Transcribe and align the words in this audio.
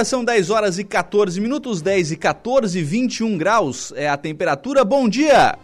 Agora 0.00 0.04
são 0.04 0.24
10 0.24 0.50
horas 0.50 0.78
e 0.78 0.84
14 0.84 1.38
minutos, 1.40 1.82
10 1.82 2.12
e 2.12 2.16
14, 2.16 2.82
21 2.82 3.36
graus 3.36 3.92
é 3.94 4.08
a 4.08 4.16
temperatura. 4.16 4.82
Bom 4.82 5.06
dia! 5.08 5.58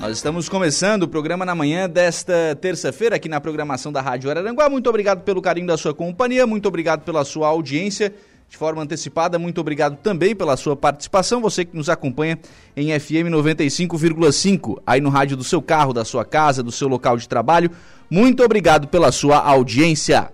Nós 0.00 0.16
estamos 0.16 0.48
começando 0.48 1.02
o 1.02 1.08
programa 1.08 1.44
na 1.44 1.54
manhã 1.54 1.88
desta 1.88 2.56
terça-feira 2.60 3.16
aqui 3.16 3.28
na 3.28 3.40
programação 3.40 3.92
da 3.92 4.00
Rádio 4.00 4.30
Araranguá. 4.30 4.70
Muito 4.70 4.88
obrigado 4.88 5.22
pelo 5.22 5.42
carinho 5.42 5.66
da 5.66 5.76
sua 5.76 5.92
companhia, 5.92 6.46
muito 6.46 6.66
obrigado 6.66 7.02
pela 7.02 7.24
sua 7.24 7.48
audiência 7.48 8.14
de 8.48 8.56
forma 8.56 8.82
antecipada. 8.82 9.38
Muito 9.38 9.60
obrigado 9.60 9.98
também 9.98 10.34
pela 10.34 10.56
sua 10.56 10.74
participação, 10.74 11.42
você 11.42 11.66
que 11.66 11.76
nos 11.76 11.90
acompanha 11.90 12.38
em 12.74 12.98
FM 12.98 13.28
95,5, 13.30 14.80
aí 14.86 15.00
no 15.00 15.10
rádio 15.10 15.36
do 15.36 15.44
seu 15.44 15.60
carro, 15.60 15.92
da 15.92 16.06
sua 16.06 16.24
casa, 16.24 16.62
do 16.62 16.72
seu 16.72 16.88
local 16.88 17.18
de 17.18 17.28
trabalho. 17.28 17.70
Muito 18.08 18.42
obrigado 18.42 18.88
pela 18.88 19.12
sua 19.12 19.38
audiência. 19.38 20.32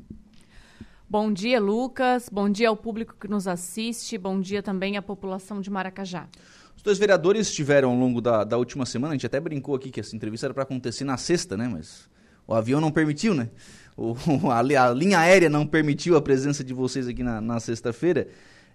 Bom 1.10 1.32
dia, 1.32 1.58
Lucas. 1.58 2.28
Bom 2.30 2.50
dia 2.50 2.68
ao 2.68 2.76
público 2.76 3.16
que 3.18 3.30
nos 3.30 3.48
assiste. 3.48 4.18
Bom 4.18 4.42
dia 4.42 4.62
também 4.62 4.98
à 4.98 5.02
população 5.02 5.62
de 5.62 5.70
Maracajá. 5.70 6.28
Os 6.76 6.84
dois 6.84 6.98
vereadores 6.98 7.48
estiveram 7.48 7.92
ao 7.92 7.96
longo 7.96 8.20
da, 8.20 8.44
da 8.44 8.58
última 8.58 8.86
semana, 8.86 9.14
a 9.14 9.16
gente 9.16 9.26
até 9.26 9.40
brincou 9.40 9.74
aqui 9.74 9.90
que 9.90 10.02
essa 10.02 10.14
entrevista 10.16 10.48
era 10.48 10.54
para 10.54 10.64
acontecer 10.64 11.06
na 11.06 11.16
sexta, 11.16 11.56
né? 11.56 11.70
Mas 11.72 12.10
o 12.46 12.54
avião 12.54 12.82
não 12.82 12.92
permitiu, 12.92 13.34
né? 13.34 13.50
O, 13.96 14.14
a, 14.52 14.60
a, 14.60 14.94
linha 14.94 15.20
aérea 15.20 15.50
não 15.50 15.66
permitiu 15.66 16.18
a 16.18 16.22
presença 16.22 16.62
de 16.62 16.74
vocês 16.74 17.08
aqui 17.08 17.24
na, 17.24 17.40
na 17.40 17.58
sexta-feira. 17.62 18.28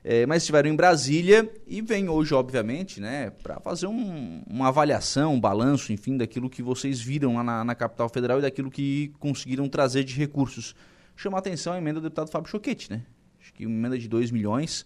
É, 0.04 0.26
mas 0.26 0.42
estiveram 0.42 0.68
em 0.68 0.74
Brasília 0.74 1.48
e 1.64 1.80
vem 1.80 2.08
hoje, 2.08 2.34
obviamente, 2.34 3.00
né, 3.00 3.30
para 3.30 3.60
fazer 3.60 3.86
um, 3.86 4.42
uma 4.48 4.68
avaliação, 4.68 5.34
um 5.34 5.40
balanço, 5.40 5.92
enfim, 5.92 6.16
daquilo 6.16 6.50
que 6.50 6.60
vocês 6.60 7.00
viram 7.00 7.36
lá 7.36 7.44
na, 7.44 7.64
na, 7.64 7.74
capital 7.74 8.08
federal 8.08 8.40
e 8.40 8.42
daquilo 8.42 8.68
que 8.68 9.12
conseguiram 9.20 9.68
trazer 9.68 10.02
de 10.02 10.14
recursos. 10.14 10.74
Chama 11.14 11.38
a 11.38 11.40
atenção 11.40 11.72
a 11.72 11.78
emenda 11.78 12.00
do 12.00 12.04
deputado 12.04 12.30
Fábio 12.30 12.50
Choquete, 12.50 12.90
né? 12.90 13.02
Acho 13.40 13.52
que 13.52 13.64
uma 13.64 13.76
emenda 13.76 13.96
de 13.96 14.08
2 14.08 14.32
milhões 14.32 14.84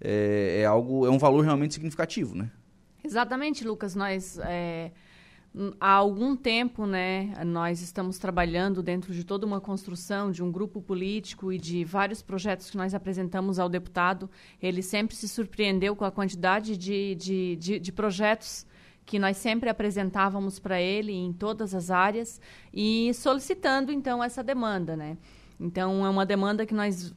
é, 0.00 0.60
é, 0.62 0.64
algo, 0.64 1.06
é 1.06 1.10
um 1.10 1.18
valor 1.18 1.44
realmente 1.44 1.74
significativo, 1.74 2.34
né? 2.34 2.50
Exatamente, 3.02 3.66
Lucas. 3.66 3.94
Nós 3.94 4.38
é, 4.38 4.92
há 5.80 5.92
algum 5.92 6.34
tempo, 6.34 6.84
né, 6.84 7.32
nós 7.44 7.80
estamos 7.80 8.18
trabalhando 8.18 8.82
dentro 8.82 9.14
de 9.14 9.22
toda 9.22 9.46
uma 9.46 9.60
construção 9.60 10.30
de 10.30 10.42
um 10.42 10.50
grupo 10.50 10.82
político 10.82 11.52
e 11.52 11.58
de 11.58 11.84
vários 11.84 12.20
projetos 12.22 12.70
que 12.70 12.76
nós 12.76 12.94
apresentamos 12.94 13.58
ao 13.58 13.68
deputado. 13.68 14.28
Ele 14.60 14.82
sempre 14.82 15.14
se 15.14 15.28
surpreendeu 15.28 15.94
com 15.94 16.04
a 16.04 16.10
quantidade 16.10 16.76
de, 16.76 17.14
de, 17.14 17.56
de, 17.56 17.78
de 17.78 17.92
projetos 17.92 18.66
que 19.06 19.18
nós 19.18 19.36
sempre 19.36 19.68
apresentávamos 19.68 20.58
para 20.58 20.80
ele 20.80 21.12
em 21.12 21.32
todas 21.32 21.74
as 21.74 21.90
áreas 21.90 22.40
e 22.72 23.12
solicitando 23.14 23.92
então 23.92 24.24
essa 24.24 24.42
demanda, 24.42 24.96
né? 24.96 25.16
Então 25.60 26.04
é 26.04 26.08
uma 26.08 26.26
demanda 26.26 26.66
que 26.66 26.74
nós 26.74 27.14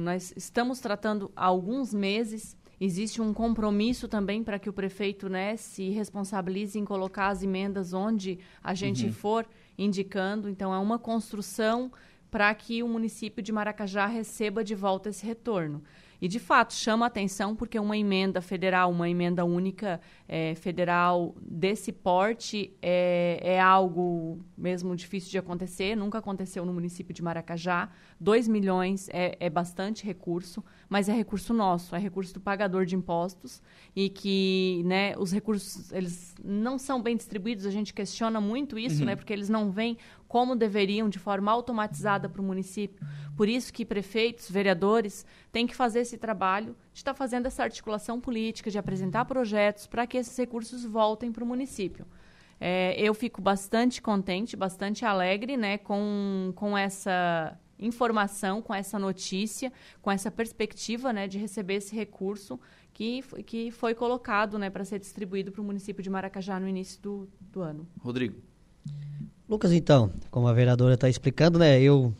nós 0.00 0.32
estamos 0.36 0.80
tratando 0.80 1.30
há 1.36 1.44
alguns 1.44 1.94
meses 1.94 2.56
Existe 2.80 3.20
um 3.20 3.34
compromisso 3.34 4.08
também 4.08 4.42
para 4.42 4.58
que 4.58 4.70
o 4.70 4.72
prefeito 4.72 5.28
né, 5.28 5.54
se 5.56 5.90
responsabilize 5.90 6.78
em 6.78 6.84
colocar 6.84 7.28
as 7.28 7.42
emendas 7.42 7.92
onde 7.92 8.38
a 8.64 8.72
gente 8.72 9.04
uhum. 9.04 9.12
for 9.12 9.46
indicando. 9.76 10.48
Então, 10.48 10.72
é 10.72 10.78
uma 10.78 10.98
construção 10.98 11.92
para 12.30 12.54
que 12.54 12.82
o 12.82 12.88
município 12.88 13.42
de 13.42 13.52
Maracajá 13.52 14.06
receba 14.06 14.64
de 14.64 14.74
volta 14.74 15.10
esse 15.10 15.26
retorno. 15.26 15.82
E, 16.20 16.28
de 16.28 16.38
fato, 16.38 16.74
chama 16.74 17.06
atenção 17.06 17.56
porque 17.56 17.78
uma 17.78 17.96
emenda 17.96 18.40
federal, 18.40 18.90
uma 18.90 19.08
emenda 19.08 19.44
única 19.44 20.00
é, 20.28 20.54
federal 20.54 21.34
desse 21.40 21.92
porte 21.92 22.72
é, 22.82 23.40
é, 23.42 23.60
algo 23.60 24.38
mesmo 24.56 24.94
difícil 24.94 25.30
de 25.30 25.38
acontecer, 25.38 25.96
nunca 25.96 26.18
aconteceu 26.18 26.64
no 26.64 26.72
município 26.72 27.14
de 27.14 27.22
Maracajá. 27.22 27.88
2 28.20 28.48
milhões 28.48 29.08
é, 29.12 29.36
é 29.40 29.48
bastante 29.48 30.04
recurso, 30.04 30.62
mas 30.88 31.08
é 31.08 31.12
recurso 31.12 31.54
nosso, 31.54 31.96
é 31.96 31.98
recurso 31.98 32.34
do 32.34 32.40
pagador 32.40 32.84
de 32.84 32.94
impostos 32.94 33.62
e 33.96 34.10
que 34.10 34.82
né, 34.84 35.14
os 35.16 35.32
recursos 35.32 35.90
eles 35.90 36.34
não 36.44 36.78
são 36.78 37.00
bem 37.00 37.16
distribuídos, 37.16 37.64
a 37.64 37.70
gente 37.70 37.94
questiona 37.94 38.40
muito 38.40 38.78
isso, 38.78 39.00
uhum. 39.00 39.06
né, 39.06 39.16
porque 39.16 39.32
eles 39.32 39.48
não 39.48 39.70
vêm 39.70 39.96
como 40.30 40.54
deveriam 40.54 41.08
de 41.08 41.18
forma 41.18 41.50
automatizada 41.50 42.28
para 42.28 42.40
o 42.40 42.44
município. 42.44 43.04
Por 43.36 43.48
isso 43.48 43.72
que 43.72 43.84
prefeitos, 43.84 44.48
vereadores 44.48 45.26
têm 45.50 45.66
que 45.66 45.74
fazer 45.74 46.02
esse 46.02 46.16
trabalho 46.16 46.76
de 46.92 47.00
estar 47.00 47.12
tá 47.12 47.18
fazendo 47.18 47.46
essa 47.46 47.64
articulação 47.64 48.20
política, 48.20 48.70
de 48.70 48.78
apresentar 48.78 49.24
projetos 49.24 49.88
para 49.88 50.06
que 50.06 50.16
esses 50.16 50.36
recursos 50.38 50.84
voltem 50.84 51.32
para 51.32 51.42
o 51.42 51.46
município. 51.46 52.06
É, 52.60 52.94
eu 52.96 53.12
fico 53.12 53.42
bastante 53.42 54.00
contente, 54.00 54.56
bastante 54.56 55.04
alegre 55.04 55.56
né, 55.56 55.78
com, 55.78 56.52
com 56.54 56.78
essa 56.78 57.58
informação, 57.76 58.62
com 58.62 58.72
essa 58.72 59.00
notícia, 59.00 59.72
com 60.00 60.12
essa 60.12 60.30
perspectiva 60.30 61.12
né, 61.12 61.26
de 61.26 61.38
receber 61.38 61.74
esse 61.74 61.92
recurso 61.96 62.60
que, 62.92 63.20
que 63.44 63.72
foi 63.72 63.96
colocado 63.96 64.60
né, 64.60 64.70
para 64.70 64.84
ser 64.84 65.00
distribuído 65.00 65.50
para 65.50 65.60
o 65.60 65.64
município 65.64 66.04
de 66.04 66.08
Maracajá 66.08 66.60
no 66.60 66.68
início 66.68 67.02
do, 67.02 67.28
do 67.40 67.62
ano. 67.62 67.88
Rodrigo. 67.98 68.40
Lucas, 69.50 69.72
então, 69.72 70.12
como 70.30 70.46
a 70.46 70.52
vereadora 70.52 70.94
está 70.94 71.08
explicando, 71.08 71.58
né, 71.58 71.80
eu 71.80 72.14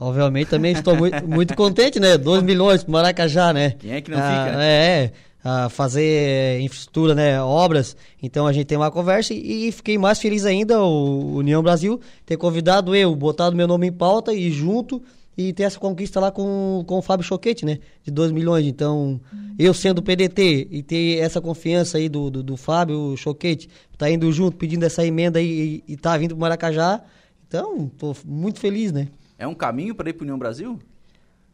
obviamente 0.00 0.48
também 0.48 0.72
estou 0.72 0.96
muito, 0.96 1.22
muito 1.28 1.54
contente, 1.54 2.00
né, 2.00 2.18
2 2.18 2.42
milhões 2.42 2.82
para 2.82 2.90
Maracajá, 2.90 3.52
né. 3.52 3.76
Quem 3.78 3.92
é 3.92 4.00
que 4.00 4.10
não 4.10 4.18
ah, 4.18 4.46
fica? 4.46 4.64
É, 4.64 5.12
a 5.44 5.68
fazer 5.68 6.60
infraestrutura, 6.60 7.14
né, 7.14 7.40
obras. 7.40 7.96
Então 8.20 8.48
a 8.48 8.52
gente 8.52 8.66
tem 8.66 8.76
uma 8.76 8.90
conversa 8.90 9.32
e, 9.32 9.68
e 9.68 9.70
fiquei 9.70 9.96
mais 9.96 10.18
feliz 10.18 10.44
ainda 10.44 10.82
o 10.82 11.36
União 11.36 11.62
Brasil 11.62 12.00
ter 12.26 12.36
convidado 12.36 12.96
eu, 12.96 13.14
botado 13.14 13.54
meu 13.54 13.68
nome 13.68 13.86
em 13.86 13.92
pauta 13.92 14.34
e 14.34 14.50
junto 14.50 15.00
e 15.48 15.52
ter 15.52 15.64
essa 15.64 15.78
conquista 15.78 16.20
lá 16.20 16.30
com, 16.30 16.84
com 16.86 16.98
o 16.98 17.02
Fábio 17.02 17.24
Choquete, 17.24 17.64
né? 17.64 17.78
De 18.02 18.10
2 18.10 18.32
milhões. 18.32 18.66
Então, 18.66 19.20
eu 19.58 19.72
sendo 19.74 20.02
PDT 20.02 20.68
e 20.70 20.82
ter 20.82 21.18
essa 21.18 21.40
confiança 21.40 21.98
aí 21.98 22.08
do, 22.08 22.30
do, 22.30 22.42
do 22.42 22.56
Fábio 22.56 23.16
Choquete, 23.16 23.68
tá 23.96 24.10
indo 24.10 24.30
junto, 24.32 24.56
pedindo 24.56 24.84
essa 24.84 25.04
emenda 25.04 25.38
aí 25.38 25.82
e, 25.86 25.92
e 25.92 25.96
tá 25.96 26.16
vindo 26.16 26.30
pro 26.30 26.40
Maracajá. 26.40 27.02
Então, 27.46 27.90
tô 27.98 28.14
muito 28.24 28.58
feliz, 28.58 28.92
né? 28.92 29.08
É 29.38 29.46
um 29.46 29.54
caminho 29.54 29.94
para 29.94 30.08
ir 30.08 30.12
para 30.12 30.22
União 30.22 30.38
Brasil? 30.38 30.78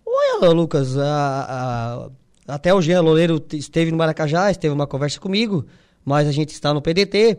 Olha, 0.06 0.50
Lucas, 0.50 0.96
a, 0.96 2.10
a, 2.46 2.54
até 2.54 2.72
o 2.72 2.80
Jean 2.80 3.00
Loureiro 3.00 3.44
esteve 3.52 3.90
no 3.90 3.96
Maracajá, 3.96 4.50
esteve 4.50 4.72
uma 4.72 4.86
conversa 4.86 5.20
comigo, 5.20 5.66
mas 6.04 6.26
a 6.28 6.32
gente 6.32 6.50
está 6.50 6.72
no 6.72 6.80
PDT. 6.80 7.38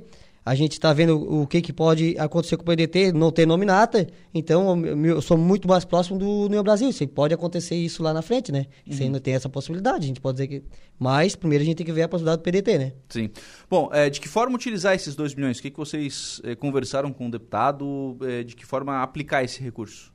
A 0.49 0.55
gente 0.55 0.71
está 0.71 0.91
vendo 0.91 1.15
o 1.15 1.45
que, 1.45 1.61
que 1.61 1.71
pode 1.71 2.15
acontecer 2.17 2.57
com 2.57 2.63
o 2.63 2.65
PDT, 2.65 3.11
não 3.11 3.31
ter 3.31 3.45
nominata, 3.45 4.07
então 4.33 4.83
eu 5.05 5.21
sou 5.21 5.37
muito 5.37 5.67
mais 5.67 5.85
próximo 5.85 6.17
do 6.17 6.27
União 6.27 6.63
Brasil. 6.63 6.91
Se 6.91 7.05
pode 7.05 7.35
acontecer 7.35 7.75
isso 7.75 8.01
lá 8.01 8.11
na 8.11 8.23
frente, 8.23 8.51
né? 8.51 8.65
Uhum. 8.87 8.93
Você 8.93 9.03
ainda 9.03 9.19
tem 9.19 9.35
essa 9.35 9.47
possibilidade, 9.47 10.05
a 10.05 10.07
gente 10.07 10.19
pode 10.19 10.37
dizer 10.37 10.47
que. 10.47 10.63
Mas 10.97 11.35
primeiro 11.35 11.61
a 11.61 11.65
gente 11.65 11.77
tem 11.77 11.85
que 11.85 11.91
ver 11.91 12.01
a 12.01 12.09
possibilidade 12.09 12.41
do 12.41 12.43
PDT, 12.43 12.77
né? 12.79 12.93
Sim. 13.09 13.29
Bom, 13.69 13.91
é, 13.93 14.09
de 14.09 14.19
que 14.19 14.27
forma 14.27 14.55
utilizar 14.55 14.95
esses 14.95 15.15
2 15.15 15.35
milhões? 15.35 15.59
O 15.59 15.61
que, 15.61 15.69
que 15.69 15.77
vocês 15.77 16.41
é, 16.43 16.55
conversaram 16.55 17.13
com 17.13 17.27
o 17.27 17.31
deputado? 17.31 18.17
É, 18.23 18.43
de 18.43 18.55
que 18.55 18.65
forma 18.65 19.03
aplicar 19.03 19.43
esse 19.43 19.61
recurso? 19.61 20.11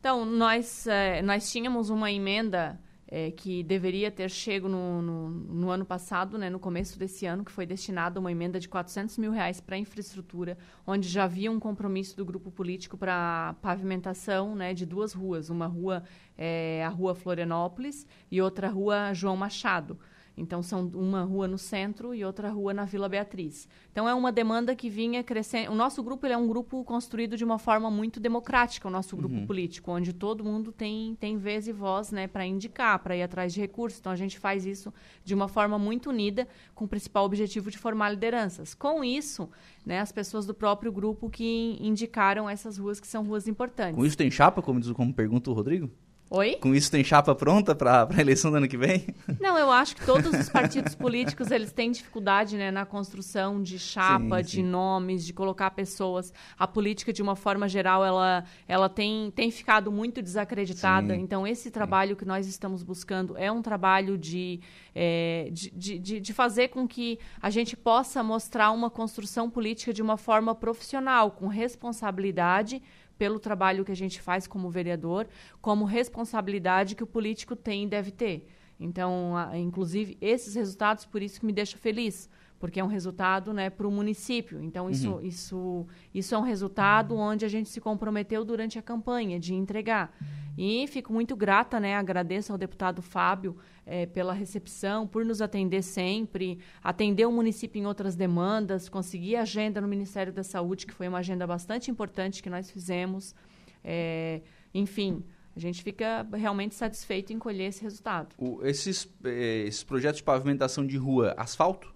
Então, 0.00 0.26
nós, 0.26 0.88
é, 0.88 1.22
nós 1.22 1.48
tínhamos 1.48 1.90
uma 1.90 2.10
emenda 2.10 2.76
é, 3.10 3.30
que 3.32 3.62
deveria 3.64 4.10
ter 4.10 4.30
chego 4.30 4.68
no, 4.68 5.02
no, 5.02 5.30
no, 5.30 5.70
ano 5.70 5.84
passado, 5.84 6.38
né, 6.38 6.48
no 6.48 6.60
começo 6.60 6.96
desse 6.98 7.26
ano, 7.26 7.44
que 7.44 7.50
foi 7.50 7.66
destinada 7.66 8.20
uma 8.20 8.30
emenda 8.30 8.60
de 8.60 8.68
400 8.68 9.18
mil 9.18 9.32
reais 9.32 9.60
para 9.60 9.76
infraestrutura, 9.76 10.56
onde 10.86 11.08
já 11.08 11.24
havia 11.24 11.50
um 11.50 11.58
compromisso 11.58 12.16
do 12.16 12.24
grupo 12.24 12.50
político 12.52 12.96
para 12.96 13.56
pavimentação 13.60 14.54
né, 14.54 14.72
de 14.72 14.86
duas 14.86 15.12
ruas. 15.12 15.50
Uma 15.50 15.66
rua, 15.66 16.04
é, 16.38 16.84
a 16.86 16.88
Rua 16.88 17.14
Florianópolis, 17.14 18.06
e 18.30 18.40
outra 18.40 18.68
rua 18.68 19.12
João 19.12 19.36
Machado. 19.36 19.98
Então, 20.40 20.62
são 20.62 20.86
uma 20.94 21.22
rua 21.22 21.46
no 21.46 21.58
centro 21.58 22.14
e 22.14 22.24
outra 22.24 22.48
rua 22.48 22.72
na 22.72 22.84
Vila 22.84 23.08
Beatriz. 23.08 23.68
Então, 23.92 24.08
é 24.08 24.14
uma 24.14 24.32
demanda 24.32 24.74
que 24.74 24.88
vinha 24.88 25.22
crescendo. 25.22 25.70
O 25.70 25.74
nosso 25.74 26.02
grupo 26.02 26.26
é 26.26 26.36
um 26.36 26.48
grupo 26.48 26.82
construído 26.82 27.36
de 27.36 27.44
uma 27.44 27.58
forma 27.58 27.90
muito 27.90 28.18
democrática, 28.18 28.88
o 28.88 28.90
nosso 28.90 29.16
grupo 29.16 29.34
uhum. 29.34 29.46
político, 29.46 29.92
onde 29.92 30.12
todo 30.12 30.42
mundo 30.42 30.72
tem, 30.72 31.14
tem 31.20 31.36
vez 31.36 31.68
e 31.68 31.72
voz 31.72 32.10
né, 32.10 32.26
para 32.26 32.46
indicar, 32.46 32.98
para 33.00 33.14
ir 33.14 33.22
atrás 33.22 33.52
de 33.52 33.60
recursos. 33.60 34.00
Então, 34.00 34.10
a 34.10 34.16
gente 34.16 34.38
faz 34.38 34.64
isso 34.64 34.92
de 35.22 35.34
uma 35.34 35.46
forma 35.46 35.78
muito 35.78 36.08
unida, 36.08 36.48
com 36.74 36.86
o 36.86 36.88
principal 36.88 37.24
objetivo 37.24 37.70
de 37.70 37.76
formar 37.76 38.10
lideranças. 38.10 38.74
Com 38.74 39.04
isso, 39.04 39.48
né, 39.84 40.00
as 40.00 40.10
pessoas 40.10 40.46
do 40.46 40.54
próprio 40.54 40.90
grupo 40.90 41.28
que 41.28 41.76
indicaram 41.80 42.48
essas 42.48 42.78
ruas 42.78 42.98
que 42.98 43.06
são 43.06 43.24
ruas 43.24 43.46
importantes. 43.46 43.94
Com 43.94 44.06
isso 44.06 44.16
tem 44.16 44.30
chapa, 44.30 44.62
como, 44.62 44.80
diz, 44.80 44.90
como 44.92 45.12
pergunta 45.12 45.50
o 45.50 45.54
Rodrigo? 45.54 45.90
Oi? 46.32 46.58
Com 46.60 46.72
isso 46.72 46.88
tem 46.92 47.02
chapa 47.02 47.34
pronta 47.34 47.74
para 47.74 48.06
a 48.08 48.20
eleição 48.20 48.52
do 48.52 48.58
ano 48.58 48.68
que 48.68 48.76
vem? 48.76 49.04
Não, 49.40 49.58
eu 49.58 49.68
acho 49.68 49.96
que 49.96 50.06
todos 50.06 50.32
os 50.32 50.48
partidos 50.48 50.94
políticos 50.94 51.50
eles 51.50 51.72
têm 51.72 51.90
dificuldade 51.90 52.56
né, 52.56 52.70
na 52.70 52.86
construção 52.86 53.60
de 53.60 53.80
chapa, 53.80 54.38
sim, 54.38 54.44
sim. 54.44 54.56
de 54.58 54.62
nomes, 54.62 55.26
de 55.26 55.32
colocar 55.32 55.72
pessoas. 55.72 56.32
A 56.56 56.68
política, 56.68 57.12
de 57.12 57.20
uma 57.20 57.34
forma 57.34 57.68
geral, 57.68 58.04
ela, 58.04 58.44
ela 58.68 58.88
tem, 58.88 59.32
tem 59.32 59.50
ficado 59.50 59.90
muito 59.90 60.22
desacreditada. 60.22 61.16
Sim. 61.16 61.20
Então, 61.20 61.44
esse 61.44 61.68
trabalho 61.68 62.14
que 62.14 62.24
nós 62.24 62.46
estamos 62.46 62.84
buscando 62.84 63.36
é 63.36 63.50
um 63.50 63.60
trabalho 63.60 64.16
de, 64.16 64.60
é, 64.94 65.48
de, 65.50 65.98
de, 65.98 66.20
de 66.20 66.32
fazer 66.32 66.68
com 66.68 66.86
que 66.86 67.18
a 67.42 67.50
gente 67.50 67.76
possa 67.76 68.22
mostrar 68.22 68.70
uma 68.70 68.88
construção 68.88 69.50
política 69.50 69.92
de 69.92 70.00
uma 70.00 70.16
forma 70.16 70.54
profissional, 70.54 71.32
com 71.32 71.48
responsabilidade 71.48 72.80
pelo 73.20 73.38
trabalho 73.38 73.84
que 73.84 73.92
a 73.92 73.94
gente 73.94 74.18
faz 74.18 74.46
como 74.46 74.70
vereador, 74.70 75.28
como 75.60 75.84
responsabilidade 75.84 76.94
que 76.94 77.04
o 77.04 77.06
político 77.06 77.54
tem 77.54 77.84
e 77.84 77.86
deve 77.86 78.10
ter. 78.10 78.48
Então, 78.80 79.36
a, 79.36 79.58
inclusive, 79.58 80.16
esses 80.22 80.54
resultados, 80.54 81.04
por 81.04 81.20
isso 81.20 81.38
que 81.38 81.44
me 81.44 81.52
deixa 81.52 81.76
feliz, 81.76 82.30
porque 82.58 82.80
é 82.80 82.84
um 82.84 82.86
resultado 82.86 83.52
né, 83.52 83.68
para 83.68 83.86
o 83.86 83.90
município. 83.90 84.62
Então, 84.62 84.88
isso, 84.88 85.10
uhum. 85.10 85.20
isso, 85.20 85.86
isso 86.14 86.34
é 86.34 86.38
um 86.38 86.42
resultado 86.42 87.14
onde 87.14 87.44
a 87.44 87.48
gente 87.48 87.68
se 87.68 87.78
comprometeu 87.78 88.42
durante 88.42 88.78
a 88.78 88.82
campanha 88.82 89.38
de 89.38 89.52
entregar. 89.52 90.16
E 90.56 90.86
fico 90.86 91.12
muito 91.12 91.36
grata, 91.36 91.78
né, 91.78 91.96
agradeço 91.96 92.52
ao 92.52 92.58
deputado 92.58 93.02
Fábio 93.02 93.54
é, 93.90 94.06
pela 94.06 94.32
recepção, 94.32 95.04
por 95.04 95.24
nos 95.24 95.42
atender 95.42 95.82
sempre, 95.82 96.60
atender 96.80 97.26
o 97.26 97.32
município 97.32 97.82
em 97.82 97.86
outras 97.86 98.14
demandas, 98.14 98.88
conseguir 98.88 99.34
agenda 99.34 99.80
no 99.80 99.88
Ministério 99.88 100.32
da 100.32 100.44
Saúde, 100.44 100.86
que 100.86 100.94
foi 100.94 101.08
uma 101.08 101.18
agenda 101.18 101.44
bastante 101.44 101.90
importante 101.90 102.40
que 102.40 102.48
nós 102.48 102.70
fizemos. 102.70 103.34
É, 103.82 104.42
enfim, 104.72 105.24
a 105.56 105.58
gente 105.58 105.82
fica 105.82 106.24
realmente 106.32 106.76
satisfeito 106.76 107.32
em 107.32 107.38
colher 107.38 107.70
esse 107.70 107.82
resultado. 107.82 108.28
O, 108.38 108.64
esses, 108.64 109.08
eh, 109.24 109.64
esses 109.66 109.82
projetos 109.82 110.18
de 110.18 110.22
pavimentação 110.22 110.86
de 110.86 110.96
rua, 110.96 111.34
asfalto? 111.36 111.92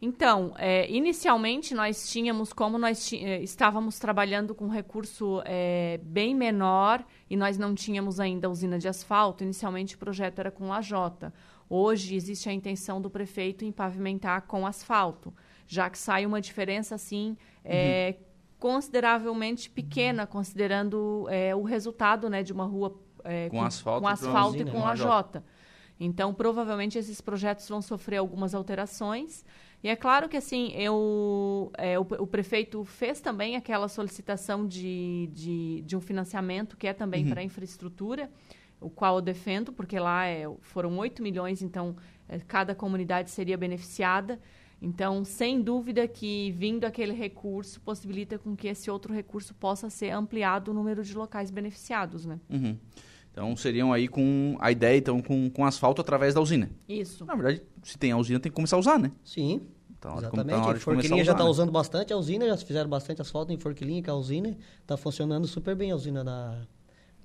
Então, 0.00 0.54
é, 0.56 0.88
inicialmente 0.90 1.74
nós 1.74 2.08
tínhamos, 2.08 2.52
como 2.52 2.78
nós 2.78 3.12
é, 3.12 3.42
estávamos 3.42 3.98
trabalhando 3.98 4.54
com 4.54 4.68
recurso 4.68 5.42
é, 5.44 5.98
bem 6.04 6.36
menor 6.36 7.04
e 7.28 7.36
nós 7.36 7.58
não 7.58 7.74
tínhamos 7.74 8.20
ainda 8.20 8.48
usina 8.48 8.78
de 8.78 8.86
asfalto, 8.86 9.42
inicialmente 9.42 9.96
o 9.96 9.98
projeto 9.98 10.38
era 10.38 10.52
com 10.52 10.68
lajota. 10.68 11.34
Hoje 11.68 12.14
existe 12.14 12.48
a 12.48 12.52
intenção 12.52 13.00
do 13.00 13.10
prefeito 13.10 13.64
em 13.64 13.72
pavimentar 13.72 14.42
com 14.42 14.64
asfalto, 14.64 15.34
já 15.66 15.90
que 15.90 15.98
sai 15.98 16.24
uma 16.24 16.40
diferença 16.40 16.94
assim 16.94 17.36
é, 17.64 18.14
uhum. 18.16 18.24
consideravelmente 18.60 19.68
pequena, 19.68 20.28
considerando 20.28 21.26
é, 21.28 21.56
o 21.56 21.64
resultado 21.64 22.30
né, 22.30 22.44
de 22.44 22.52
uma 22.52 22.64
rua 22.64 22.96
é, 23.24 23.48
com, 23.48 23.58
com, 23.58 23.64
asfalto, 23.64 24.00
com 24.00 24.08
asfalto 24.08 24.58
e 24.58 24.64
com 24.64 24.78
lajota. 24.78 25.44
Então, 26.00 26.32
provavelmente 26.32 26.96
esses 26.96 27.20
projetos 27.20 27.68
vão 27.68 27.82
sofrer 27.82 28.18
algumas 28.18 28.54
alterações. 28.54 29.44
E 29.82 29.88
é 29.88 29.94
claro 29.94 30.28
que 30.28 30.36
assim, 30.36 30.72
eu, 30.74 31.70
é, 31.78 31.98
o, 31.98 32.02
o, 32.02 32.26
prefeito 32.26 32.84
fez 32.84 33.20
também 33.20 33.54
aquela 33.54 33.86
solicitação 33.86 34.66
de, 34.66 35.28
de, 35.32 35.82
de 35.82 35.96
um 35.96 36.00
financiamento 36.00 36.76
que 36.76 36.86
é 36.86 36.92
também 36.92 37.24
uhum. 37.24 37.30
para 37.30 37.42
infraestrutura, 37.42 38.28
o 38.80 38.90
qual 38.90 39.16
eu 39.16 39.22
defendo, 39.22 39.72
porque 39.72 39.98
lá 39.98 40.26
é, 40.26 40.50
foram 40.60 40.98
8 40.98 41.22
milhões, 41.22 41.62
então 41.62 41.94
é, 42.28 42.38
cada 42.40 42.74
comunidade 42.74 43.30
seria 43.30 43.56
beneficiada. 43.56 44.40
Então, 44.80 45.24
sem 45.24 45.60
dúvida 45.60 46.06
que 46.06 46.52
vindo 46.52 46.84
aquele 46.84 47.12
recurso 47.12 47.80
possibilita 47.80 48.38
com 48.38 48.54
que 48.56 48.68
esse 48.68 48.90
outro 48.90 49.12
recurso 49.12 49.54
possa 49.54 49.90
ser 49.90 50.10
ampliado 50.10 50.70
o 50.70 50.74
número 50.74 51.02
de 51.02 51.14
locais 51.14 51.50
beneficiados, 51.50 52.24
né? 52.24 52.38
Uhum. 52.48 52.76
Então 53.38 53.56
seriam 53.56 53.92
aí 53.92 54.08
com 54.08 54.56
a 54.58 54.72
ideia 54.72 54.98
então 54.98 55.22
com, 55.22 55.48
com 55.48 55.64
asfalto 55.64 56.00
através 56.00 56.34
da 56.34 56.40
usina. 56.40 56.68
Isso. 56.88 57.24
Na 57.24 57.36
verdade, 57.36 57.62
se 57.84 57.96
tem 57.96 58.10
a 58.10 58.16
usina 58.16 58.40
tem 58.40 58.50
que 58.50 58.56
começar 58.56 58.74
a 58.76 58.80
usar, 58.80 58.98
né? 58.98 59.12
Sim. 59.22 59.62
Então, 59.98 60.16
Exatamente. 60.18 60.62
Tá 60.62 60.70
a 60.70 60.76
Forquilinha 60.76 61.24
já 61.24 61.32
está 61.32 61.44
né? 61.44 61.50
usando 61.50 61.72
bastante 61.72 62.12
a 62.12 62.16
usina, 62.16 62.46
já 62.46 62.56
fizeram 62.56 62.88
bastante 62.88 63.20
asfalto 63.20 63.52
em 63.52 63.58
Forquilinha, 63.58 64.02
que 64.02 64.10
a 64.10 64.14
usina 64.14 64.56
está 64.80 64.96
funcionando 64.96 65.46
super 65.46 65.74
bem 65.74 65.90
a 65.90 65.96
usina 65.96 66.22
da, 66.22 66.56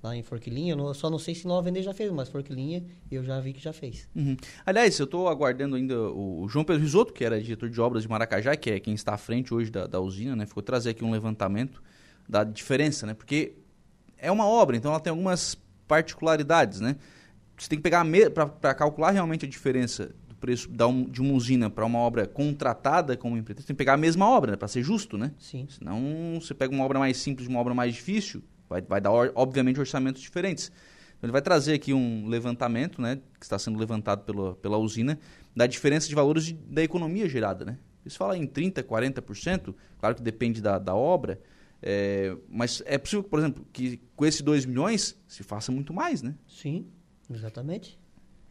lá 0.02 0.16
em 0.16 0.22
Forquilinha. 0.22 0.74
Eu 0.74 0.92
só 0.92 1.08
não 1.08 1.18
sei 1.18 1.34
se 1.34 1.46
Nova 1.46 1.62
Vender 1.62 1.82
já 1.82 1.94
fez, 1.94 2.10
mas 2.10 2.28
Forquilinha 2.28 2.84
eu 3.10 3.22
já 3.22 3.38
vi 3.40 3.52
que 3.52 3.60
já 3.60 3.72
fez. 3.72 4.08
Uhum. 4.14 4.36
Aliás, 4.66 4.98
eu 4.98 5.04
estou 5.04 5.28
aguardando 5.28 5.76
ainda 5.76 5.98
o 5.98 6.46
João 6.48 6.64
Pedro 6.64 6.82
Risotto, 6.82 7.12
que 7.12 7.24
era 7.24 7.40
diretor 7.40 7.70
de 7.70 7.80
obras 7.80 8.02
de 8.02 8.08
Maracajá, 8.08 8.56
que 8.56 8.70
é 8.70 8.80
quem 8.80 8.94
está 8.94 9.14
à 9.14 9.18
frente 9.18 9.54
hoje 9.54 9.70
da, 9.70 9.86
da 9.86 10.00
usina, 10.00 10.34
né? 10.34 10.44
Ficou 10.44 10.62
trazer 10.62 10.90
aqui 10.90 11.04
um 11.04 11.12
levantamento 11.12 11.80
da 12.28 12.42
diferença, 12.42 13.06
né? 13.06 13.14
Porque 13.14 13.54
é 14.18 14.32
uma 14.32 14.46
obra, 14.46 14.76
então 14.76 14.90
ela 14.90 15.00
tem 15.00 15.10
algumas 15.10 15.56
particularidades, 15.86 16.80
né? 16.80 16.96
Você 17.56 17.68
tem 17.68 17.78
que 17.78 17.82
pegar 17.82 18.04
para 18.58 18.74
calcular 18.74 19.12
realmente 19.12 19.46
a 19.46 19.48
diferença 19.48 20.10
preço 20.44 20.70
da 20.70 20.86
um, 20.86 21.04
de 21.04 21.22
uma 21.22 21.32
usina 21.32 21.70
para 21.70 21.86
uma 21.86 21.98
obra 21.98 22.26
contratada 22.26 23.16
como 23.16 23.34
empresa, 23.34 23.62
você 23.62 23.68
tem 23.68 23.74
que 23.74 23.78
pegar 23.78 23.94
a 23.94 23.96
mesma 23.96 24.28
obra, 24.28 24.50
né? 24.50 24.56
para 24.58 24.68
ser 24.68 24.82
justo, 24.82 25.16
né? 25.16 25.32
Sim. 25.38 25.66
Senão 25.70 26.38
você 26.38 26.52
pega 26.52 26.74
uma 26.74 26.84
obra 26.84 26.98
mais 26.98 27.16
simples, 27.16 27.48
uma 27.48 27.58
obra 27.58 27.72
mais 27.72 27.94
difícil, 27.94 28.44
vai, 28.68 28.82
vai 28.82 29.00
dar 29.00 29.10
obviamente 29.10 29.80
orçamentos 29.80 30.20
diferentes. 30.20 30.70
Então 31.16 31.26
ele 31.28 31.32
vai 31.32 31.40
trazer 31.40 31.72
aqui 31.72 31.94
um 31.94 32.28
levantamento, 32.28 33.00
né, 33.00 33.20
que 33.40 33.46
está 33.46 33.58
sendo 33.58 33.78
levantado 33.78 34.22
pela, 34.24 34.54
pela 34.56 34.76
usina, 34.76 35.18
da 35.56 35.66
diferença 35.66 36.06
de 36.08 36.14
valores 36.14 36.44
de, 36.44 36.52
da 36.52 36.82
economia 36.82 37.26
gerada, 37.26 37.64
né? 37.64 37.78
Isso 38.04 38.18
fala 38.18 38.36
em 38.36 38.46
30, 38.46 38.82
40%, 38.82 39.74
claro 39.98 40.14
que 40.14 40.20
depende 40.20 40.60
da, 40.60 40.78
da 40.78 40.94
obra, 40.94 41.40
é, 41.80 42.36
mas 42.50 42.82
é 42.84 42.98
possível, 42.98 43.24
por 43.24 43.38
exemplo, 43.38 43.66
que 43.72 43.98
com 44.14 44.26
esses 44.26 44.42
2 44.42 44.66
milhões 44.66 45.18
se 45.26 45.42
faça 45.42 45.72
muito 45.72 45.94
mais, 45.94 46.20
né? 46.20 46.34
Sim, 46.46 46.86
exatamente. 47.30 47.98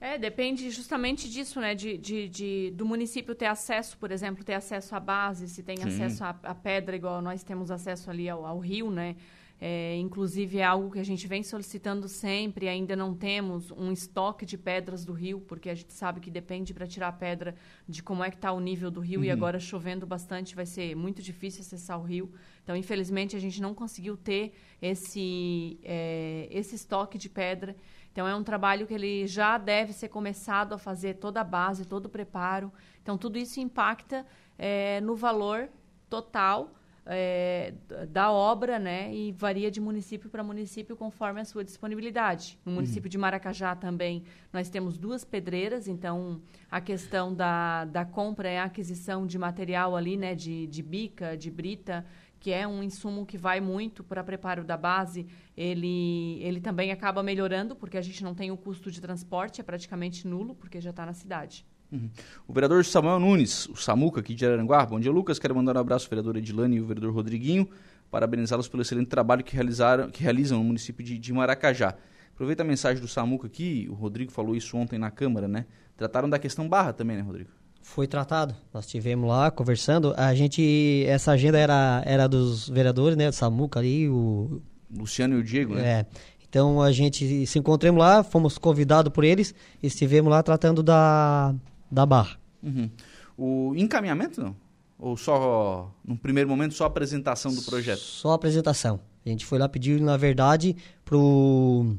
É, 0.03 0.17
depende 0.17 0.69
justamente 0.69 1.29
disso, 1.29 1.61
né? 1.61 1.73
De, 1.73 1.97
de, 1.97 2.27
de, 2.27 2.71
do 2.71 2.85
município 2.85 3.33
ter 3.33 3.45
acesso, 3.45 3.97
por 3.97 4.11
exemplo, 4.11 4.43
ter 4.43 4.53
acesso 4.53 4.93
à 4.93 4.99
base, 4.99 5.47
se 5.47 5.63
tem 5.63 5.77
Sim. 5.77 5.83
acesso 5.83 6.25
à, 6.25 6.37
à, 6.43 6.53
pedra, 6.53 6.93
igual 6.93 7.21
nós 7.21 7.41
temos 7.41 7.71
acesso 7.71 8.11
ali 8.11 8.27
ao, 8.27 8.45
ao 8.45 8.59
rio, 8.59 8.91
né? 8.91 9.15
É, 9.61 9.95
inclusive 9.95 10.57
é 10.57 10.63
algo 10.65 10.91
que 10.91 10.99
a 10.99 11.05
gente 11.05 11.25
vem 11.25 11.41
solicitando 11.41 12.09
sempre, 12.09 12.67
ainda 12.67 12.97
não 12.97 13.15
temos 13.15 13.71
um 13.71 13.93
estoque 13.93 14.45
de 14.45 14.57
pedras 14.57 15.05
do 15.05 15.13
rio, 15.13 15.39
porque 15.39 15.69
a 15.69 15.73
gente 15.73 15.93
sabe 15.93 16.19
que 16.19 16.29
depende 16.29 16.73
para 16.73 16.85
tirar 16.85 17.07
a 17.07 17.13
pedra 17.13 17.55
de 17.87 18.03
como 18.03 18.25
é 18.25 18.29
que 18.29 18.35
está 18.35 18.51
o 18.51 18.59
nível 18.59 18.91
do 18.91 18.99
rio, 18.99 19.21
uhum. 19.21 19.25
e 19.25 19.31
agora 19.31 19.57
chovendo 19.57 20.05
bastante 20.05 20.53
vai 20.53 20.65
ser 20.65 20.97
muito 20.97 21.21
difícil 21.21 21.61
acessar 21.61 21.97
o 21.97 22.03
rio. 22.03 22.29
Então, 22.61 22.75
infelizmente, 22.75 23.37
a 23.37 23.39
gente 23.39 23.61
não 23.61 23.73
conseguiu 23.73 24.17
ter 24.17 24.53
esse, 24.81 25.79
é, 25.81 26.49
esse 26.51 26.75
estoque 26.75 27.17
de 27.17 27.29
pedra. 27.29 27.73
Então, 28.13 28.27
é 28.27 28.35
um 28.35 28.43
trabalho 28.43 28.85
que 28.85 28.93
ele 28.93 29.27
já 29.27 29.57
deve 29.57 29.91
ser 29.91 30.07
começado 30.07 30.73
a 30.73 30.77
fazer 30.77 31.15
toda 31.15 31.41
a 31.41 31.43
base, 31.43 31.83
todo 31.83 32.05
o 32.05 32.09
preparo. 32.09 32.71
Então, 33.01 33.17
tudo 33.17 33.39
isso 33.39 33.59
impacta 33.59 34.25
é, 34.57 35.01
no 35.01 35.15
valor 35.15 35.67
total 36.07 36.69
é, 37.05 37.73
da 38.09 38.31
obra, 38.31 38.79
né? 38.79 39.13
E 39.13 39.31
varia 39.31 39.69
de 39.69 39.81
município 39.81 40.29
para 40.29 40.43
município 40.43 40.95
conforme 40.95 41.41
a 41.41 41.45
sua 41.45 41.63
disponibilidade. 41.63 42.57
No 42.63 42.71
uhum. 42.71 42.75
município 42.75 43.07
uhum. 43.07 43.11
de 43.11 43.17
Maracajá 43.17 43.75
também 43.75 44.23
nós 44.51 44.69
temos 44.69 44.97
duas 44.97 45.25
pedreiras, 45.25 45.87
então 45.87 46.41
a 46.71 46.79
questão 46.79 47.33
da, 47.33 47.85
da 47.85 48.05
compra 48.05 48.49
e 48.49 48.57
aquisição 48.57 49.27
de 49.27 49.37
material 49.37 49.95
ali, 49.95 50.15
né? 50.15 50.33
De, 50.35 50.67
de 50.67 50.81
bica, 50.81 51.35
de 51.35 51.51
brita, 51.51 52.05
que 52.43 52.51
é 52.51 52.67
um 52.67 52.83
insumo 52.83 53.25
que 53.25 53.37
vai 53.37 53.61
muito 53.61 54.03
para 54.03 54.21
preparo 54.21 54.65
da 54.65 54.75
base, 54.75 55.25
ele, 55.55 56.39
ele 56.41 56.59
também 56.59 56.91
acaba 56.91 57.23
melhorando, 57.23 57.73
porque 57.73 57.97
a 57.97 58.01
gente 58.01 58.21
não 58.21 58.35
tem 58.35 58.51
o 58.51 58.57
custo 58.57 58.91
de 58.91 58.99
transporte, 58.99 59.61
é 59.61 59.63
praticamente 59.63 60.27
nulo, 60.27 60.53
porque 60.53 60.81
já 60.81 60.89
está 60.89 61.05
na 61.05 61.13
cidade. 61.13 61.65
Uhum. 61.89 62.09
O 62.45 62.51
vereador 62.51 62.83
Samuel 62.83 63.17
Nunes, 63.17 63.69
o 63.69 63.77
Samuca, 63.77 64.19
aqui 64.19 64.35
de 64.35 64.45
Araranguá. 64.45 64.85
Bom 64.85 64.99
dia, 64.99 65.09
Lucas. 65.09 65.39
Quero 65.39 65.55
mandar 65.55 65.77
um 65.77 65.79
abraço 65.79 66.05
ao 66.05 66.09
vereador 66.09 66.35
Edilane 66.35 66.75
e 66.75 66.81
o 66.81 66.85
vereador 66.85 67.13
Rodriguinho, 67.13 67.69
parabenizá-los 68.11 68.67
pelo 68.67 68.81
excelente 68.81 69.07
trabalho 69.07 69.41
que, 69.41 69.53
realizaram, 69.53 70.11
que 70.11 70.21
realizam 70.21 70.57
no 70.57 70.65
município 70.65 71.01
de, 71.01 71.17
de 71.17 71.31
Maracajá. 71.31 71.95
Aproveita 72.33 72.61
a 72.61 72.65
mensagem 72.65 73.01
do 73.01 73.07
Samuca 73.07 73.47
aqui, 73.47 73.87
o 73.89 73.93
Rodrigo 73.93 74.33
falou 74.33 74.53
isso 74.53 74.75
ontem 74.75 74.99
na 74.99 75.09
Câmara, 75.09 75.47
né? 75.47 75.65
Trataram 75.95 76.29
da 76.29 76.37
questão 76.37 76.67
barra 76.67 76.91
também, 76.91 77.15
né, 77.15 77.23
Rodrigo? 77.23 77.51
Foi 77.83 78.07
tratado. 78.07 78.55
Nós 78.73 78.87
tivemos 78.87 79.29
lá 79.29 79.51
conversando. 79.51 80.13
A 80.17 80.33
gente, 80.33 81.05
essa 81.07 81.33
agenda 81.33 81.59
era, 81.59 82.01
era 82.05 82.27
dos 82.27 82.67
vereadores, 82.69 83.15
né? 83.15 83.31
Samuca 83.31 83.79
ali, 83.79 84.09
o 84.09 84.61
Luciano 84.89 85.35
e 85.35 85.39
o 85.39 85.43
Diego, 85.43 85.75
né? 85.75 85.99
É. 85.99 86.05
Então 86.47 86.81
a 86.81 86.91
gente 86.91 87.45
se 87.45 87.59
encontramos 87.59 87.99
lá, 87.99 88.23
fomos 88.23 88.57
convidados 88.57 89.11
por 89.11 89.23
eles 89.23 89.53
e 89.81 89.87
estivemos 89.87 90.31
lá 90.31 90.41
tratando 90.41 90.81
da, 90.81 91.53
da 91.91 92.05
barra. 92.05 92.37
Uhum. 92.61 92.89
O 93.37 93.73
encaminhamento 93.75 94.41
não? 94.41 94.55
Ou 94.97 95.17
só, 95.17 95.91
no 96.05 96.15
primeiro 96.15 96.49
momento, 96.49 96.73
só 96.73 96.85
a 96.85 96.87
apresentação 96.87 97.53
do 97.53 97.61
projeto? 97.63 97.99
Só 97.99 98.31
a 98.31 98.35
apresentação. 98.35 98.99
A 99.25 99.29
gente 99.29 99.45
foi 99.45 99.59
lá 99.59 99.67
pedir, 99.67 99.99
na 99.99 100.15
verdade, 100.15 100.75
pro 101.03 101.95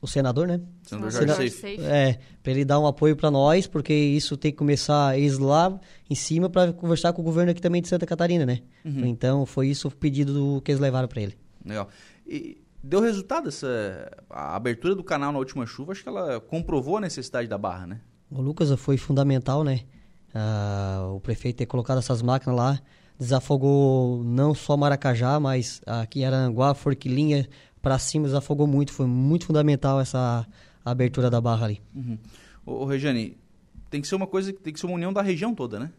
o 0.00 0.06
senador, 0.06 0.48
né? 0.48 0.60
Senador 0.82 1.10
Jorge 1.10 1.50
Seife. 1.50 1.84
É, 1.84 2.18
para 2.42 2.52
ele 2.52 2.64
dar 2.64 2.80
um 2.80 2.86
apoio 2.86 3.14
para 3.14 3.30
nós, 3.30 3.66
porque 3.66 3.92
isso 3.92 4.36
tem 4.36 4.50
que 4.50 4.56
começar 4.56 5.12
a 5.12 5.14
lá 5.38 5.78
em 6.08 6.14
cima 6.14 6.48
para 6.48 6.72
conversar 6.72 7.12
com 7.12 7.20
o 7.20 7.24
governo 7.24 7.50
aqui 7.50 7.60
também 7.60 7.82
de 7.82 7.88
Santa 7.88 8.06
Catarina, 8.06 8.46
né? 8.46 8.60
Uhum. 8.84 9.06
Então 9.06 9.44
foi 9.44 9.68
isso 9.68 9.88
o 9.88 9.90
pedido 9.90 10.32
do, 10.32 10.60
que 10.62 10.70
eles 10.70 10.80
levaram 10.80 11.06
para 11.06 11.20
ele. 11.20 11.36
Legal. 11.64 11.88
E 12.26 12.62
deu 12.82 13.00
resultado 13.00 13.48
essa 13.48 14.10
a 14.30 14.56
abertura 14.56 14.94
do 14.94 15.04
canal 15.04 15.32
na 15.32 15.38
última 15.38 15.66
chuva, 15.66 15.92
acho 15.92 16.02
que 16.02 16.08
ela 16.08 16.40
comprovou 16.40 16.96
a 16.96 17.00
necessidade 17.00 17.48
da 17.48 17.58
barra, 17.58 17.86
né? 17.86 18.00
O 18.30 18.40
Lucas 18.40 18.70
foi 18.80 18.96
fundamental, 18.96 19.62
né? 19.62 19.80
Ah, 20.34 21.10
o 21.12 21.20
prefeito 21.20 21.56
ter 21.56 21.66
colocado 21.66 21.98
essas 21.98 22.22
máquinas 22.22 22.56
lá 22.56 22.80
desafogou 23.20 24.24
não 24.24 24.54
só 24.54 24.78
Maracajá, 24.78 25.38
mas 25.38 25.82
aqui 25.84 26.24
Aranguá, 26.24 26.72
Forquilinha, 26.72 27.46
para 27.82 27.98
cima 27.98 28.26
desafogou 28.26 28.66
muito. 28.66 28.92
Foi 28.92 29.06
muito 29.06 29.46
fundamental 29.46 30.00
essa 30.00 30.46
abertura 30.84 31.30
da 31.30 31.40
barra 31.40 31.66
ali. 31.66 31.80
Uhum. 31.94 32.18
Ô, 32.64 32.72
ô, 32.82 32.84
Regiane, 32.84 33.36
tem 33.88 34.00
que 34.00 34.08
ser 34.08 34.14
uma 34.14 34.26
coisa, 34.26 34.52
tem 34.52 34.72
que 34.72 34.80
ser 34.80 34.86
uma 34.86 34.94
união 34.94 35.12
da 35.12 35.22
região 35.22 35.54
toda, 35.54 35.78
né? 35.78 35.90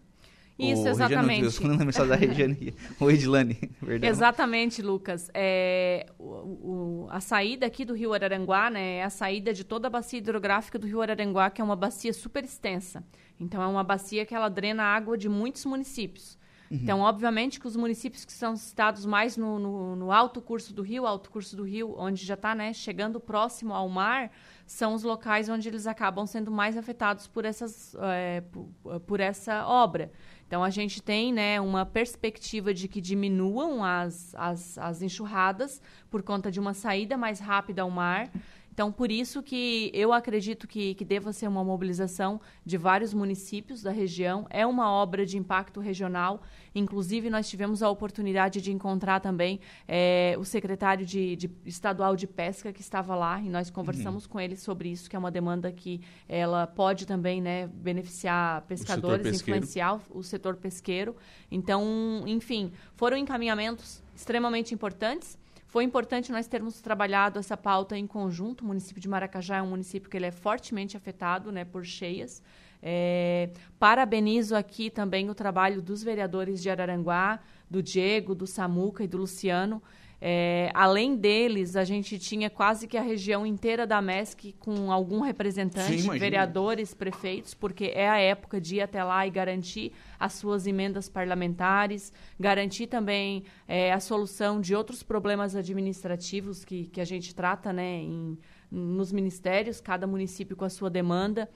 Isso, 0.60 0.84
o 0.84 0.88
exatamente. 0.90 1.44
Regiane, 1.44 1.78
não, 1.78 1.86
mensagem 1.86 2.10
da 2.10 2.16
Regiane, 2.16 2.74
o 3.00 3.10
Edilane, 3.10 3.58
verdade. 3.82 4.12
Exatamente, 4.12 4.82
Lucas. 4.82 5.30
É, 5.34 6.06
o, 6.20 6.24
o, 6.24 7.08
a 7.10 7.20
saída 7.20 7.66
aqui 7.66 7.84
do 7.84 7.96
Rio 7.96 8.14
Araranguá, 8.14 8.70
né, 8.70 8.98
é 8.98 9.04
a 9.04 9.10
saída 9.10 9.54
de 9.54 9.64
toda 9.64 9.88
a 9.88 9.90
bacia 9.90 10.20
hidrográfica 10.20 10.78
do 10.78 10.86
Rio 10.86 11.02
Araranguá, 11.02 11.50
que 11.50 11.62
é 11.62 11.64
uma 11.64 11.76
bacia 11.76 12.14
super 12.14 12.44
extensa. 12.44 13.04
Então, 13.40 13.62
é 13.62 13.66
uma 13.66 13.84
bacia 13.84 14.24
que 14.24 14.36
ela 14.36 14.50
drena 14.50 14.84
água 14.84 15.18
de 15.18 15.28
muitos 15.28 15.66
municípios. 15.66 16.38
Uhum. 16.72 16.78
Então, 16.82 17.02
obviamente 17.02 17.60
que 17.60 17.68
os 17.68 17.76
municípios 17.76 18.24
que 18.24 18.32
são 18.32 18.56
citados 18.56 19.06
mais 19.06 19.36
no, 19.36 19.60
no, 19.60 19.96
no, 19.98 20.12
alto 20.12 20.42
curso 20.42 20.74
do 20.74 20.82
rio, 20.82 21.06
alto 21.06 21.30
curso 21.30 21.54
do 21.54 21.64
rio, 21.64 21.94
onde 21.98 22.26
já 22.26 22.36
está 22.36 22.56
né, 22.56 22.72
chegando 22.72 23.20
próximo 23.20 23.74
ao 23.74 23.90
mar, 23.90 24.32
são 24.66 24.94
os 24.94 25.04
locais 25.04 25.50
onde 25.50 25.68
eles 25.68 25.86
acabam 25.86 26.26
sendo 26.26 26.50
mais 26.50 26.78
afetados 26.78 27.28
por, 27.28 27.44
essas, 27.44 27.94
é, 28.00 28.40
por, 28.40 29.02
por, 29.02 29.20
essa 29.20 29.68
obra. 29.68 30.14
Então, 30.48 30.64
a 30.64 30.70
gente 30.70 31.04
tem 31.04 31.34
né, 31.34 31.60
uma 31.60 31.86
perspectiva 31.86 32.74
de 32.74 32.88
que 32.88 33.02
diminuam 33.02 33.84
as, 33.84 34.34
as, 34.36 34.78
as 34.78 35.02
enxurradas 35.02 35.82
por 36.10 36.24
conta 36.24 36.50
de 36.50 36.58
uma 36.58 36.74
saída 36.74 37.18
mais 37.18 37.42
rápida 37.42 37.82
ao 37.82 37.92
mar. 37.92 38.32
Então, 38.74 38.92
por 38.92 39.12
isso 39.12 39.44
que 39.44 39.92
eu 39.94 40.14
acredito 40.14 40.66
que, 40.68 40.96
que 40.96 41.04
deva 41.04 41.34
ser 41.34 41.48
uma 41.48 41.64
mobilização 41.64 42.40
de 42.66 42.78
vários 42.78 43.14
municípios 43.14 43.84
da 43.84 43.92
região. 43.92 44.48
É 44.50 44.66
uma 44.66 44.90
obra 44.90 45.26
de 45.26 45.38
impacto 45.38 45.82
regional. 45.82 46.42
Inclusive, 46.74 47.30
nós 47.30 47.50
tivemos 47.50 47.84
a 47.84 47.90
oportunidade 47.90 48.62
de 48.62 48.72
encontrar 48.72 49.20
também 49.20 49.60
é, 49.86 50.36
o 50.40 50.46
secretário 50.46 51.06
de, 51.06 51.36
de, 51.36 51.52
estadual 51.66 52.16
de 52.16 52.26
pesca 52.26 52.72
que 52.72 52.80
estava 52.80 53.14
lá 53.14 53.42
e 53.42 53.50
nós 53.50 53.70
conversamos 53.70 54.24
uhum. 54.24 54.32
com 54.32 54.40
ele 54.40 54.56
sobre 54.56 54.90
isso, 54.90 55.10
que 55.10 55.18
é 55.18 55.20
uma 55.20 55.32
demanda 55.32 55.70
que 55.72 56.00
ela 56.30 56.66
pode 56.66 57.06
também 57.06 57.42
né, 57.42 57.68
beneficiar 57.68 58.62
pescadores, 58.62 59.42
influenciar 59.42 59.96
o, 59.96 60.20
o 60.20 60.24
setor 60.24 60.56
pesqueiro. 60.56 61.14
Então, 61.52 62.24
enfim, 62.26 62.72
foram 62.96 63.18
encaminhamentos 63.18 64.02
extremamente 64.16 64.74
importantes 64.74 65.41
foi 65.72 65.86
importante 65.86 66.34
nós 66.34 66.48
termos 66.48 66.82
trabalhado 66.82 67.40
essa 67.40 67.56
pauta 67.56 67.98
em 67.98 68.06
conjunto. 68.06 68.60
O 68.60 68.68
município 68.68 69.02
de 69.02 69.08
Maracajá 69.08 69.56
é 69.56 69.62
um 69.62 69.70
município 69.70 70.10
que 70.10 70.18
ele 70.18 70.26
é 70.26 70.32
fortemente 70.32 70.98
afetado 70.98 71.50
né, 71.50 71.64
por 71.64 71.86
cheias. 71.86 72.44
É, 72.84 73.50
parabenizo 73.80 74.54
aqui 74.54 74.90
também 74.90 75.30
o 75.30 75.34
trabalho 75.34 75.82
dos 75.82 76.04
vereadores 76.04 76.62
de 76.62 76.70
Araranguá, 76.70 77.40
do 77.70 77.82
Diego, 77.82 78.36
do 78.36 78.46
Samuca 78.46 79.02
e 79.06 79.08
do 79.08 79.20
Luciano, 79.20 79.82
é, 80.24 80.70
além 80.76 81.16
deles, 81.16 81.76
a 81.76 81.84
gente 81.84 82.20
tinha 82.20 82.48
quase 82.48 82.88
que 82.88 82.96
a 82.96 83.02
região 83.02 83.44
inteira 83.44 83.88
da 83.88 84.00
MESC 84.00 84.54
com 84.60 84.92
algum 84.92 85.22
representante, 85.22 86.04
Sim, 86.04 86.20
vereadores, 86.20 86.94
prefeitos, 86.94 87.56
porque 87.56 87.92
é 87.96 88.08
a 88.08 88.20
época 88.20 88.62
de 88.62 88.76
ir 88.76 88.82
até 88.82 89.04
lá 89.04 89.26
e 89.26 89.32
garantir 89.32 89.92
as 90.20 90.34
suas 90.34 90.68
emendas 90.68 91.10
parlamentares, 91.10 92.14
garantir 92.40 92.86
também 92.86 93.46
é, 93.68 93.92
a 93.92 94.00
solução 94.00 94.62
de 94.62 94.76
outros 94.76 95.02
problemas 95.02 95.56
administrativos 95.56 96.64
que, 96.64 96.86
que 96.86 97.02
a 97.02 97.06
gente 97.06 97.34
trata 97.34 97.74
né, 97.74 98.02
em, 98.02 98.38
nos 98.70 99.12
ministérios, 99.12 99.82
cada 99.82 100.06
município 100.06 100.56
com 100.56 100.66
a 100.66 100.70
sua 100.70 100.92
demanda. 100.92 101.50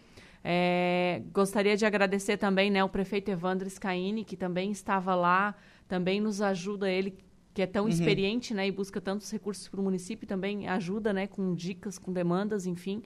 É, 0.43 1.21
gostaria 1.31 1.77
de 1.77 1.85
agradecer 1.85 2.37
também 2.37 2.71
né, 2.71 2.83
o 2.83 2.89
prefeito 2.89 3.29
Evandro 3.29 3.69
Scaini, 3.69 4.23
que 4.23 4.35
também 4.35 4.71
estava 4.71 5.13
lá, 5.13 5.55
também 5.87 6.19
nos 6.19 6.41
ajuda 6.41 6.89
ele 6.89 7.15
que 7.55 7.61
é 7.61 7.65
tão 7.65 7.85
uhum. 7.85 7.89
experiente, 7.89 8.53
né, 8.53 8.67
e 8.67 8.71
busca 8.71 8.99
tantos 8.99 9.31
recursos 9.31 9.69
para 9.69 9.79
o 9.79 9.83
município, 9.83 10.27
também 10.27 10.67
ajuda, 10.67 11.13
né, 11.13 11.25
com 11.25 11.55
dicas, 11.55 11.97
com 11.97 12.11
demandas, 12.11 12.65
enfim. 12.67 13.01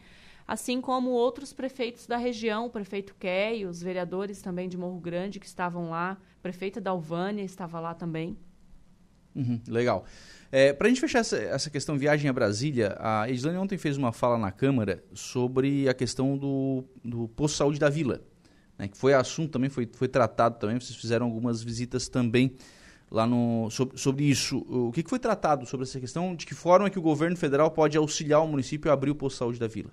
Assim 0.48 0.82
como 0.82 1.12
outros 1.12 1.54
prefeitos 1.54 2.08
da 2.08 2.18
região, 2.18 2.66
o 2.66 2.70
prefeito 2.72 3.16
Key, 3.20 3.68
os 3.68 3.80
vereadores 3.80 4.42
também 4.42 4.68
de 4.68 4.76
Morro 4.76 5.00
Grande 5.00 5.40
que 5.40 5.46
estavam 5.46 5.92
lá, 5.92 6.14
a 6.14 6.42
prefeita 6.42 6.82
da 6.82 6.90
Alvânia 6.90 7.44
estava 7.44 7.80
lá 7.80 7.94
também. 7.94 8.36
Uhum, 9.36 9.62
legal. 9.68 10.04
É, 10.52 10.74
para 10.74 10.88
a 10.88 10.90
gente 10.90 11.00
fechar 11.00 11.20
essa, 11.20 11.38
essa, 11.38 11.70
questão 11.70 11.96
viagem 11.96 12.28
a 12.28 12.34
Brasília, 12.34 12.98
a 13.00 13.30
Islane 13.30 13.60
ontem 13.60 13.78
fez 13.78 13.98
uma 13.98 14.12
fala 14.12 14.36
na 14.36 14.52
Câmara 14.52 15.04
sobre 15.14 15.88
a 15.88 15.94
questão 15.94 16.36
do, 16.36 16.84
do 17.06 17.28
posto 17.28 17.54
de 17.54 17.58
saúde 17.60 17.80
da 17.80 17.88
Vila, 17.88 18.24
né, 18.80 18.88
que 18.88 18.98
foi 18.98 19.14
assunto 19.14 19.52
também, 19.52 19.70
foi, 19.70 19.88
foi 19.94 20.08
tratado 20.08 20.58
também, 20.58 20.80
vocês 20.80 20.98
fizeram 20.98 21.28
algumas 21.28 21.62
visitas 21.62 22.10
também 22.10 22.58
lá 23.12 23.26
no, 23.26 23.70
sobre, 23.70 23.98
sobre 23.98 24.24
isso. 24.26 24.66
O 24.70 24.92
que, 24.92 25.04
que, 25.04 25.10
foi 25.10 25.20
tratado 25.20 25.66
sobre 25.66 25.86
essa 25.86 26.00
questão? 26.00 26.36
De 26.36 26.46
que 26.46 26.54
forma 26.54 26.88
é 26.88 26.90
que 26.90 27.00
o 27.00 27.02
governo 27.02 27.36
federal 27.36 27.72
pode 27.72 27.98
auxiliar 27.98 28.42
o 28.44 28.48
município 28.48 28.90
a 28.92 28.94
abrir 28.94 29.12
o 29.12 29.16
posto 29.16 29.36
de 29.36 29.40
saúde 29.40 29.60
da 29.60 29.68
vila? 29.68 29.92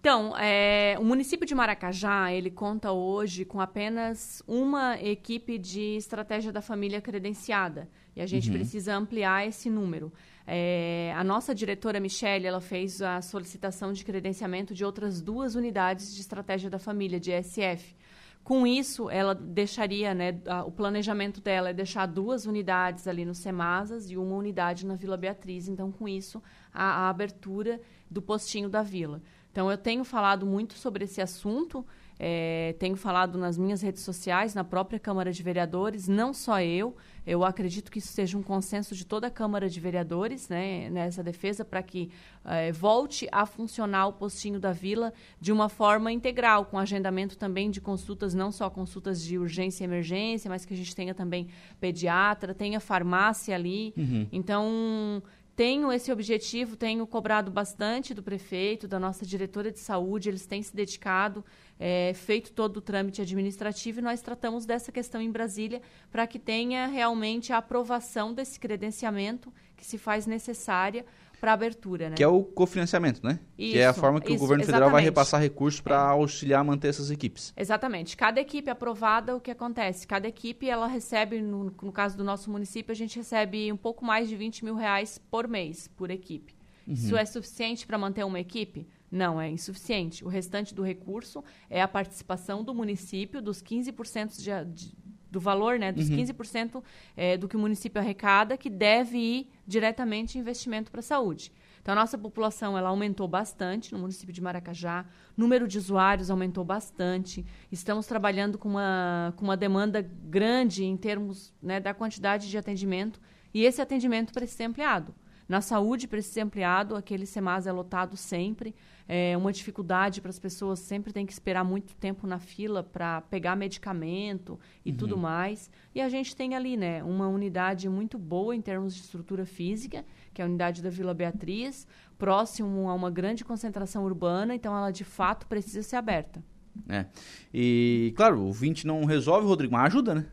Então, 0.00 0.34
é, 0.38 0.96
o 0.98 1.04
município 1.04 1.46
de 1.46 1.54
Maracajá, 1.54 2.32
ele 2.32 2.50
conta 2.50 2.90
hoje 2.90 3.44
com 3.44 3.60
apenas 3.60 4.42
uma 4.46 4.98
equipe 4.98 5.58
de 5.58 5.96
estratégia 5.96 6.50
da 6.50 6.62
família 6.62 7.02
credenciada. 7.02 7.86
E 8.16 8.22
a 8.22 8.26
gente 8.26 8.48
uhum. 8.48 8.56
precisa 8.56 8.96
ampliar 8.96 9.46
esse 9.46 9.68
número. 9.68 10.10
É, 10.46 11.12
a 11.14 11.22
nossa 11.22 11.54
diretora 11.54 12.00
Michelle, 12.00 12.46
ela 12.46 12.62
fez 12.62 13.02
a 13.02 13.20
solicitação 13.20 13.92
de 13.92 14.02
credenciamento 14.02 14.72
de 14.72 14.86
outras 14.86 15.20
duas 15.20 15.54
unidades 15.54 16.14
de 16.14 16.22
estratégia 16.22 16.70
da 16.70 16.78
família, 16.78 17.20
de 17.20 17.30
SF. 17.30 17.94
Com 18.42 18.66
isso, 18.66 19.08
ela 19.10 19.34
deixaria, 19.34 20.12
né, 20.14 20.40
a, 20.46 20.64
o 20.64 20.72
planejamento 20.72 21.40
dela 21.40 21.70
é 21.70 21.72
deixar 21.72 22.06
duas 22.06 22.46
unidades 22.46 23.06
ali 23.06 23.24
no 23.24 23.34
Semasas 23.34 24.10
e 24.10 24.16
uma 24.16 24.34
unidade 24.34 24.86
na 24.86 24.96
Vila 24.96 25.16
Beatriz. 25.16 25.68
Então, 25.68 25.92
com 25.92 26.08
isso, 26.08 26.42
a, 26.72 27.06
a 27.06 27.08
abertura 27.08 27.80
do 28.10 28.20
postinho 28.20 28.68
da 28.68 28.82
vila. 28.82 29.22
Então, 29.52 29.70
eu 29.70 29.78
tenho 29.78 30.04
falado 30.04 30.46
muito 30.46 30.74
sobre 30.74 31.04
esse 31.04 31.20
assunto, 31.20 31.84
é, 32.18 32.74
tenho 32.78 32.96
falado 32.96 33.38
nas 33.38 33.56
minhas 33.56 33.82
redes 33.82 34.02
sociais, 34.02 34.54
na 34.54 34.64
própria 34.64 34.98
Câmara 34.98 35.32
de 35.32 35.42
Vereadores, 35.42 36.08
não 36.08 36.32
só 36.32 36.60
eu, 36.60 36.96
eu 37.26 37.44
acredito 37.44 37.90
que 37.90 37.98
isso 37.98 38.12
seja 38.12 38.36
um 38.36 38.42
consenso 38.42 38.94
de 38.94 39.04
toda 39.04 39.26
a 39.26 39.30
Câmara 39.30 39.68
de 39.68 39.78
Vereadores, 39.78 40.48
né, 40.48 40.88
nessa 40.90 41.22
defesa, 41.22 41.64
para 41.64 41.82
que 41.82 42.10
é, 42.44 42.72
volte 42.72 43.28
a 43.30 43.46
funcionar 43.46 44.06
o 44.06 44.12
postinho 44.12 44.58
da 44.58 44.72
vila 44.72 45.12
de 45.40 45.52
uma 45.52 45.68
forma 45.68 46.10
integral, 46.10 46.64
com 46.64 46.78
agendamento 46.78 47.36
também 47.36 47.70
de 47.70 47.80
consultas, 47.80 48.34
não 48.34 48.50
só 48.50 48.70
consultas 48.70 49.22
de 49.22 49.38
urgência 49.38 49.84
e 49.84 49.86
emergência, 49.86 50.48
mas 50.48 50.64
que 50.64 50.74
a 50.74 50.76
gente 50.76 50.94
tenha 50.94 51.14
também 51.14 51.48
pediatra, 51.78 52.54
tenha 52.54 52.80
farmácia 52.80 53.54
ali. 53.54 53.92
Uhum. 53.96 54.26
Então, 54.32 55.22
tenho 55.60 55.92
esse 55.92 56.10
objetivo, 56.10 56.74
tenho 56.74 57.06
cobrado 57.06 57.50
bastante 57.50 58.14
do 58.14 58.22
prefeito, 58.22 58.88
da 58.88 58.98
nossa 58.98 59.26
diretora 59.26 59.70
de 59.70 59.78
saúde, 59.78 60.30
eles 60.30 60.46
têm 60.46 60.62
se 60.62 60.74
dedicado, 60.74 61.44
é, 61.80 62.12
feito 62.14 62.52
todo 62.52 62.76
o 62.76 62.80
trâmite 62.82 63.22
administrativo 63.22 64.00
e 64.00 64.02
nós 64.02 64.20
tratamos 64.20 64.66
dessa 64.66 64.92
questão 64.92 65.18
em 65.18 65.30
Brasília 65.30 65.80
para 66.12 66.26
que 66.26 66.38
tenha 66.38 66.86
realmente 66.86 67.54
a 67.54 67.56
aprovação 67.56 68.34
desse 68.34 68.60
credenciamento 68.60 69.50
que 69.78 69.86
se 69.86 69.96
faz 69.96 70.26
necessária 70.26 71.06
para 71.40 71.54
abertura, 71.54 72.10
né? 72.10 72.16
Que 72.16 72.22
é 72.22 72.28
o 72.28 72.44
cofinanciamento, 72.44 73.24
né? 73.24 73.40
Isso, 73.56 73.72
que 73.72 73.78
é 73.78 73.86
a 73.86 73.94
forma 73.94 74.20
que 74.20 74.26
isso, 74.26 74.36
o 74.36 74.38
governo 74.38 74.62
federal 74.62 74.88
exatamente. 74.88 74.92
vai 74.92 75.02
repassar 75.02 75.40
recursos 75.40 75.80
para 75.80 75.96
é. 75.96 76.10
auxiliar 76.10 76.60
a 76.60 76.64
manter 76.64 76.88
essas 76.88 77.10
equipes. 77.10 77.54
Exatamente. 77.56 78.14
Cada 78.14 78.38
equipe 78.42 78.68
aprovada, 78.68 79.34
o 79.34 79.40
que 79.40 79.50
acontece? 79.50 80.06
Cada 80.06 80.28
equipe, 80.28 80.68
ela 80.68 80.86
recebe, 80.86 81.40
no, 81.40 81.64
no 81.82 81.92
caso 81.92 82.14
do 82.14 82.22
nosso 82.22 82.50
município, 82.50 82.92
a 82.92 82.94
gente 82.94 83.16
recebe 83.16 83.72
um 83.72 83.76
pouco 83.76 84.04
mais 84.04 84.28
de 84.28 84.36
20 84.36 84.66
mil 84.66 84.74
reais 84.74 85.18
por 85.30 85.48
mês, 85.48 85.88
por 85.88 86.10
equipe. 86.10 86.54
Uhum. 86.86 86.92
Isso 86.92 87.16
é 87.16 87.24
suficiente 87.24 87.86
para 87.86 87.96
manter 87.96 88.22
uma 88.24 88.38
equipe? 88.38 88.86
Não, 89.10 89.40
é 89.40 89.50
insuficiente. 89.50 90.24
O 90.24 90.28
restante 90.28 90.74
do 90.74 90.82
recurso 90.82 91.42
é 91.68 91.82
a 91.82 91.88
participação 91.88 92.62
do 92.62 92.74
município, 92.74 93.42
dos 93.42 93.62
15% 93.62 94.36
de, 94.36 94.72
de, 94.72 94.94
do 95.30 95.40
valor, 95.40 95.78
né, 95.78 95.90
dos 95.90 96.08
uhum. 96.08 96.16
15% 96.16 96.82
é, 97.16 97.36
do 97.36 97.48
que 97.48 97.56
o 97.56 97.58
município 97.58 98.00
arrecada, 98.00 98.56
que 98.56 98.70
deve 98.70 99.18
ir 99.18 99.50
diretamente 99.66 100.38
em 100.38 100.40
investimento 100.40 100.90
para 100.90 101.00
a 101.00 101.02
saúde. 101.02 101.52
Então, 101.82 101.92
a 101.92 101.94
nossa 101.94 102.18
população 102.18 102.76
ela 102.76 102.90
aumentou 102.90 103.26
bastante 103.26 103.92
no 103.92 103.98
município 103.98 104.32
de 104.32 104.40
Maracajá, 104.40 105.06
o 105.36 105.40
número 105.40 105.66
de 105.66 105.78
usuários 105.78 106.30
aumentou 106.30 106.62
bastante, 106.62 107.44
estamos 107.72 108.06
trabalhando 108.06 108.58
com 108.58 108.68
uma, 108.68 109.32
com 109.36 109.44
uma 109.44 109.56
demanda 109.56 110.02
grande 110.02 110.84
em 110.84 110.96
termos 110.96 111.52
né, 111.62 111.80
da 111.80 111.94
quantidade 111.94 112.50
de 112.50 112.58
atendimento, 112.58 113.18
e 113.52 113.64
esse 113.64 113.80
atendimento 113.80 114.32
precisa 114.32 114.58
ser 114.58 114.64
ampliado. 114.64 115.14
Na 115.50 115.60
saúde 115.60 116.06
precisa 116.06 116.34
ser 116.34 116.40
ampliado, 116.42 116.94
aquele 116.94 117.26
SEMAS 117.26 117.66
é 117.66 117.72
lotado 117.72 118.16
sempre, 118.16 118.72
é 119.08 119.36
uma 119.36 119.50
dificuldade 119.50 120.20
para 120.20 120.30
as 120.30 120.38
pessoas, 120.38 120.78
sempre 120.78 121.12
tem 121.12 121.26
que 121.26 121.32
esperar 121.32 121.64
muito 121.64 121.92
tempo 121.96 122.24
na 122.24 122.38
fila 122.38 122.84
para 122.84 123.22
pegar 123.22 123.56
medicamento 123.56 124.60
e 124.84 124.92
uhum. 124.92 124.96
tudo 124.96 125.18
mais. 125.18 125.68
E 125.92 126.00
a 126.00 126.08
gente 126.08 126.36
tem 126.36 126.54
ali, 126.54 126.76
né, 126.76 127.02
uma 127.02 127.26
unidade 127.26 127.88
muito 127.88 128.16
boa 128.16 128.54
em 128.54 128.60
termos 128.60 128.94
de 128.94 129.00
estrutura 129.00 129.44
física, 129.44 130.04
que 130.32 130.40
é 130.40 130.44
a 130.44 130.46
unidade 130.46 130.80
da 130.80 130.88
Vila 130.88 131.12
Beatriz, 131.12 131.84
próximo 132.16 132.88
a 132.88 132.94
uma 132.94 133.10
grande 133.10 133.44
concentração 133.44 134.04
urbana, 134.04 134.54
então 134.54 134.72
ela 134.72 134.92
de 134.92 135.02
fato 135.02 135.48
precisa 135.48 135.82
ser 135.82 135.96
aberta. 135.96 136.40
É. 136.88 137.06
E, 137.52 138.12
claro, 138.16 138.40
o 138.40 138.52
20 138.52 138.86
não 138.86 139.04
resolve, 139.04 139.48
Rodrigo, 139.48 139.72
mas 139.72 139.86
ajuda, 139.86 140.14
né? 140.14 140.26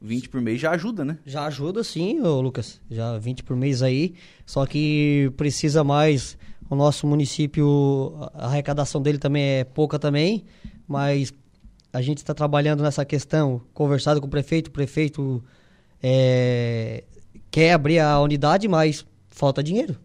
20 0.00 0.28
por 0.28 0.40
mês 0.40 0.60
já 0.60 0.70
ajuda, 0.72 1.04
né? 1.04 1.18
Já 1.24 1.46
ajuda 1.46 1.82
sim, 1.82 2.20
ô 2.20 2.40
Lucas. 2.40 2.80
Já 2.90 3.16
20 3.18 3.42
por 3.42 3.56
mês 3.56 3.82
aí. 3.82 4.14
Só 4.44 4.66
que 4.66 5.32
precisa 5.36 5.82
mais 5.82 6.36
o 6.68 6.74
nosso 6.74 7.06
município, 7.06 8.16
a 8.34 8.46
arrecadação 8.46 9.00
dele 9.00 9.18
também 9.18 9.42
é 9.42 9.64
pouca 9.64 9.98
também, 9.98 10.44
mas 10.86 11.32
a 11.92 12.02
gente 12.02 12.18
está 12.18 12.34
trabalhando 12.34 12.82
nessa 12.82 13.04
questão, 13.04 13.60
conversado 13.72 14.20
com 14.20 14.26
o 14.26 14.30
prefeito, 14.30 14.66
o 14.68 14.70
prefeito 14.70 15.42
é, 16.02 17.04
quer 17.50 17.72
abrir 17.72 18.00
a 18.00 18.20
unidade, 18.20 18.66
mas 18.68 19.06
falta 19.30 19.62
dinheiro. 19.62 19.96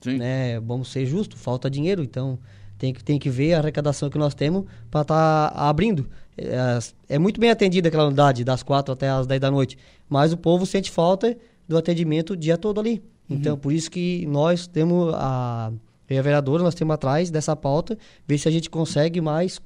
Sim. 0.00 0.18
Né? 0.18 0.60
Vamos 0.60 0.90
ser 0.90 1.06
justos, 1.06 1.40
falta 1.40 1.70
dinheiro, 1.70 2.02
então 2.02 2.38
tem 2.78 2.92
que, 2.92 3.02
tem 3.02 3.18
que 3.18 3.28
ver 3.28 3.54
a 3.54 3.58
arrecadação 3.58 4.08
que 4.08 4.18
nós 4.18 4.34
temos 4.34 4.64
para 4.90 5.02
estar 5.02 5.50
tá 5.50 5.68
abrindo. 5.68 6.08
É, 6.40 7.14
é, 7.16 7.18
muito 7.18 7.38
bem 7.38 7.50
atendida 7.50 7.88
aquela 7.88 8.06
unidade, 8.06 8.44
das 8.44 8.62
quatro 8.62 8.94
até 8.94 9.10
as 9.10 9.26
dez 9.26 9.38
da 9.38 9.50
noite, 9.50 9.76
mas 10.08 10.32
o 10.32 10.38
povo 10.38 10.64
sente 10.64 10.90
falta 10.90 11.36
do 11.68 11.76
atendimento 11.76 12.32
o 12.32 12.36
dia 12.36 12.56
todo 12.56 12.80
ali. 12.80 13.02
Então, 13.28 13.52
uhum. 13.52 13.58
por 13.60 13.72
isso 13.72 13.90
que 13.90 14.26
nós 14.26 14.66
temos 14.66 15.12
a 15.14 15.70
eu 16.08 16.16
e 16.16 16.18
a 16.18 16.22
vereadora, 16.22 16.62
nós 16.62 16.74
temos 16.74 16.94
atrás 16.94 17.30
dessa 17.30 17.54
pauta, 17.54 17.96
ver 18.26 18.38
se 18.38 18.48
a 18.48 18.50
gente 18.50 18.68
consegue 18.68 19.20
mais 19.20 19.60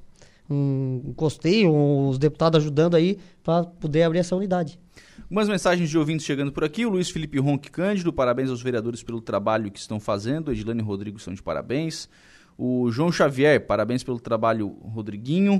um 0.47 1.13
costeio, 1.15 1.73
os 2.07 2.19
deputados 2.19 2.61
ajudando 2.61 2.95
aí 2.95 3.17
para 3.41 3.63
poder 3.63 4.03
abrir 4.03 4.19
essa 4.19 4.35
unidade. 4.35 4.77
Umas 5.27 5.49
mensagens 5.49 5.89
de 5.89 5.97
ouvintes 5.97 6.23
chegando 6.23 6.51
por 6.51 6.63
aqui. 6.63 6.85
O 6.85 6.89
Luiz 6.89 7.09
Felipe 7.09 7.39
Ronque 7.39 7.71
Cândido, 7.71 8.13
parabéns 8.13 8.51
aos 8.51 8.61
vereadores 8.61 9.01
pelo 9.01 9.19
trabalho 9.19 9.71
que 9.71 9.79
estão 9.79 9.99
fazendo. 9.99 10.51
Edilane 10.51 10.81
e 10.81 10.83
Rodrigo 10.83 11.17
são 11.17 11.33
de 11.33 11.41
parabéns. 11.41 12.07
O 12.55 12.91
João 12.91 13.11
Xavier, 13.11 13.65
parabéns 13.65 14.03
pelo 14.03 14.19
trabalho, 14.19 14.67
Rodriguinho 14.83 15.59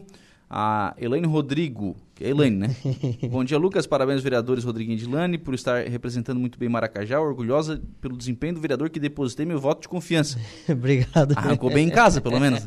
a 0.49 0.93
Elaine 0.97 1.25
Rodrigo, 1.25 1.95
que 2.13 2.23
é 2.23 2.29
Elaine, 2.29 2.55
né? 2.55 2.75
Bom 3.29 3.43
dia, 3.43 3.57
Lucas. 3.57 3.87
Parabéns, 3.87 4.21
vereadores 4.21 4.63
Rodriguinho 4.63 4.95
e 4.95 4.99
Dilane, 4.99 5.37
por 5.37 5.53
estar 5.53 5.85
representando 5.87 6.39
muito 6.39 6.57
bem 6.59 6.69
Maracajá. 6.69 7.19
Orgulhosa 7.19 7.81
pelo 7.99 8.15
desempenho 8.15 8.53
do 8.53 8.61
vereador 8.61 8.89
que 8.89 8.99
depositei 8.99 9.45
meu 9.45 9.59
voto 9.59 9.81
de 9.81 9.89
confiança. 9.89 10.39
Obrigado. 10.69 11.33
Arrancou 11.35 11.69
bem 11.71 11.87
em 11.87 11.91
casa, 11.91 12.21
pelo 12.21 12.39
menos. 12.39 12.65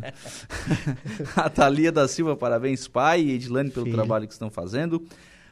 a 1.37 1.49
Thalia 1.49 1.93
da 1.93 2.09
Silva, 2.09 2.37
parabéns, 2.37 2.89
pai 2.89 3.23
e 3.23 3.33
Edilane, 3.33 3.71
pelo 3.71 3.87
Filho. 3.87 3.97
trabalho 3.97 4.27
que 4.27 4.33
estão 4.33 4.51
fazendo. 4.51 5.03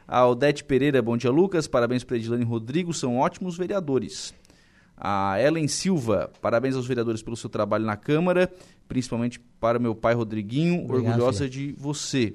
A 0.06 0.26
Odete 0.26 0.62
Pereira, 0.62 1.00
bom 1.00 1.16
dia, 1.16 1.30
Lucas. 1.30 1.66
Parabéns 1.66 2.04
para 2.04 2.16
Edilane 2.16 2.42
e 2.42 2.46
Rodrigo, 2.46 2.92
são 2.92 3.18
ótimos 3.18 3.56
vereadores. 3.56 4.34
A 4.96 5.40
Ellen 5.40 5.68
Silva, 5.68 6.30
parabéns 6.40 6.74
aos 6.74 6.86
vereadores 6.86 7.22
pelo 7.22 7.36
seu 7.36 7.50
trabalho 7.50 7.84
na 7.84 7.96
Câmara, 7.96 8.50
principalmente 8.88 9.38
para 9.60 9.78
meu 9.78 9.94
pai 9.94 10.14
Rodriguinho, 10.14 10.84
Obrigado, 10.84 11.06
orgulhosa 11.06 11.44
filha. 11.44 11.50
de 11.50 11.72
você. 11.78 12.34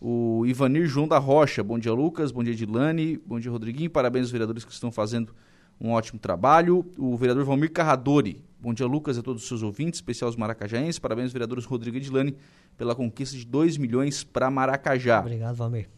O 0.00 0.44
Ivanir 0.46 0.86
João 0.86 1.08
da 1.08 1.18
Rocha, 1.18 1.64
bom 1.64 1.78
dia 1.78 1.92
Lucas, 1.92 2.30
bom 2.30 2.44
dia 2.44 2.54
Dilane, 2.54 3.18
bom 3.26 3.40
dia 3.40 3.50
Rodriguinho, 3.50 3.90
parabéns 3.90 4.26
aos 4.26 4.30
vereadores 4.30 4.64
que 4.64 4.72
estão 4.72 4.92
fazendo 4.92 5.34
um 5.80 5.90
ótimo 5.90 6.18
trabalho. 6.20 6.84
O 6.96 7.16
vereador 7.16 7.44
Valmir 7.44 7.72
Carradori, 7.72 8.44
bom 8.60 8.72
dia 8.72 8.86
Lucas 8.86 9.16
e 9.16 9.20
a 9.20 9.22
todos 9.22 9.42
os 9.42 9.48
seus 9.48 9.62
ouvintes, 9.62 9.98
especial 9.98 10.30
os 10.30 10.36
maracajaenses, 10.36 10.98
parabéns 10.98 11.24
aos 11.24 11.32
vereadores 11.32 11.64
Rodrigo 11.64 11.96
e 11.96 12.00
Dilane 12.00 12.36
pela 12.76 12.94
conquista 12.94 13.36
de 13.36 13.44
2 13.44 13.78
milhões 13.78 14.22
para 14.22 14.50
Maracajá. 14.50 15.20
Obrigado, 15.20 15.56
Valmir. 15.56 15.88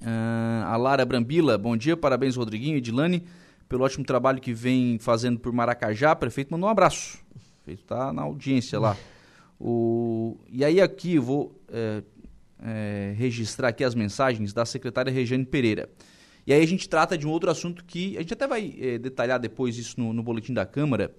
Uh, 0.00 0.64
a 0.64 0.76
Lara 0.76 1.04
Brambila, 1.04 1.58
bom 1.58 1.76
dia, 1.76 1.96
parabéns 1.96 2.36
Rodriguinho 2.36 2.76
e 2.76 2.80
Dilane 2.80 3.24
pelo 3.68 3.84
ótimo 3.84 4.04
trabalho 4.04 4.40
que 4.40 4.52
vem 4.52 4.98
fazendo 4.98 5.38
por 5.38 5.52
Maracajá. 5.52 6.16
Prefeito 6.16 6.50
mandou 6.50 6.68
um 6.68 6.72
abraço. 6.72 7.18
O 7.34 7.64
prefeito 7.64 7.82
está 7.82 8.12
na 8.12 8.22
audiência 8.22 8.78
lá. 8.80 8.96
O... 9.60 10.38
E 10.50 10.64
aí 10.64 10.80
aqui 10.80 11.16
eu 11.16 11.22
vou 11.22 11.60
é, 11.68 12.02
é, 12.62 13.14
registrar 13.16 13.68
aqui 13.68 13.84
as 13.84 13.94
mensagens 13.94 14.52
da 14.52 14.64
secretária 14.64 15.12
Regiane 15.12 15.44
Pereira. 15.44 15.88
E 16.46 16.52
aí 16.52 16.62
a 16.62 16.66
gente 16.66 16.88
trata 16.88 17.18
de 17.18 17.26
um 17.26 17.30
outro 17.30 17.50
assunto 17.50 17.84
que 17.84 18.16
a 18.16 18.20
gente 18.20 18.32
até 18.32 18.46
vai 18.46 18.74
é, 18.80 18.98
detalhar 18.98 19.38
depois 19.38 19.76
isso 19.76 20.00
no, 20.00 20.14
no, 20.14 20.22
boletim 20.22 20.54
da 20.54 20.64
Câmara, 20.64 21.14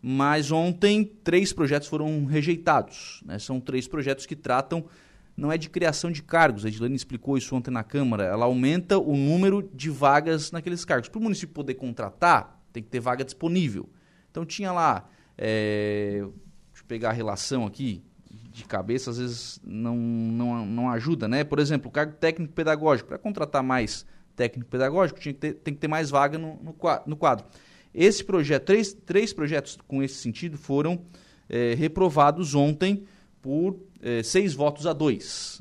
mas 0.00 0.50
ontem 0.50 1.04
três 1.04 1.52
projetos 1.52 1.88
foram 1.88 2.24
rejeitados. 2.24 3.22
Né? 3.26 3.38
São 3.38 3.60
três 3.60 3.86
projetos 3.86 4.24
que 4.24 4.34
tratam 4.34 4.86
não 5.36 5.50
é 5.50 5.58
de 5.58 5.68
criação 5.70 6.10
de 6.10 6.22
cargos. 6.22 6.64
A 6.64 6.68
Edilane 6.68 6.94
explicou 6.94 7.36
isso 7.36 7.54
ontem 7.54 7.70
na 7.70 7.82
Câmara. 7.82 8.24
Ela 8.24 8.44
aumenta 8.44 8.98
o 8.98 9.16
número 9.16 9.68
de 9.74 9.90
vagas 9.90 10.52
naqueles 10.52 10.84
cargos. 10.84 11.08
Para 11.08 11.18
o 11.18 11.22
município 11.22 11.54
poder 11.54 11.74
contratar, 11.74 12.60
tem 12.72 12.82
que 12.82 12.88
ter 12.88 13.00
vaga 13.00 13.24
disponível. 13.24 13.88
Então 14.30 14.44
tinha 14.44 14.72
lá, 14.72 15.08
é, 15.36 16.18
deixa 16.20 16.82
eu 16.82 16.86
pegar 16.86 17.10
a 17.10 17.12
relação 17.12 17.66
aqui, 17.66 18.02
de 18.50 18.64
cabeça 18.64 19.10
às 19.10 19.18
vezes 19.18 19.60
não, 19.64 19.96
não, 19.96 20.66
não 20.66 20.90
ajuda, 20.90 21.26
né? 21.26 21.42
Por 21.42 21.58
exemplo, 21.58 21.88
o 21.88 21.90
cargo 21.90 22.12
técnico 22.12 22.52
pedagógico. 22.52 23.08
Para 23.08 23.18
contratar 23.18 23.62
mais 23.62 24.06
técnico 24.36 24.70
pedagógico, 24.70 25.20
tinha 25.20 25.32
que 25.32 25.40
ter, 25.40 25.54
tem 25.54 25.74
que 25.74 25.80
ter 25.80 25.88
mais 25.88 26.10
vaga 26.10 26.38
no, 26.38 26.58
no 27.06 27.16
quadro. 27.16 27.46
Esse 27.94 28.24
projeto, 28.24 28.64
três, 28.64 28.92
três 28.92 29.32
projetos 29.32 29.78
com 29.86 30.02
esse 30.02 30.14
sentido 30.14 30.56
foram 30.56 31.04
é, 31.48 31.74
reprovados 31.74 32.54
ontem 32.54 33.04
por 33.42 33.76
eh, 34.00 34.22
seis 34.22 34.54
votos 34.54 34.86
a 34.86 34.92
dois. 34.92 35.60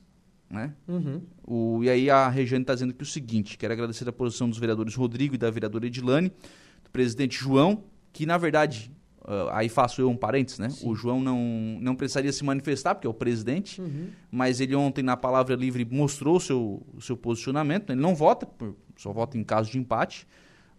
Né? 0.49 0.73
Uhum. 0.87 1.21
O, 1.43 1.83
e 1.83 1.89
aí 1.89 2.09
a 2.09 2.29
Regiane 2.29 2.63
está 2.63 2.73
dizendo 2.73 2.91
aqui 2.91 3.03
o 3.03 3.05
seguinte: 3.05 3.57
quero 3.57 3.73
agradecer 3.73 4.07
a 4.07 4.11
posição 4.11 4.47
dos 4.49 4.59
vereadores 4.59 4.93
Rodrigo 4.95 5.33
e 5.33 5.37
da 5.37 5.49
vereadora 5.49 5.87
Edilane, 5.87 6.29
do 6.83 6.91
presidente 6.91 7.37
João, 7.37 7.85
que 8.11 8.25
na 8.25 8.37
verdade, 8.37 8.91
uh, 9.21 9.49
aí 9.51 9.69
faço 9.69 10.01
eu 10.01 10.09
um 10.09 10.15
parênteses, 10.15 10.59
né? 10.59 10.69
Sim. 10.69 10.89
O 10.89 10.93
João 10.93 11.21
não, 11.21 11.39
não 11.81 11.95
precisaria 11.95 12.31
se 12.33 12.43
manifestar, 12.43 12.95
porque 12.95 13.07
é 13.07 13.09
o 13.09 13.13
presidente, 13.13 13.81
uhum. 13.81 14.09
mas 14.29 14.59
ele 14.59 14.75
ontem, 14.75 15.01
na 15.01 15.15
palavra 15.15 15.55
livre, 15.55 15.85
mostrou 15.89 16.35
o 16.35 16.39
seu, 16.39 16.85
o 16.93 17.01
seu 17.01 17.15
posicionamento. 17.15 17.91
Ele 17.91 18.01
não 18.01 18.13
vota, 18.13 18.47
só 18.97 19.13
vota 19.13 19.37
em 19.37 19.43
caso 19.43 19.71
de 19.71 19.79
empate, 19.79 20.27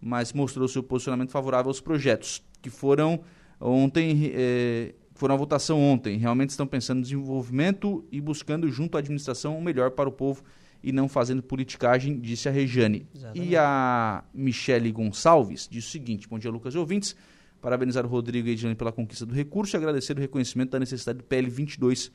mas 0.00 0.34
mostrou 0.34 0.66
o 0.66 0.68
seu 0.68 0.82
posicionamento 0.82 1.30
favorável 1.30 1.70
aos 1.70 1.80
projetos, 1.80 2.44
que 2.60 2.68
foram 2.68 3.20
ontem. 3.58 4.32
Eh, 4.34 4.94
foram 5.22 5.36
à 5.36 5.38
votação 5.38 5.80
ontem. 5.80 6.18
Realmente 6.18 6.50
estão 6.50 6.66
pensando 6.66 6.96
no 6.96 7.02
desenvolvimento 7.04 8.04
e 8.10 8.20
buscando 8.20 8.68
junto 8.68 8.96
à 8.96 8.98
administração 8.98 9.56
o 9.56 9.62
melhor 9.62 9.92
para 9.92 10.08
o 10.08 10.12
povo 10.12 10.42
e 10.82 10.90
não 10.90 11.08
fazendo 11.08 11.40
politicagem, 11.40 12.18
disse 12.18 12.48
a 12.48 12.50
Rejane. 12.50 13.06
Exatamente. 13.14 13.48
E 13.48 13.56
a 13.56 14.24
Michele 14.34 14.90
Gonçalves 14.90 15.68
disse 15.70 15.86
o 15.86 15.90
seguinte: 15.92 16.28
Bom 16.28 16.40
dia, 16.40 16.50
Lucas 16.50 16.74
e 16.74 16.78
ouvintes. 16.78 17.14
Parabenizar 17.60 18.04
o 18.04 18.08
Rodrigo 18.08 18.48
e 18.48 18.50
a 18.50 18.52
Edilene 18.52 18.74
pela 18.74 18.90
conquista 18.90 19.24
do 19.24 19.32
recurso 19.32 19.76
e 19.76 19.78
agradecer 19.78 20.16
o 20.16 20.20
reconhecimento 20.20 20.70
da 20.70 20.80
necessidade 20.80 21.18
do 21.18 21.24
PL 21.24 21.48
22, 21.48 22.10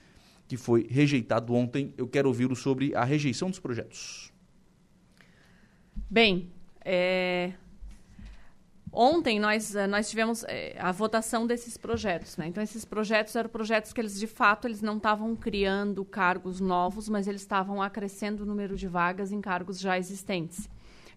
que 0.46 0.58
foi 0.58 0.86
rejeitado 0.90 1.54
ontem. 1.54 1.94
Eu 1.98 2.10
quero 2.10 2.28
ouvi-lo 2.28 2.58
sobre 2.58 2.94
a 2.94 3.06
rejeição 3.06 3.50
dos 3.50 3.58
projetos. 3.58 4.34
Bem, 6.10 6.52
é, 6.84 7.54
Ontem 8.92 9.40
nós, 9.40 9.76
eh, 9.76 9.86
nós 9.86 10.10
tivemos 10.10 10.44
é, 10.46 10.76
a 10.80 10.92
votação 10.92 11.46
desses 11.46 11.78
projetos, 11.78 12.38
né? 12.38 12.48
Então 12.48 12.64
esses 12.64 12.86
projetos 12.86 13.36
eram 13.36 13.50
projetos 13.50 13.92
que 13.92 14.00
eles 14.00 14.20
de 14.20 14.28
fato 14.28 14.68
eles 14.68 14.82
não 14.82 14.98
estavam 14.98 15.36
criando 15.36 16.04
cargos 16.06 16.60
novos, 16.60 17.10
mas 17.10 17.28
eles 17.28 17.42
estavam 17.42 17.82
acrescendo 17.82 18.44
o 18.44 18.46
número 18.46 18.76
de 18.76 18.88
vagas 18.88 19.32
em 19.32 19.42
cargos 19.42 19.80
já 19.80 19.98
existentes. 19.98 20.70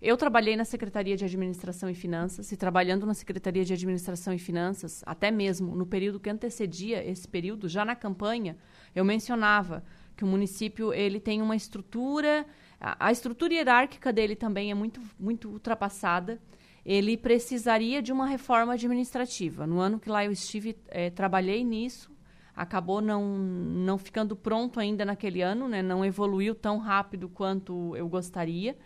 Eu 0.02 0.16
trabalhei 0.16 0.56
na 0.56 0.64
Secretaria 0.64 1.14
de 1.14 1.26
Administração 1.26 1.88
e 1.90 1.94
Finanças 1.94 2.50
e 2.50 2.56
trabalhando 2.56 3.04
na 3.04 3.12
Secretaria 3.12 3.64
de 3.64 3.74
Administração 3.74 4.32
e 4.32 4.38
Finanças, 4.38 5.02
até 5.04 5.30
mesmo 5.30 5.76
no 5.76 5.84
período 5.84 6.18
que 6.18 6.30
antecedia 6.30 7.04
esse 7.06 7.28
período, 7.28 7.68
já 7.68 7.84
na 7.84 7.94
campanha, 7.94 8.56
eu 8.94 9.04
mencionava 9.04 9.84
que 10.16 10.24
o 10.24 10.26
município 10.26 10.92
ele 10.94 11.20
tem 11.20 11.42
uma 11.42 11.54
estrutura, 11.54 12.46
a, 12.80 13.08
a 13.08 13.12
estrutura 13.12 13.52
hierárquica 13.52 14.10
dele 14.10 14.34
também 14.34 14.70
é 14.70 14.74
muito 14.74 15.00
muito 15.18 15.50
ultrapassada 15.50 16.40
ele 16.84 17.16
precisaria 17.16 18.00
de 18.00 18.12
uma 18.12 18.26
reforma 18.26 18.74
administrativa. 18.74 19.66
No 19.66 19.80
ano 19.80 19.98
que 19.98 20.08
lá 20.08 20.24
eu 20.24 20.32
estive, 20.32 20.76
é, 20.88 21.10
trabalhei 21.10 21.64
nisso, 21.64 22.10
acabou 22.54 23.00
não, 23.00 23.24
não 23.26 23.98
ficando 23.98 24.34
pronto 24.34 24.80
ainda 24.80 25.04
naquele 25.04 25.42
ano, 25.42 25.68
né? 25.68 25.82
não 25.82 26.04
evoluiu 26.04 26.54
tão 26.54 26.78
rápido 26.78 27.28
quanto 27.28 27.94
eu 27.96 28.08
gostaria. 28.08 28.76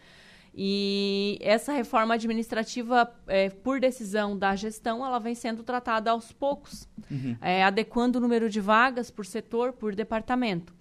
E 0.56 1.36
essa 1.40 1.72
reforma 1.72 2.14
administrativa, 2.14 3.12
é, 3.26 3.50
por 3.50 3.80
decisão 3.80 4.38
da 4.38 4.54
gestão, 4.54 5.04
ela 5.04 5.18
vem 5.18 5.34
sendo 5.34 5.64
tratada 5.64 6.12
aos 6.12 6.30
poucos, 6.32 6.88
uhum. 7.10 7.36
é, 7.40 7.64
adequando 7.64 8.18
o 8.18 8.20
número 8.20 8.48
de 8.48 8.60
vagas 8.60 9.10
por 9.10 9.26
setor, 9.26 9.72
por 9.72 9.96
departamento. 9.96 10.72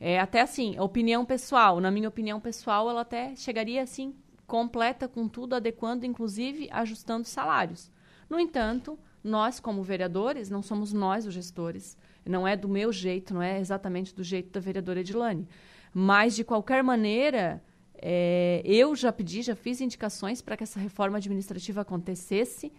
É, 0.00 0.18
até 0.18 0.40
assim, 0.40 0.76
opinião 0.80 1.24
pessoal, 1.24 1.78
na 1.78 1.88
minha 1.88 2.08
opinião 2.08 2.40
pessoal, 2.40 2.90
ela 2.90 3.02
até 3.02 3.36
chegaria 3.36 3.80
assim 3.80 4.12
completa 4.52 5.08
com 5.08 5.26
tudo, 5.26 5.54
adequando, 5.54 6.04
inclusive 6.04 6.68
ajustando 6.70 7.26
salários. 7.26 7.90
No 8.28 8.38
entanto, 8.38 8.98
nós, 9.24 9.58
como 9.58 9.82
vereadores, 9.82 10.50
não 10.50 10.60
somos 10.60 10.92
nós 10.92 11.24
os 11.24 11.32
gestores. 11.32 11.96
Não 12.22 12.46
é 12.46 12.54
do 12.54 12.68
meu 12.68 12.92
jeito, 12.92 13.32
não 13.32 13.40
é 13.40 13.58
exatamente 13.58 14.14
do 14.14 14.22
jeito 14.22 14.50
da 14.50 14.60
vereadora 14.60 15.00
Edilane. 15.00 15.48
Mas, 15.94 16.36
de 16.36 16.44
qualquer 16.44 16.82
maneira, 16.82 17.64
é, 17.94 18.60
eu 18.62 18.94
já 18.94 19.10
pedi, 19.10 19.40
já 19.40 19.56
fiz 19.56 19.80
indicações 19.80 20.42
para 20.42 20.54
que 20.54 20.64
essa 20.64 20.78
reforma 20.78 21.16
administrativa 21.16 21.80
acontecesse 21.80 22.70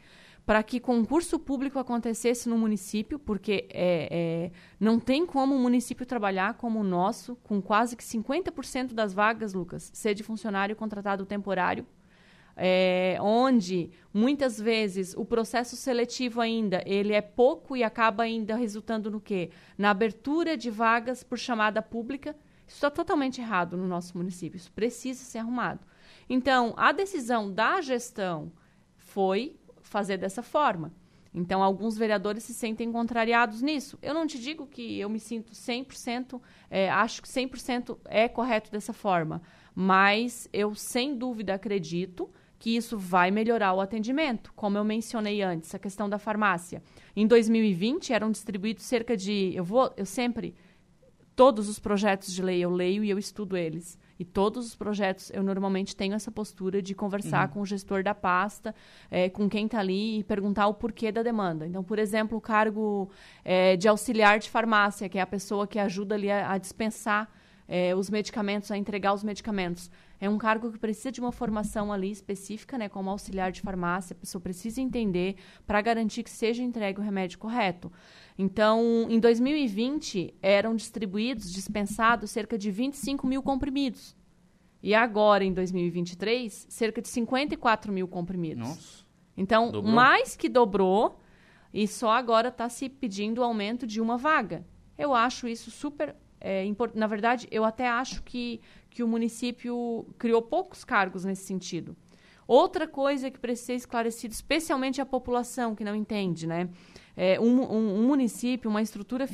para 0.46 0.62
que 0.62 0.80
concurso 0.80 1.40
público 1.40 1.80
acontecesse 1.80 2.50
no 2.50 2.58
município, 2.58 3.18
porque 3.18 3.66
é, 3.70 4.08
é, 4.12 4.52
não 4.80 5.00
tem 5.00 5.26
como 5.26 5.56
um 5.56 5.62
município 5.62 6.06
trabalhar 6.06 6.56
como 6.56 6.80
o 6.80 6.84
nosso, 6.84 7.36
com 7.44 7.62
quase 7.62 7.96
que 7.96 8.04
50% 8.04 8.94
das 8.94 9.14
vagas, 9.14 9.54
Lucas, 9.54 9.90
ser 9.94 10.14
de 10.14 10.22
funcionário 10.22 10.76
contratado 10.76 11.26
temporário, 11.26 11.86
é, 12.56 13.18
onde 13.22 13.90
muitas 14.14 14.60
vezes 14.60 15.16
o 15.16 15.26
processo 15.26 15.76
seletivo 15.76 16.40
ainda 16.40 16.84
ele 16.86 17.14
é 17.14 17.22
pouco 17.22 17.76
e 17.76 17.84
acaba 17.84 18.24
ainda 18.24 18.56
resultando 18.56 19.10
no 19.10 19.20
quê? 19.20 19.50
Na 19.78 19.90
abertura 19.90 20.56
de 20.58 20.70
vagas 20.70 21.24
por 21.24 21.40
chamada 21.40 21.82
pública. 21.82 22.36
Isso 22.68 22.78
está 22.78 22.92
totalmente 22.92 23.42
errado 23.42 23.76
no 23.76 23.88
nosso 23.88 24.18
município. 24.18 24.58
Isso 24.58 24.72
precisa 24.72 25.24
ser 25.24 25.40
arrumado. 25.40 25.80
Então, 26.30 26.74
a 26.78 26.92
decisão 26.92 27.52
da 27.52 27.82
gestão 27.82 28.52
foi 28.96 29.58
fazer 29.94 30.18
dessa 30.18 30.42
forma. 30.42 30.92
Então, 31.32 31.64
alguns 31.64 31.96
vereadores 31.96 32.44
se 32.44 32.54
sentem 32.54 32.92
contrariados 32.92 33.62
nisso. 33.62 33.98
Eu 34.02 34.14
não 34.14 34.26
te 34.26 34.40
digo 34.40 34.66
que 34.66 35.00
eu 35.00 35.08
me 35.08 35.20
sinto 35.20 35.54
100%, 35.54 36.42
é, 36.70 36.90
acho 36.90 37.22
que 37.22 37.28
100% 37.28 37.98
é 38.06 38.28
correto 38.28 38.72
dessa 38.72 38.94
forma, 38.94 39.42
mas 39.76 40.48
eu, 40.52 40.74
sem 40.76 41.16
dúvida, 41.16 41.54
acredito 41.54 42.30
que 42.60 42.76
isso 42.76 42.98
vai 42.98 43.30
melhorar 43.30 43.74
o 43.74 43.82
atendimento. 43.82 44.52
Como 44.56 44.78
eu 44.78 44.84
mencionei 44.84 45.42
antes, 45.42 45.76
a 45.76 45.80
questão 45.80 46.08
da 46.10 46.18
farmácia. 46.18 46.82
Em 47.16 47.28
2020, 47.28 48.14
eram 48.14 48.32
distribuídos 48.32 48.84
cerca 48.84 49.16
de. 49.18 49.52
Eu, 49.56 49.64
vou, 49.64 49.94
eu 49.98 50.06
sempre. 50.06 50.56
Todos 51.36 51.68
os 51.68 51.80
projetos 51.80 52.32
de 52.32 52.42
lei 52.42 52.64
eu 52.64 52.70
leio 52.70 53.04
e 53.04 53.10
eu 53.10 53.18
estudo 53.18 53.58
eles. 53.58 53.98
E 54.24 54.26
todos 54.26 54.66
os 54.66 54.74
projetos 54.74 55.30
eu 55.34 55.44
normalmente 55.44 55.94
tenho 55.94 56.14
essa 56.14 56.32
postura 56.32 56.82
de 56.82 56.96
conversar 56.96 57.46
uhum. 57.50 57.54
com 57.56 57.60
o 57.60 57.66
gestor 57.66 58.02
da 58.02 58.16
pasta, 58.16 58.74
é, 59.12 59.28
com 59.28 59.50
quem 59.50 59.66
está 59.66 59.80
ali 59.80 60.20
e 60.20 60.24
perguntar 60.24 60.68
o 60.68 60.74
porquê 60.74 61.12
da 61.12 61.22
demanda. 61.22 61.68
Então, 61.68 61.84
por 61.84 62.00
exemplo, 62.00 62.38
o 62.38 62.42
cargo 62.42 63.12
é, 63.44 63.76
de 63.76 63.86
auxiliar 63.86 64.40
de 64.40 64.50
farmácia, 64.50 65.10
que 65.10 65.18
é 65.18 65.22
a 65.22 65.28
pessoa 65.28 65.68
que 65.68 65.78
ajuda 65.78 66.16
ali 66.16 66.32
a, 66.32 66.54
a 66.54 66.58
dispensar 66.58 67.30
é, 67.68 67.94
os 67.94 68.10
medicamentos, 68.10 68.72
a 68.72 68.78
entregar 68.78 69.14
os 69.14 69.26
medicamentos. 69.26 69.92
É 70.24 70.30
um 70.30 70.38
cargo 70.38 70.72
que 70.72 70.80
precisa 70.80 71.12
de 71.12 71.20
uma 71.20 71.34
formação 71.34 71.92
ali 71.92 72.10
específica, 72.10 72.78
né, 72.78 72.88
como 72.88 73.10
auxiliar 73.10 73.52
de 73.52 73.60
farmácia. 73.60 74.14
A 74.14 74.20
pessoa 74.22 74.42
precisa 74.42 74.80
entender 74.80 75.36
para 75.68 75.82
garantir 75.82 76.24
que 76.24 76.30
seja 76.30 76.64
entregue 76.64 77.02
o 77.02 77.04
remédio 77.04 77.38
correto. 77.38 77.92
Então, 78.38 79.06
em 79.10 79.20
2020, 79.20 80.34
eram 80.42 80.78
distribuídos, 80.78 81.52
dispensados, 81.52 82.32
cerca 82.32 82.58
de 82.58 82.72
25 82.72 83.28
mil 83.28 83.44
comprimidos. 83.44 84.16
E 84.82 84.96
agora, 84.96 85.44
em 85.44 85.52
2023, 85.52 86.68
cerca 86.70 87.02
de 87.02 87.10
54 87.10 87.92
mil 87.92 88.08
comprimidos. 88.08 88.66
Nossa. 88.66 89.06
Então, 89.36 89.72
dobrou. 89.72 89.94
mais 89.94 90.38
que 90.38 90.48
dobrou, 90.48 91.20
e 91.74 91.86
só 91.86 92.12
agora 92.12 92.48
está 92.48 92.70
se 92.70 92.88
pedindo 92.88 93.44
aumento 93.44 93.86
de 93.86 94.00
uma 94.00 94.18
vaga. 94.18 94.66
Eu 94.98 95.14
acho 95.14 95.50
isso 95.50 95.70
super 95.70 96.16
é, 96.44 96.66
importante. 96.66 97.00
Na 97.00 97.08
verdade, 97.08 97.48
eu 97.50 97.64
até 97.64 97.88
acho 97.88 98.22
que, 98.22 98.60
que 98.94 99.04
o 99.04 99.08
município 99.08 100.06
criou 100.18 100.42
poucos 100.42 100.84
cargos 100.84 101.26
nesse 101.26 101.46
sentido. 101.46 101.96
Outra 102.48 102.88
coisa 102.88 103.32
que 103.32 103.40
precisa 103.40 103.68
ser 103.68 103.76
esclarecido, 103.76 104.34
especialmente 104.34 105.02
a 105.02 105.06
população 105.06 105.74
que 105.76 105.84
não 105.84 105.96
entende, 105.96 106.46
né? 106.46 106.70
é, 107.16 107.40
um, 107.40 107.62
um, 107.62 108.00
um, 108.00 108.08
município, 108.08 108.70
uma 108.70 108.82
estrutura 108.82 109.28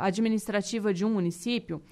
administrativa 0.00 0.94
de 0.94 1.04
um 1.04 1.10
município, 1.10 1.82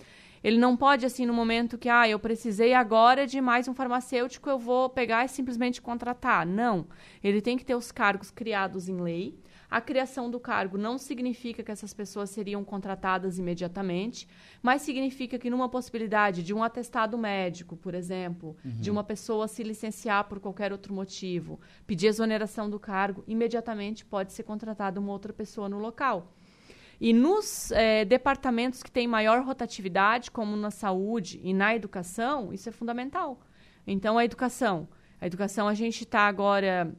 ele 0.42 0.58
não 0.58 0.76
pode, 0.76 1.06
assim, 1.06 1.24
no 1.24 1.32
momento 1.32 1.78
que, 1.78 1.88
ah, 1.88 2.08
eu 2.08 2.18
precisei 2.18 2.74
agora 2.74 3.26
de 3.26 3.40
mais 3.40 3.68
um 3.68 3.74
farmacêutico, 3.74 4.50
eu 4.50 4.58
vou 4.58 4.88
pegar 4.88 5.24
e 5.24 5.28
simplesmente 5.28 5.80
contratar. 5.80 6.44
Não. 6.44 6.86
Ele 7.22 7.40
tem 7.40 7.56
que 7.56 7.64
ter 7.64 7.76
os 7.76 7.92
cargos 7.92 8.30
criados 8.30 8.88
em 8.88 9.00
lei, 9.00 9.38
a 9.72 9.80
criação 9.80 10.30
do 10.30 10.38
cargo 10.38 10.76
não 10.76 10.98
significa 10.98 11.62
que 11.62 11.72
essas 11.72 11.94
pessoas 11.94 12.28
seriam 12.28 12.62
contratadas 12.62 13.38
imediatamente, 13.38 14.28
mas 14.62 14.82
significa 14.82 15.38
que 15.38 15.48
numa 15.48 15.66
possibilidade 15.66 16.42
de 16.42 16.52
um 16.52 16.62
atestado 16.62 17.16
médico, 17.16 17.74
por 17.74 17.94
exemplo, 17.94 18.54
uhum. 18.62 18.70
de 18.72 18.90
uma 18.90 19.02
pessoa 19.02 19.48
se 19.48 19.62
licenciar 19.62 20.24
por 20.24 20.40
qualquer 20.40 20.72
outro 20.72 20.92
motivo, 20.92 21.58
pedir 21.86 22.08
exoneração 22.08 22.68
do 22.68 22.78
cargo, 22.78 23.24
imediatamente 23.26 24.04
pode 24.04 24.34
ser 24.34 24.42
contratada 24.42 25.00
uma 25.00 25.10
outra 25.10 25.32
pessoa 25.32 25.70
no 25.70 25.78
local. 25.78 26.34
E 27.00 27.14
nos 27.14 27.72
é, 27.72 28.04
departamentos 28.04 28.82
que 28.82 28.90
têm 28.90 29.08
maior 29.08 29.42
rotatividade, 29.42 30.30
como 30.30 30.54
na 30.54 30.70
saúde 30.70 31.40
e 31.42 31.54
na 31.54 31.74
educação, 31.74 32.52
isso 32.52 32.68
é 32.68 32.72
fundamental. 32.72 33.40
Então, 33.86 34.18
a 34.18 34.24
educação. 34.24 34.86
A 35.18 35.26
educação, 35.26 35.66
a 35.66 35.72
gente 35.72 36.02
está 36.02 36.28
agora 36.28 36.94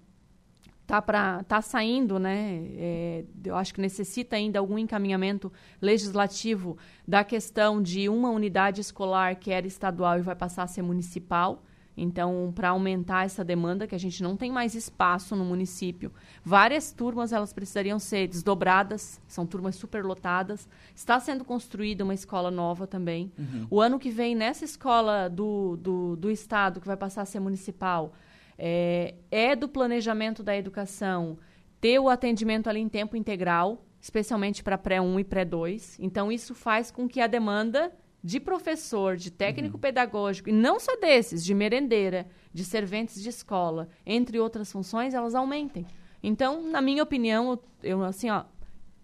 tá 0.85 1.01
para 1.01 1.43
tá 1.43 1.61
saindo, 1.61 2.19
né? 2.19 2.61
É, 2.75 3.25
eu 3.45 3.55
acho 3.55 3.73
que 3.73 3.81
necessita 3.81 4.35
ainda 4.35 4.59
algum 4.59 4.77
encaminhamento 4.77 5.51
legislativo 5.81 6.77
da 7.07 7.23
questão 7.23 7.81
de 7.81 8.09
uma 8.09 8.29
unidade 8.29 8.81
escolar 8.81 9.35
que 9.35 9.51
era 9.51 9.65
estadual 9.65 10.19
e 10.19 10.21
vai 10.21 10.35
passar 10.35 10.63
a 10.63 10.67
ser 10.67 10.81
municipal. 10.81 11.63
Então, 11.95 12.51
para 12.55 12.69
aumentar 12.69 13.25
essa 13.25 13.43
demanda, 13.43 13.85
que 13.85 13.93
a 13.93 13.99
gente 13.99 14.23
não 14.23 14.35
tem 14.35 14.51
mais 14.51 14.73
espaço 14.73 15.35
no 15.35 15.45
município, 15.45 16.11
várias 16.43 16.91
turmas 16.91 17.31
elas 17.31 17.53
precisariam 17.53 17.99
ser 17.99 18.27
desdobradas, 18.27 19.21
são 19.27 19.45
turmas 19.45 19.75
superlotadas. 19.75 20.67
Está 20.95 21.19
sendo 21.19 21.45
construída 21.45 22.03
uma 22.03 22.13
escola 22.13 22.49
nova 22.49 22.87
também. 22.87 23.31
Uhum. 23.37 23.67
O 23.69 23.79
ano 23.79 23.99
que 23.99 24.09
vem, 24.09 24.33
nessa 24.33 24.65
escola 24.65 25.29
do, 25.29 25.77
do, 25.77 26.15
do 26.15 26.31
Estado, 26.31 26.81
que 26.81 26.87
vai 26.87 26.97
passar 26.97 27.21
a 27.21 27.25
ser 27.25 27.39
municipal, 27.39 28.13
é, 28.57 29.15
é 29.31 29.55
do 29.55 29.67
planejamento 29.67 30.43
da 30.43 30.55
educação 30.55 31.37
ter 31.79 31.99
o 31.99 32.07
atendimento 32.07 32.69
ali 32.69 32.79
em 32.79 32.87
tempo 32.87 33.17
integral, 33.17 33.85
especialmente 33.99 34.63
para 34.63 34.77
pré-1 34.77 35.19
e 35.19 35.23
pré-2. 35.25 35.97
Então, 35.99 36.31
isso 36.31 36.55
faz 36.55 36.89
com 36.89 37.09
que 37.09 37.19
a 37.19 37.27
demanda 37.27 37.91
de 38.23 38.39
professor, 38.39 39.17
de 39.17 39.29
técnico 39.29 39.75
uhum. 39.75 39.81
pedagógico, 39.81 40.49
e 40.49 40.53
não 40.53 40.79
só 40.79 40.95
desses, 40.95 41.43
de 41.43 41.53
merendeira, 41.53 42.25
de 42.53 42.63
serventes 42.63 43.21
de 43.21 43.27
escola, 43.27 43.89
entre 44.05 44.39
outras 44.39 44.71
funções, 44.71 45.13
elas 45.13 45.35
aumentem. 45.35 45.85
Então, 46.23 46.63
na 46.63 46.81
minha 46.81 47.03
opinião, 47.03 47.59
eu 47.83 48.01
assim, 48.01 48.29
ó, 48.29 48.45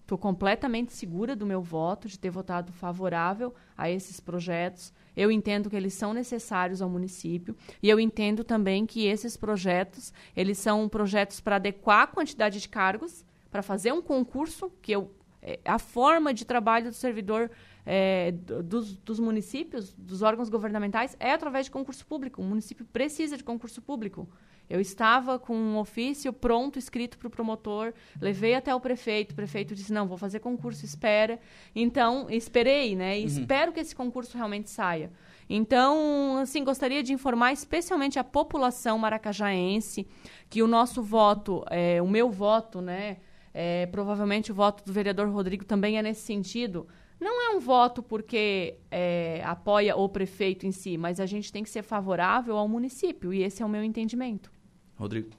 estou 0.09 0.17
completamente 0.17 0.91
segura 0.91 1.35
do 1.35 1.45
meu 1.45 1.61
voto, 1.61 2.07
de 2.07 2.17
ter 2.17 2.31
votado 2.31 2.73
favorável 2.73 3.53
a 3.77 3.91
esses 3.91 4.19
projetos. 4.19 4.91
Eu 5.15 5.31
entendo 5.31 5.69
que 5.69 5.75
eles 5.75 5.93
são 5.93 6.13
necessários 6.13 6.81
ao 6.81 6.89
município 6.89 7.55
e 7.81 7.87
eu 7.87 7.99
entendo 7.99 8.43
também 8.43 8.87
que 8.87 9.05
esses 9.05 9.37
projetos, 9.37 10.11
eles 10.35 10.57
são 10.57 10.89
projetos 10.89 11.39
para 11.39 11.57
adequar 11.57 12.03
a 12.03 12.07
quantidade 12.07 12.59
de 12.59 12.67
cargos, 12.67 13.23
para 13.51 13.61
fazer 13.61 13.91
um 13.91 14.01
concurso, 14.01 14.71
que 14.81 14.91
eu, 14.91 15.11
é, 15.43 15.59
a 15.63 15.77
forma 15.77 16.33
de 16.33 16.43
trabalho 16.43 16.89
do 16.89 16.95
servidor 16.95 17.51
é, 17.85 18.31
dos, 18.31 18.95
dos, 18.97 19.19
municípios, 19.19 19.93
dos 19.93 20.23
órgãos 20.23 20.49
governamentais, 20.49 21.15
é 21.19 21.31
através 21.31 21.67
de 21.67 21.71
concurso 21.71 22.05
público. 22.05 22.41
O 22.41 22.45
município 22.45 22.85
precisa 22.85 23.37
de 23.37 23.43
concurso 23.43 23.79
público. 23.79 24.27
Eu 24.69 24.79
estava 24.79 25.39
com 25.39 25.55
um 25.55 25.77
ofício 25.77 26.31
pronto, 26.31 26.77
escrito 26.77 27.17
para 27.17 27.27
o 27.27 27.31
promotor, 27.31 27.93
levei 28.21 28.53
até 28.53 28.73
o 28.73 28.79
prefeito, 28.79 29.31
o 29.31 29.35
prefeito 29.35 29.73
disse, 29.73 29.91
não, 29.91 30.07
vou 30.07 30.17
fazer 30.17 30.39
concurso, 30.39 30.85
espera. 30.85 31.39
Então, 31.75 32.27
esperei, 32.29 32.95
né? 32.95 33.17
E 33.17 33.21
uhum. 33.21 33.27
espero 33.27 33.71
que 33.71 33.79
esse 33.79 33.95
concurso 33.95 34.37
realmente 34.37 34.69
saia. 34.69 35.11
Então, 35.49 36.37
assim, 36.37 36.63
gostaria 36.63 37.01
de 37.01 37.11
informar 37.11 37.51
especialmente 37.51 38.19
a 38.19 38.23
população 38.23 38.97
maracajaense 38.99 40.07
que 40.49 40.61
o 40.61 40.67
nosso 40.67 41.01
voto, 41.01 41.65
é, 41.71 42.01
o 42.01 42.07
meu 42.07 42.29
voto, 42.29 42.81
né? 42.81 43.17
É, 43.51 43.87
provavelmente 43.87 44.51
o 44.51 44.55
voto 44.55 44.85
do 44.85 44.93
vereador 44.93 45.27
Rodrigo 45.27 45.65
também 45.65 45.97
é 45.97 46.03
nesse 46.03 46.21
sentido 46.21 46.87
não 47.19 47.41
é 47.41 47.55
um 47.55 47.59
voto 47.59 48.01
porque 48.01 48.77
é, 48.89 49.41
apoia 49.43 49.95
o 49.95 50.07
prefeito 50.07 50.65
em 50.65 50.71
si, 50.71 50.97
mas 50.97 51.19
a 51.19 51.25
gente 51.25 51.51
tem 51.51 51.63
que 51.63 51.69
ser 51.69 51.83
favorável 51.83 52.55
ao 52.55 52.67
município, 52.67 53.33
e 53.33 53.43
esse 53.43 53.61
é 53.61 53.65
o 53.65 53.69
meu 53.69 53.83
entendimento. 53.83 54.51
Rodrigo. 54.99 55.29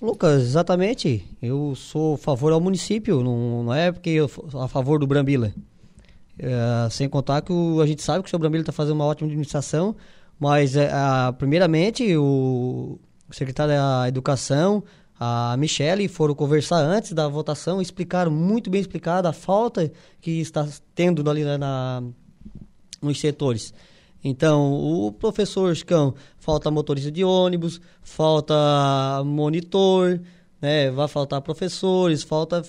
Lucas, 0.00 0.42
exatamente. 0.42 1.26
Eu 1.42 1.74
sou 1.74 2.14
a 2.14 2.18
favor 2.18 2.52
ao 2.52 2.60
município, 2.60 3.22
não, 3.22 3.64
não 3.64 3.74
é 3.74 3.90
porque 3.90 4.10
eu 4.10 4.28
sou 4.28 4.60
a 4.60 4.68
favor 4.68 5.00
do 5.00 5.06
Brambila. 5.06 5.52
É, 6.38 6.88
sem 6.90 7.08
contar 7.08 7.42
que 7.42 7.52
o, 7.52 7.80
a 7.80 7.86
gente 7.86 8.02
sabe 8.02 8.22
que 8.22 8.28
o 8.28 8.30
senhor 8.30 8.38
Brambila 8.38 8.62
está 8.62 8.70
fazendo 8.72 8.94
uma 8.94 9.06
ótima 9.06 9.26
administração, 9.26 9.96
mas 10.38 10.76
é, 10.76 10.88
a, 10.92 11.34
primeiramente 11.36 12.16
o 12.16 13.00
secretário 13.30 13.74
da 13.74 14.06
Educação, 14.06 14.84
a 15.18 15.56
Michele 15.58 16.06
foram 16.06 16.34
conversar 16.34 16.78
antes 16.78 17.12
da 17.12 17.26
votação, 17.26 17.82
explicaram 17.82 18.30
muito 18.30 18.70
bem 18.70 18.80
explicado 18.80 19.26
a 19.26 19.32
falta 19.32 19.90
que 20.20 20.40
está 20.40 20.68
tendo 20.94 21.28
ali 21.28 21.42
na, 21.42 21.58
na 21.58 22.02
nos 23.02 23.18
setores. 23.18 23.72
Então, 24.22 24.72
o 24.72 25.12
professor 25.12 25.74
Chicão, 25.74 26.14
falta 26.38 26.70
motorista 26.70 27.10
de 27.10 27.22
ônibus, 27.22 27.80
falta 28.02 28.54
monitor, 29.24 30.20
né? 30.60 30.90
Vai 30.90 31.08
faltar 31.08 31.40
professores, 31.40 32.22
falta. 32.22 32.62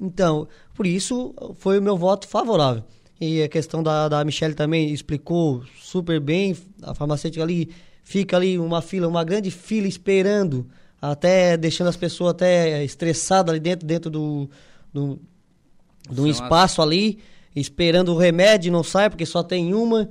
Então, 0.00 0.46
por 0.74 0.86
isso 0.86 1.34
foi 1.56 1.78
o 1.78 1.82
meu 1.82 1.96
voto 1.96 2.28
favorável. 2.28 2.84
E 3.20 3.42
a 3.42 3.48
questão 3.48 3.82
da, 3.82 4.08
da 4.08 4.24
Michelle 4.24 4.54
também 4.54 4.92
explicou 4.92 5.62
super 5.80 6.20
bem. 6.20 6.56
A 6.82 6.94
farmacêutica 6.94 7.42
ali 7.42 7.70
fica 8.02 8.36
ali 8.36 8.58
uma 8.58 8.82
fila, 8.82 9.08
uma 9.08 9.24
grande 9.24 9.50
fila 9.50 9.86
esperando 9.86 10.66
até 11.02 11.56
deixando 11.56 11.88
as 11.88 11.96
pessoas 11.96 12.30
até 12.30 12.84
estressadas 12.84 13.50
ali 13.50 13.58
dentro, 13.58 13.84
dentro 13.84 14.08
do, 14.08 14.48
do, 14.94 15.18
do 16.08 16.28
espaço 16.28 16.80
ali, 16.80 17.18
esperando 17.56 18.14
o 18.14 18.16
remédio, 18.16 18.70
não 18.70 18.84
sai 18.84 19.10
porque 19.10 19.26
só 19.26 19.42
tem 19.42 19.74
uma, 19.74 20.08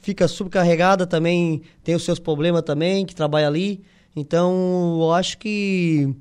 fica 0.00 0.26
subcarregada 0.26 1.06
também, 1.06 1.62
tem 1.82 1.94
os 1.94 2.04
seus 2.04 2.18
problemas 2.18 2.62
também, 2.62 3.06
que 3.06 3.14
trabalha 3.14 3.46
ali. 3.46 3.82
Então, 4.16 4.98
eu 5.00 5.12
acho 5.12 5.38
que 5.38 6.14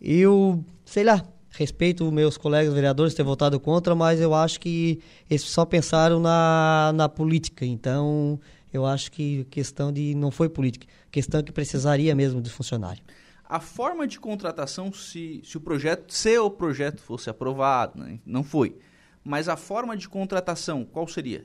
eu, 0.00 0.64
sei 0.84 1.04
lá, 1.04 1.22
respeito 1.50 2.10
meus 2.10 2.36
colegas 2.36 2.72
vereadores 2.72 3.14
ter 3.14 3.22
votado 3.22 3.58
contra, 3.58 3.94
mas 3.94 4.20
eu 4.20 4.34
acho 4.34 4.60
que 4.60 5.00
eles 5.28 5.42
só 5.42 5.64
pensaram 5.64 6.20
na, 6.20 6.92
na 6.94 7.08
política. 7.08 7.64
Então, 7.64 8.40
eu 8.72 8.86
acho 8.86 9.12
que 9.12 9.44
questão 9.44 9.92
de 9.92 10.14
não 10.14 10.30
foi 10.30 10.48
política, 10.48 10.86
questão 11.10 11.42
que 11.42 11.52
precisaria 11.52 12.14
mesmo 12.14 12.40
de 12.40 12.50
funcionário. 12.50 13.02
A 13.44 13.60
forma 13.60 14.06
de 14.06 14.18
contratação, 14.18 14.90
se, 14.92 15.42
se 15.44 15.56
o 15.58 15.60
projeto, 15.60 16.12
se 16.12 16.38
o 16.38 16.50
projeto 16.50 17.00
fosse 17.00 17.28
aprovado, 17.28 18.02
né? 18.02 18.18
não 18.24 18.42
foi, 18.42 18.78
mas 19.22 19.48
a 19.48 19.56
forma 19.56 19.96
de 19.96 20.08
contratação, 20.08 20.84
qual 20.84 21.06
seria? 21.06 21.44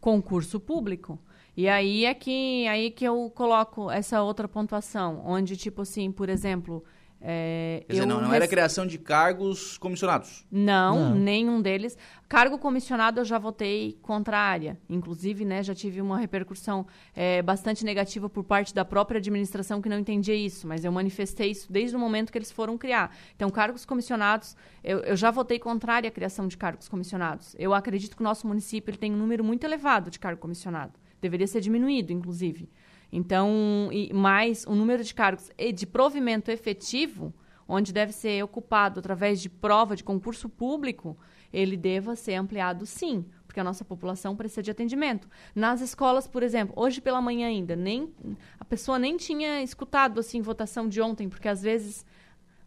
Concurso 0.00 0.60
público. 0.60 1.18
E 1.56 1.68
aí 1.68 2.04
é 2.04 2.14
que, 2.14 2.66
aí 2.68 2.90
que 2.90 3.04
eu 3.04 3.30
coloco 3.34 3.90
essa 3.90 4.22
outra 4.22 4.46
pontuação, 4.46 5.22
onde, 5.24 5.56
tipo 5.56 5.82
assim, 5.82 6.12
por 6.12 6.28
exemplo, 6.28 6.84
é, 7.20 7.82
Quer 7.86 7.94
dizer, 7.94 8.06
não, 8.06 8.20
não 8.20 8.32
era 8.32 8.46
criação 8.46 8.86
de 8.86 8.96
cargos 8.96 9.76
comissionados? 9.78 10.46
Não, 10.50 11.10
não, 11.10 11.14
nenhum 11.16 11.60
deles. 11.60 11.98
Cargo 12.28 12.58
comissionado 12.58 13.20
eu 13.20 13.24
já 13.24 13.38
votei 13.38 13.98
contrária. 14.02 14.78
Inclusive, 14.88 15.44
né, 15.44 15.62
já 15.62 15.74
tive 15.74 16.00
uma 16.00 16.18
repercussão 16.18 16.86
é, 17.16 17.42
bastante 17.42 17.84
negativa 17.84 18.28
por 18.28 18.44
parte 18.44 18.72
da 18.72 18.84
própria 18.84 19.18
administração 19.18 19.82
que 19.82 19.88
não 19.88 19.98
entendia 19.98 20.34
isso, 20.34 20.68
mas 20.68 20.84
eu 20.84 20.92
manifestei 20.92 21.50
isso 21.50 21.72
desde 21.72 21.96
o 21.96 21.98
momento 21.98 22.30
que 22.30 22.38
eles 22.38 22.52
foram 22.52 22.78
criar. 22.78 23.16
Então, 23.34 23.50
cargos 23.50 23.84
comissionados, 23.84 24.56
eu, 24.84 25.00
eu 25.00 25.16
já 25.16 25.30
votei 25.30 25.58
contrária 25.58 26.08
à 26.08 26.12
criação 26.12 26.46
de 26.46 26.56
cargos 26.56 26.88
comissionados. 26.88 27.56
Eu 27.58 27.74
acredito 27.74 28.14
que 28.16 28.22
o 28.22 28.24
nosso 28.24 28.46
município 28.46 28.90
ele 28.90 28.98
tem 28.98 29.12
um 29.12 29.16
número 29.16 29.42
muito 29.42 29.64
elevado 29.64 30.10
de 30.10 30.20
cargo 30.20 30.40
comissionado. 30.40 30.92
Deveria 31.20 31.48
ser 31.48 31.60
diminuído, 31.60 32.12
inclusive. 32.12 32.68
Então, 33.10 33.88
e 33.90 34.12
mais 34.12 34.64
o 34.66 34.74
número 34.74 35.02
de 35.02 35.14
cargos 35.14 35.50
de 35.74 35.86
provimento 35.86 36.50
efetivo, 36.50 37.32
onde 37.66 37.92
deve 37.92 38.12
ser 38.12 38.42
ocupado 38.42 39.00
através 39.00 39.40
de 39.40 39.48
prova 39.48 39.96
de 39.96 40.04
concurso 40.04 40.48
público, 40.48 41.16
ele 41.52 41.76
deva 41.76 42.14
ser 42.14 42.34
ampliado 42.34 42.84
sim, 42.84 43.24
porque 43.46 43.60
a 43.60 43.64
nossa 43.64 43.84
população 43.84 44.36
precisa 44.36 44.62
de 44.62 44.70
atendimento. 44.70 45.28
Nas 45.54 45.80
escolas, 45.80 46.26
por 46.26 46.42
exemplo, 46.42 46.74
hoje 46.76 47.00
pela 47.00 47.20
manhã 47.20 47.48
ainda, 47.48 47.74
nem 47.74 48.12
a 48.60 48.64
pessoa 48.64 48.98
nem 48.98 49.16
tinha 49.16 49.62
escutado 49.62 50.20
assim 50.20 50.42
votação 50.42 50.88
de 50.88 51.00
ontem, 51.00 51.28
porque 51.28 51.48
às 51.48 51.62
vezes 51.62 52.04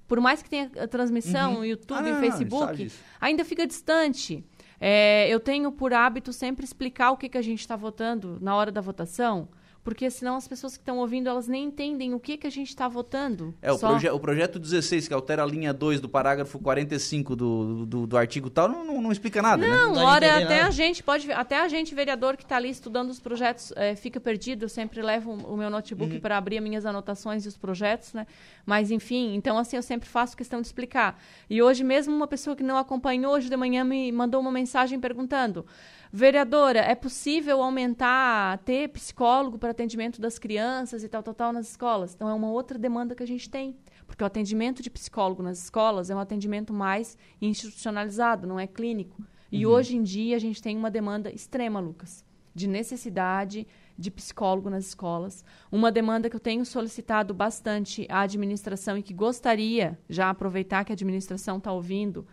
por 0.07 0.19
mais 0.19 0.43
que 0.43 0.49
tenha 0.49 0.69
transmissão, 0.89 1.57
uhum. 1.57 1.65
YouTube, 1.65 2.09
ah, 2.09 2.19
Facebook, 2.19 2.91
ainda 3.19 3.45
fica 3.45 3.65
distante. 3.65 4.43
É, 4.77 5.25
eu 5.29 5.39
tenho 5.39 5.71
por 5.71 5.93
hábito 5.93 6.33
sempre 6.33 6.65
explicar 6.65 7.11
o 7.11 7.17
que, 7.17 7.29
que 7.29 7.37
a 7.37 7.41
gente 7.41 7.61
está 7.61 7.77
votando 7.77 8.37
na 8.41 8.53
hora 8.53 8.73
da 8.73 8.81
votação 8.81 9.47
porque 9.83 10.11
senão 10.11 10.35
as 10.35 10.47
pessoas 10.47 10.77
que 10.77 10.81
estão 10.81 10.99
ouvindo, 10.99 11.27
elas 11.27 11.47
nem 11.47 11.65
entendem 11.65 12.13
o 12.13 12.19
que, 12.19 12.37
que 12.37 12.45
a 12.45 12.49
gente 12.51 12.69
está 12.69 12.87
votando. 12.87 13.53
É, 13.61 13.71
o, 13.71 13.79
proje 13.79 14.09
o, 14.09 14.19
projeto 14.19 14.59
16, 14.59 15.07
que 15.07 15.13
altera 15.13 15.43
a 15.43 15.45
linha 15.45 15.73
2 15.73 15.99
do 15.99 16.07
parágrafo 16.07 16.59
45 16.59 17.35
do, 17.35 17.85
do, 17.85 18.07
do 18.07 18.17
artigo 18.17 18.49
tal, 18.49 18.69
não, 18.69 18.85
não, 18.85 19.01
não 19.01 19.11
explica 19.11 19.41
nada, 19.41 19.65
não, 19.65 19.89
né? 19.89 19.99
Não, 19.99 20.05
olha, 20.05 20.35
até 20.35 20.57
nada. 20.57 20.67
a 20.67 20.71
gente 20.71 21.01
pode, 21.01 21.31
até 21.31 21.59
a 21.59 21.67
gente, 21.67 21.95
vereador, 21.95 22.37
que 22.37 22.43
está 22.43 22.57
ali 22.57 22.69
estudando 22.69 23.09
os 23.09 23.19
projetos, 23.19 23.73
é, 23.75 23.95
fica 23.95 24.19
perdido, 24.19 24.65
eu 24.65 24.69
sempre 24.69 25.01
levo 25.01 25.31
o 25.31 25.57
meu 25.57 25.69
notebook 25.69 26.13
uhum. 26.13 26.19
para 26.19 26.37
abrir 26.37 26.57
as 26.59 26.63
minhas 26.63 26.85
anotações 26.85 27.45
e 27.45 27.47
os 27.47 27.57
projetos, 27.57 28.13
né? 28.13 28.27
Mas, 28.63 28.91
enfim, 28.91 29.33
então 29.33 29.57
assim, 29.57 29.77
eu 29.77 29.83
sempre 29.83 30.07
faço 30.07 30.37
questão 30.37 30.61
de 30.61 30.67
explicar. 30.67 31.19
E 31.49 31.61
hoje 31.61 31.83
mesmo, 31.83 32.15
uma 32.15 32.27
pessoa 32.27 32.55
que 32.55 32.63
não 32.63 32.77
acompanhou, 32.77 33.33
hoje 33.33 33.49
de 33.49 33.57
manhã 33.57 33.83
me 33.83 34.11
mandou 34.11 34.39
uma 34.39 34.51
mensagem 34.51 34.99
perguntando... 34.99 35.65
Vereadora, 36.13 36.79
é 36.79 36.93
possível 36.93 37.61
aumentar, 37.61 38.57
ter 38.59 38.89
psicólogo 38.89 39.57
para 39.57 39.71
atendimento 39.71 40.19
das 40.19 40.37
crianças 40.37 41.03
e 41.03 41.07
tal, 41.07 41.23
tal, 41.23 41.33
tal 41.33 41.53
nas 41.53 41.69
escolas? 41.69 42.13
Então, 42.13 42.27
é 42.27 42.33
uma 42.33 42.51
outra 42.51 42.77
demanda 42.77 43.15
que 43.15 43.23
a 43.23 43.27
gente 43.27 43.49
tem. 43.49 43.77
Porque 44.05 44.21
o 44.21 44.27
atendimento 44.27 44.83
de 44.83 44.89
psicólogo 44.89 45.41
nas 45.41 45.63
escolas 45.63 46.09
é 46.09 46.15
um 46.15 46.19
atendimento 46.19 46.73
mais 46.73 47.17
institucionalizado, 47.41 48.45
não 48.45 48.59
é 48.59 48.67
clínico. 48.67 49.23
E 49.49 49.65
uhum. 49.65 49.71
hoje 49.71 49.95
em 49.95 50.03
dia 50.03 50.35
a 50.35 50.39
gente 50.39 50.61
tem 50.61 50.77
uma 50.77 50.91
demanda 50.91 51.31
extrema, 51.31 51.79
Lucas, 51.79 52.25
de 52.53 52.67
necessidade 52.67 53.65
de 53.97 54.11
psicólogo 54.11 54.69
nas 54.69 54.87
escolas. 54.87 55.45
Uma 55.71 55.91
demanda 55.91 56.29
que 56.29 56.35
eu 56.35 56.41
tenho 56.41 56.65
solicitado 56.65 57.33
bastante 57.33 58.05
à 58.09 58.21
administração 58.21 58.97
e 58.97 59.03
que 59.03 59.13
gostaria, 59.13 59.97
já 60.09 60.29
aproveitar 60.29 60.83
que 60.83 60.91
a 60.91 60.95
administração 60.95 61.57
está 61.57 61.71
ouvindo, 61.71 62.27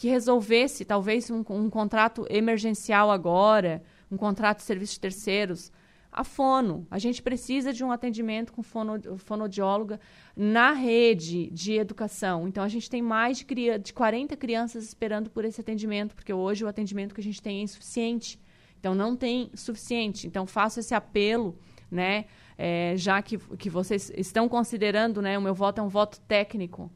que 0.00 0.08
resolvesse 0.08 0.82
talvez 0.82 1.30
um, 1.30 1.44
um 1.50 1.68
contrato 1.68 2.24
emergencial 2.30 3.10
agora, 3.10 3.82
um 4.10 4.16
contrato 4.16 4.56
de 4.56 4.62
serviços 4.62 4.96
terceiros, 4.96 5.70
a 6.10 6.24
fono. 6.24 6.86
A 6.90 6.98
gente 6.98 7.20
precisa 7.20 7.70
de 7.70 7.84
um 7.84 7.92
atendimento 7.92 8.50
com 8.50 8.62
fono, 8.62 8.98
fonodióloga 9.18 10.00
na 10.34 10.72
rede 10.72 11.50
de 11.50 11.74
educação. 11.74 12.48
Então, 12.48 12.64
a 12.64 12.68
gente 12.68 12.88
tem 12.88 13.02
mais 13.02 13.36
de, 13.36 13.44
de 13.78 13.92
40 13.92 14.38
crianças 14.38 14.84
esperando 14.84 15.28
por 15.28 15.44
esse 15.44 15.60
atendimento, 15.60 16.14
porque 16.14 16.32
hoje 16.32 16.64
o 16.64 16.68
atendimento 16.68 17.14
que 17.14 17.20
a 17.20 17.24
gente 17.24 17.42
tem 17.42 17.58
é 17.58 17.62
insuficiente. 17.64 18.40
Então, 18.78 18.94
não 18.94 19.14
tem 19.14 19.50
suficiente. 19.54 20.26
Então, 20.26 20.46
faço 20.46 20.80
esse 20.80 20.94
apelo, 20.94 21.58
né? 21.90 22.24
É, 22.56 22.94
já 22.96 23.20
que, 23.20 23.36
que 23.36 23.68
vocês 23.68 24.10
estão 24.16 24.48
considerando, 24.48 25.20
né? 25.20 25.38
O 25.38 25.42
meu 25.42 25.54
voto 25.54 25.78
é 25.78 25.84
um 25.84 25.88
voto 25.88 26.18
técnico. 26.20 26.90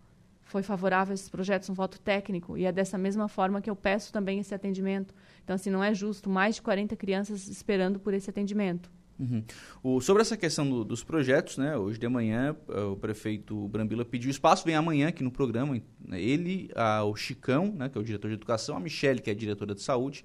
Foi 0.54 0.62
favorável 0.62 1.10
a 1.10 1.14
esses 1.16 1.28
projetos, 1.28 1.68
um 1.68 1.74
voto 1.74 1.98
técnico. 1.98 2.56
E 2.56 2.64
é 2.64 2.70
dessa 2.70 2.96
mesma 2.96 3.26
forma 3.26 3.60
que 3.60 3.68
eu 3.68 3.74
peço 3.74 4.12
também 4.12 4.38
esse 4.38 4.54
atendimento. 4.54 5.12
Então, 5.42 5.56
assim, 5.56 5.68
não 5.68 5.82
é 5.82 5.92
justo 5.92 6.30
mais 6.30 6.54
de 6.54 6.62
40 6.62 6.94
crianças 6.94 7.48
esperando 7.48 7.98
por 7.98 8.14
esse 8.14 8.30
atendimento. 8.30 8.88
Uhum. 9.18 9.42
O, 9.82 10.00
sobre 10.00 10.22
essa 10.22 10.36
questão 10.36 10.64
do, 10.70 10.84
dos 10.84 11.02
projetos, 11.02 11.58
né, 11.58 11.76
hoje 11.76 11.98
de 11.98 12.06
manhã 12.06 12.54
eh, 12.68 12.80
o 12.82 12.94
prefeito 12.94 13.66
Brambila 13.66 14.04
pediu 14.04 14.30
espaço, 14.30 14.64
vem 14.64 14.76
amanhã 14.76 15.08
aqui 15.08 15.24
no 15.24 15.30
programa, 15.32 15.74
né, 16.06 16.22
ele, 16.22 16.70
a, 16.76 17.02
o 17.02 17.16
Chicão, 17.16 17.74
né, 17.76 17.88
que 17.88 17.98
é 17.98 18.00
o 18.00 18.04
diretor 18.04 18.28
de 18.28 18.34
educação, 18.34 18.76
a 18.76 18.80
Michelle, 18.80 19.20
que 19.20 19.30
é 19.30 19.32
a 19.32 19.36
diretora 19.36 19.74
de 19.74 19.82
saúde, 19.82 20.24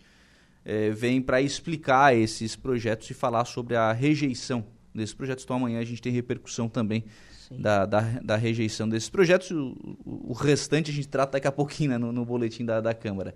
é, 0.64 0.92
vem 0.92 1.24
para 1.24 1.42
explicar 1.42 2.16
esses 2.16 2.56
projetos 2.56 3.10
e 3.10 3.16
falar 3.16 3.46
sobre 3.46 3.76
a 3.76 3.92
rejeição 3.92 4.64
desses 4.94 5.16
projetos. 5.16 5.44
Então 5.44 5.56
amanhã 5.56 5.80
a 5.80 5.84
gente 5.84 6.04
tem 6.04 6.14
repercussão 6.14 6.70
também 6.70 7.04
da, 7.52 7.86
da, 7.86 8.02
da, 8.22 8.36
rejeição 8.36 8.88
desses 8.88 9.10
projetos. 9.10 9.52
O, 9.52 9.76
o, 10.06 10.34
restante 10.34 10.92
a 10.92 10.94
gente 10.94 11.08
trata 11.08 11.34
daqui 11.34 11.48
a 11.48 11.52
pouquinho 11.52 11.92
né, 11.92 11.98
no, 11.98 12.12
no 12.12 12.26
boletim 12.26 12.66
da, 12.66 12.80
da 12.80 12.94
Câmara. 12.94 13.34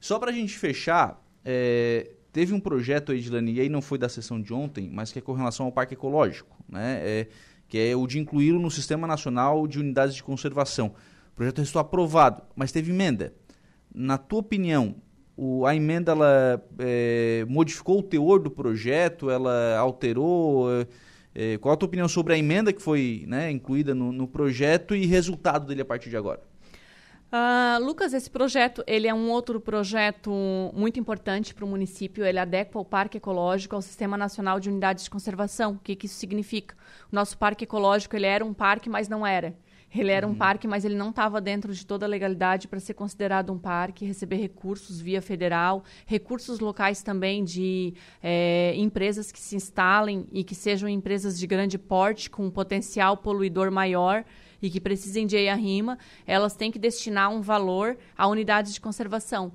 Só 0.00 0.18
para 0.18 0.30
a 0.30 0.34
gente 0.34 0.56
fechar, 0.56 1.20
é, 1.44 2.10
Teve 2.36 2.52
um 2.52 2.60
projeto, 2.60 3.14
Edilane, 3.14 3.54
e 3.54 3.60
aí 3.60 3.68
não 3.70 3.80
foi 3.80 3.96
da 3.96 4.10
sessão 4.10 4.38
de 4.38 4.52
ontem, 4.52 4.90
mas 4.92 5.10
que 5.10 5.18
é 5.18 5.22
com 5.22 5.32
relação 5.32 5.64
ao 5.64 5.72
Parque 5.72 5.94
Ecológico, 5.94 6.54
né? 6.68 7.00
É, 7.02 7.28
que 7.66 7.78
é 7.78 7.96
o 7.96 8.06
de 8.06 8.18
incluí-lo 8.18 8.60
no 8.60 8.70
Sistema 8.70 9.06
Nacional 9.06 9.66
de 9.66 9.80
Unidades 9.80 10.14
de 10.14 10.22
Conservação. 10.22 10.88
O 11.32 11.34
projeto 11.34 11.60
restou 11.60 11.80
aprovado, 11.80 12.42
mas 12.54 12.70
teve 12.70 12.92
emenda. 12.92 13.32
Na 13.94 14.18
tua 14.18 14.40
opinião, 14.40 14.96
o, 15.34 15.64
a 15.64 15.74
emenda 15.74 16.12
ela 16.12 16.62
é, 16.78 17.46
modificou 17.48 18.00
o 18.00 18.02
teor 18.02 18.38
do 18.38 18.50
projeto, 18.50 19.30
ela 19.30 19.78
alterou? 19.78 20.66
É, 21.38 21.58
qual 21.58 21.74
a 21.74 21.76
tua 21.76 21.86
opinião 21.86 22.08
sobre 22.08 22.32
a 22.32 22.38
emenda 22.38 22.72
que 22.72 22.80
foi 22.80 23.24
né, 23.28 23.50
incluída 23.50 23.94
no, 23.94 24.10
no 24.10 24.26
projeto 24.26 24.96
e 24.96 25.04
resultado 25.04 25.66
dele 25.66 25.82
a 25.82 25.84
partir 25.84 26.08
de 26.08 26.16
agora? 26.16 26.40
Uh, 27.26 27.84
Lucas, 27.84 28.14
esse 28.14 28.30
projeto 28.30 28.82
ele 28.86 29.06
é 29.06 29.12
um 29.12 29.28
outro 29.30 29.60
projeto 29.60 30.30
muito 30.72 30.98
importante 30.98 31.54
para 31.54 31.66
o 31.66 31.68
município. 31.68 32.24
Ele 32.24 32.38
adequa 32.38 32.78
o 32.78 32.84
Parque 32.86 33.18
Ecológico 33.18 33.76
ao 33.76 33.82
Sistema 33.82 34.16
Nacional 34.16 34.58
de 34.58 34.70
Unidades 34.70 35.04
de 35.04 35.10
Conservação. 35.10 35.72
O 35.72 35.78
que, 35.78 35.94
que 35.94 36.06
isso 36.06 36.14
significa? 36.14 36.74
O 37.12 37.14
nosso 37.14 37.36
Parque 37.36 37.64
Ecológico 37.64 38.16
ele 38.16 38.24
era 38.24 38.42
um 38.42 38.54
parque, 38.54 38.88
mas 38.88 39.06
não 39.06 39.26
era. 39.26 39.54
Ele 39.96 40.10
era 40.10 40.26
um 40.26 40.30
uhum. 40.30 40.36
parque, 40.36 40.66
mas 40.66 40.84
ele 40.84 40.94
não 40.94 41.10
estava 41.10 41.40
dentro 41.40 41.72
de 41.72 41.86
toda 41.86 42.06
a 42.06 42.08
legalidade 42.08 42.68
para 42.68 42.80
ser 42.80 42.94
considerado 42.94 43.52
um 43.52 43.58
parque, 43.58 44.04
receber 44.04 44.36
recursos 44.36 45.00
via 45.00 45.22
federal, 45.22 45.84
recursos 46.06 46.60
locais 46.60 47.02
também 47.02 47.44
de 47.44 47.94
é, 48.22 48.74
empresas 48.76 49.32
que 49.32 49.40
se 49.40 49.56
instalem 49.56 50.26
e 50.32 50.44
que 50.44 50.54
sejam 50.54 50.88
empresas 50.88 51.38
de 51.38 51.46
grande 51.46 51.78
porte, 51.78 52.28
com 52.28 52.46
um 52.46 52.50
potencial 52.50 53.16
poluidor 53.16 53.70
maior 53.70 54.24
e 54.60 54.70
que 54.70 54.80
precisem 54.80 55.26
de 55.26 55.36
EIA-RIMA, 55.36 55.98
elas 56.26 56.54
têm 56.54 56.70
que 56.70 56.78
destinar 56.78 57.30
um 57.30 57.40
valor 57.40 57.96
a 58.16 58.26
unidades 58.26 58.72
de 58.72 58.80
conservação. 58.80 59.52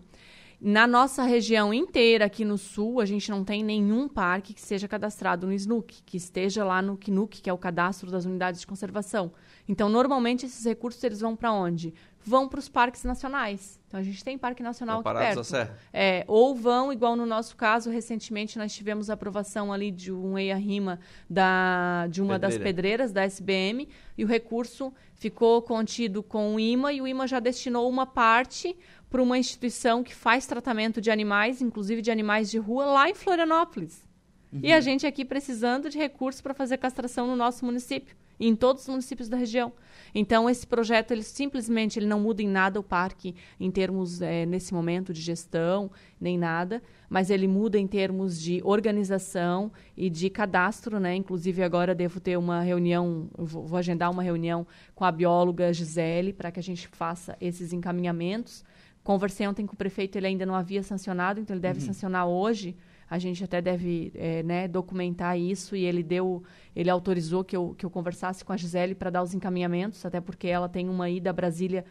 Na 0.64 0.86
nossa 0.86 1.24
região 1.24 1.74
inteira, 1.74 2.26
aqui 2.26 2.46
no 2.46 2.56
sul, 2.56 3.02
a 3.02 3.06
gente 3.06 3.32
não 3.32 3.44
tem 3.44 3.64
nenhum 3.64 4.08
parque 4.08 4.54
que 4.54 4.62
seja 4.62 4.88
cadastrado 4.88 5.48
no 5.48 5.54
SNUC, 5.54 6.04
que 6.06 6.16
esteja 6.16 6.64
lá 6.64 6.84
no 6.84 6.96
CNUC, 6.96 7.42
que 7.42 7.50
é 7.50 7.54
o 7.54 7.58
cadastro 7.58 8.12
das 8.12 8.26
unidades 8.26 8.62
de 8.62 8.68
conservação. 8.68 9.32
Então, 9.68 9.90
normalmente, 9.90 10.46
esses 10.46 10.64
recursos 10.64 11.04
eles 11.04 11.20
vão 11.20 11.36
para 11.36 11.52
onde? 11.52 11.96
Vão 12.24 12.48
para 12.48 12.60
os 12.60 12.70
parques 12.70 13.04
nacionais. 13.04 13.80
Então, 13.88 14.00
a 14.00 14.04
gente 14.04 14.24
tem 14.24 14.38
Parque 14.38 14.62
Nacional 14.62 15.00
aqui 15.00 15.12
perto. 15.12 15.44
Serra. 15.44 15.76
É, 15.92 16.24
ou 16.28 16.54
vão, 16.54 16.94
igual 16.94 17.16
no 17.16 17.26
nosso 17.26 17.58
caso, 17.58 17.90
recentemente 17.90 18.60
nós 18.60 18.72
tivemos 18.72 19.10
a 19.10 19.16
aprovação 19.16 19.74
ali 19.74 19.90
de 19.90 20.12
um 20.12 20.38
EIA-RIMA 20.38 21.00
da, 21.28 22.06
de 22.08 22.22
uma 22.22 22.36
Pedreira. 22.36 22.58
das 22.58 22.64
pedreiras 22.64 23.12
da 23.12 23.24
SBM, 23.24 23.90
e 24.16 24.24
o 24.24 24.28
recurso 24.28 24.94
ficou 25.16 25.60
contido 25.64 26.22
com 26.22 26.54
o 26.54 26.60
IMA, 26.60 26.94
e 26.94 27.02
o 27.02 27.08
IMA 27.08 27.26
já 27.26 27.40
destinou 27.40 27.90
uma 27.90 28.06
parte 28.06 28.78
para 29.12 29.22
uma 29.22 29.38
instituição 29.38 30.02
que 30.02 30.16
faz 30.16 30.48
tratamento 30.48 31.02
de 31.02 31.12
animais, 31.12 31.62
inclusive 31.62 32.02
de 32.02 32.10
animais 32.10 32.50
de 32.50 32.58
rua, 32.58 32.86
lá 32.86 33.10
em 33.10 33.14
Florianópolis. 33.14 34.08
Uhum. 34.54 34.62
E 34.64 34.72
a 34.72 34.80
gente 34.80 35.06
aqui 35.06 35.26
precisando 35.26 35.90
de 35.90 35.98
recursos 35.98 36.42
para 36.42 36.54
fazer 36.54 36.78
castração 36.78 37.28
no 37.28 37.36
nosso 37.36 37.66
município 37.66 38.16
e 38.40 38.48
em 38.48 38.56
todos 38.56 38.84
os 38.84 38.90
municípios 38.90 39.28
da 39.28 39.36
região. 39.36 39.74
Então, 40.16 40.50
esse 40.50 40.66
projeto, 40.66 41.12
ele 41.12 41.24
simplesmente 41.24 42.00
ele 42.00 42.06
não 42.06 42.22
muda 42.22 42.42
em 42.42 42.48
nada 42.48 42.80
o 42.80 42.84
parque 42.84 43.36
em 43.60 43.70
termos, 43.70 44.22
é, 44.22 44.46
nesse 44.46 44.74
momento, 44.74 45.14
de 45.14 45.22
gestão, 45.22 45.92
nem 46.20 46.38
nada, 46.38 46.82
mas 47.10 47.30
ele 47.30 47.48
muda 47.48 47.78
em 47.78 47.88
termos 47.88 48.42
de 48.42 48.62
organização 48.64 49.72
e 49.96 50.10
de 50.10 50.30
cadastro, 50.30 51.00
né? 51.02 51.16
Inclusive, 51.16 51.62
agora 51.62 51.94
devo 51.94 52.20
ter 52.20 52.38
uma 52.38 52.62
reunião, 52.62 53.30
vou, 53.38 53.68
vou 53.68 53.78
agendar 53.78 54.10
uma 54.10 54.24
reunião 54.24 54.66
com 54.96 55.04
a 55.04 55.12
bióloga 55.12 55.74
Gisele 55.74 56.32
para 56.32 56.50
que 56.50 56.60
a 56.60 56.64
gente 56.64 56.88
faça 56.88 57.38
esses 57.42 57.74
encaminhamentos 57.74 58.64
Conversei 59.04 59.48
ontem 59.48 59.66
com 59.66 59.74
o 59.74 59.78
prefeito, 59.78 60.18
ele 60.18 60.28
ainda 60.28 60.46
não 60.46 60.54
havia 60.54 60.84
sancionado, 60.84 61.40
então 61.40 61.56
ele 61.56 61.62
deve 61.62 61.80
uhum. 61.80 61.86
sancionar 61.88 62.28
hoje. 62.28 62.76
A 63.10 63.18
gente 63.18 63.44
até 63.44 63.62
deve 63.62 64.12
é, 64.16 64.42
né, 64.44 64.68
documentar 64.68 65.38
isso 65.38 65.76
e 65.76 65.84
ele 65.84 66.02
deu, 66.02 66.44
ele 66.76 66.90
autorizou 66.90 67.44
que 67.44 67.58
eu, 67.58 67.76
que 67.78 67.86
eu 67.86 67.90
conversasse 67.90 68.46
com 68.46 68.54
a 68.54 68.58
Gisele 68.58 68.96
para 68.96 69.10
dar 69.10 69.22
os 69.22 69.34
encaminhamentos, 69.34 70.06
até 70.06 70.22
porque 70.22 70.48
ela 70.48 70.70
tem 70.70 70.88
uma 70.88 71.10
ida 71.10 71.30
a 71.30 71.34
Brasília 71.34 71.84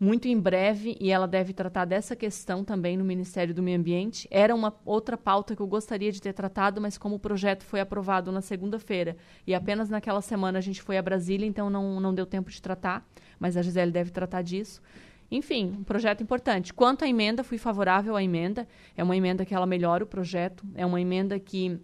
muito 0.00 0.28
em 0.28 0.38
breve 0.38 0.96
e 1.00 1.10
ela 1.10 1.26
deve 1.26 1.52
tratar 1.52 1.84
dessa 1.84 2.14
questão 2.14 2.62
também 2.62 2.96
no 2.96 3.04
Ministério 3.04 3.54
do 3.54 3.62
Meio 3.62 3.78
Ambiente. 3.78 4.28
Era 4.30 4.54
uma 4.54 4.72
outra 4.84 5.16
pauta 5.16 5.56
que 5.56 5.62
eu 5.62 5.66
gostaria 5.66 6.12
de 6.12 6.22
ter 6.22 6.32
tratado, 6.32 6.80
mas 6.80 6.96
como 6.96 7.16
o 7.16 7.18
projeto 7.18 7.64
foi 7.64 7.80
aprovado 7.80 8.30
na 8.30 8.40
segunda-feira 8.40 9.16
e 9.46 9.54
apenas 9.54 9.88
naquela 9.88 10.20
semana 10.20 10.58
a 10.58 10.62
gente 10.62 10.82
foi 10.82 10.98
a 10.98 11.02
Brasília, 11.02 11.46
então 11.46 11.68
não, 11.68 11.98
não 11.98 12.14
deu 12.14 12.26
tempo 12.26 12.50
de 12.50 12.62
tratar, 12.62 13.04
mas 13.40 13.56
a 13.56 13.62
Gisele 13.62 13.90
deve 13.90 14.10
tratar 14.10 14.42
disso. 14.42 14.80
Enfim, 15.30 15.76
um 15.78 15.84
projeto 15.84 16.22
importante. 16.22 16.72
Quanto 16.72 17.04
à 17.04 17.08
emenda, 17.08 17.44
fui 17.44 17.58
favorável 17.58 18.16
à 18.16 18.22
emenda. 18.22 18.66
É 18.96 19.02
uma 19.02 19.16
emenda 19.16 19.44
que 19.44 19.54
ela 19.54 19.66
melhora 19.66 20.04
o 20.04 20.06
projeto. 20.06 20.66
É 20.74 20.86
uma 20.86 21.00
emenda 21.00 21.38
que 21.38 21.78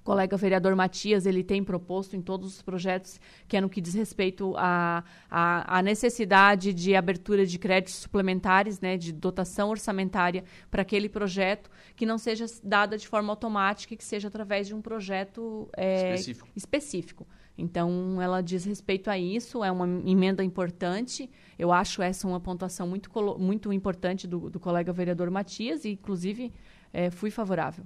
o 0.00 0.02
colega 0.02 0.36
vereador 0.36 0.74
Matias 0.76 1.26
ele 1.26 1.42
tem 1.42 1.62
proposto 1.62 2.16
em 2.16 2.22
todos 2.22 2.54
os 2.54 2.62
projetos, 2.62 3.20
que 3.46 3.56
é 3.56 3.60
no 3.60 3.68
que 3.68 3.80
diz 3.80 3.92
respeito 3.94 4.54
à 4.56 5.04
a, 5.28 5.74
a, 5.74 5.78
a, 5.78 5.82
necessidade 5.82 6.72
de 6.72 6.94
abertura 6.94 7.44
de 7.44 7.58
créditos 7.58 7.96
suplementares, 7.96 8.80
né, 8.80 8.96
de 8.96 9.12
dotação 9.12 9.68
orçamentária 9.68 10.44
para 10.70 10.82
aquele 10.82 11.08
projeto, 11.08 11.70
que 11.94 12.06
não 12.06 12.18
seja 12.18 12.46
dada 12.62 12.96
de 12.96 13.06
forma 13.06 13.30
automática, 13.30 13.94
que 13.94 14.04
seja 14.04 14.28
através 14.28 14.66
de 14.68 14.74
um 14.74 14.80
projeto 14.80 15.68
é, 15.76 16.14
específico. 16.14 16.48
específico. 16.56 17.26
Então, 17.60 18.20
ela 18.20 18.40
diz 18.40 18.64
respeito 18.64 19.10
a 19.10 19.18
isso, 19.18 19.62
é 19.62 19.70
uma 19.70 19.86
emenda 20.04 20.42
importante. 20.42 21.30
Eu 21.58 21.72
acho 21.72 22.02
essa 22.02 22.26
uma 22.26 22.40
pontuação 22.40 22.86
muito, 22.88 23.10
muito 23.38 23.72
importante 23.72 24.26
do, 24.26 24.48
do 24.48 24.58
colega 24.58 24.92
vereador 24.92 25.30
Matias 25.30 25.84
e, 25.84 25.90
inclusive, 25.90 26.52
é, 26.92 27.10
fui 27.10 27.30
favorável. 27.30 27.84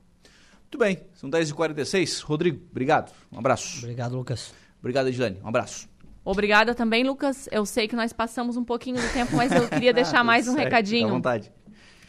Muito 0.62 0.78
bem, 0.78 0.98
são 1.14 1.28
10h46. 1.30 2.22
Rodrigo, 2.24 2.60
obrigado. 2.70 3.12
Um 3.30 3.38
abraço. 3.38 3.78
Obrigado, 3.78 4.16
Lucas. 4.16 4.54
Obrigado, 4.80 5.08
Edilane. 5.08 5.38
Um 5.42 5.48
abraço. 5.48 5.88
Obrigada 6.24 6.74
também, 6.74 7.04
Lucas. 7.04 7.48
Eu 7.52 7.66
sei 7.66 7.86
que 7.86 7.94
nós 7.94 8.12
passamos 8.12 8.56
um 8.56 8.64
pouquinho 8.64 8.96
do 8.96 9.12
tempo, 9.12 9.36
mas 9.36 9.52
eu 9.52 9.68
queria 9.68 9.92
deixar 9.94 10.24
mais 10.24 10.48
um 10.48 10.52
certo, 10.52 10.64
recadinho. 10.64 11.08
à 11.08 11.10
vontade. 11.10 11.52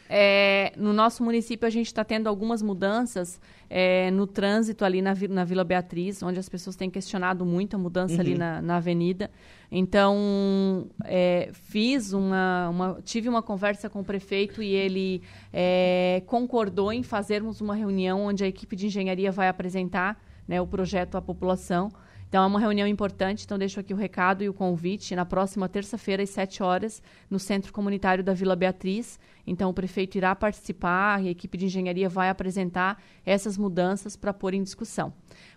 É, 0.08 0.72
no 0.78 0.94
nosso 0.94 1.24
município, 1.24 1.66
a 1.66 1.70
gente 1.70 1.88
está 1.88 2.04
tendo 2.04 2.28
algumas 2.28 2.62
mudanças 2.62 3.40
é, 3.70 4.12
no 4.12 4.28
trânsito 4.28 4.86
ali 4.86 5.02
na, 5.02 5.16
na, 5.30 5.44
Vila 5.44 5.64
Beatriz, 5.64 6.22
onde 6.22 6.40
as 6.40 6.48
pessoas 6.48 6.76
têm 6.76 6.90
questionado 6.90 7.44
muito 7.46 7.76
a 7.76 7.80
mudança 7.80 8.14
uhum. 8.16 8.20
ali 8.20 8.38
na, 8.38 8.62
na, 8.62 8.78
avenida. 8.78 9.32
Então, 9.72 10.88
é, 11.04 11.50
fiz 11.54 12.14
uma, 12.14 12.70
uma, 12.70 13.02
tive 13.04 13.28
uma 13.28 13.42
conversa 13.42 13.90
com 13.90 14.02
o 14.02 14.04
prefeito 14.04 14.62
e 14.62 14.74
ele 14.74 15.24
é, 15.52 16.22
concordou 16.28 16.94
em 16.94 17.02
fazermos 17.02 17.60
uma 17.60 17.74
reunião 17.74 18.26
onde 18.26 18.44
a 18.44 18.48
equipe 18.48 18.76
de 18.76 18.86
engenharia 18.86 19.32
vai 19.32 19.48
apresentar 19.48 20.22
né, 20.48 20.62
o 20.62 20.68
projeto 20.68 21.16
à 21.16 21.22
população. 21.22 21.92
Então 22.36 22.44
é 22.44 22.48
uma 22.48 22.60
reunião 22.60 22.86
importante, 22.86 23.46
então 23.46 23.58
deixo 23.58 23.80
aqui 23.80 23.94
o 23.94 23.96
recado 23.96 24.44
e 24.44 24.50
o 24.50 24.54
convite 24.54 25.16
na 25.16 25.26
próxima 25.26 25.70
terça-feira 25.70 26.22
às 26.22 26.32
7 26.32 26.62
horas 26.62 27.02
no 27.30 27.40
Centro 27.40 27.72
Comunitário 27.72 28.22
da 28.22 28.34
Vila 28.34 28.58
Beatriz. 28.58 29.18
Então 29.48 29.70
o 29.70 29.74
prefeito 29.74 30.18
irá 30.18 30.36
participar 30.36 31.16
a 31.16 31.24
equipe 31.24 31.58
de 31.58 31.68
engenharia 31.68 32.10
vai 32.10 32.28
apresentar 32.28 33.02
essas 33.26 33.58
mudanças 33.58 34.18
para 34.18 34.34
pôr 34.34 34.54
em 34.54 34.62
discussão. 34.62 35.14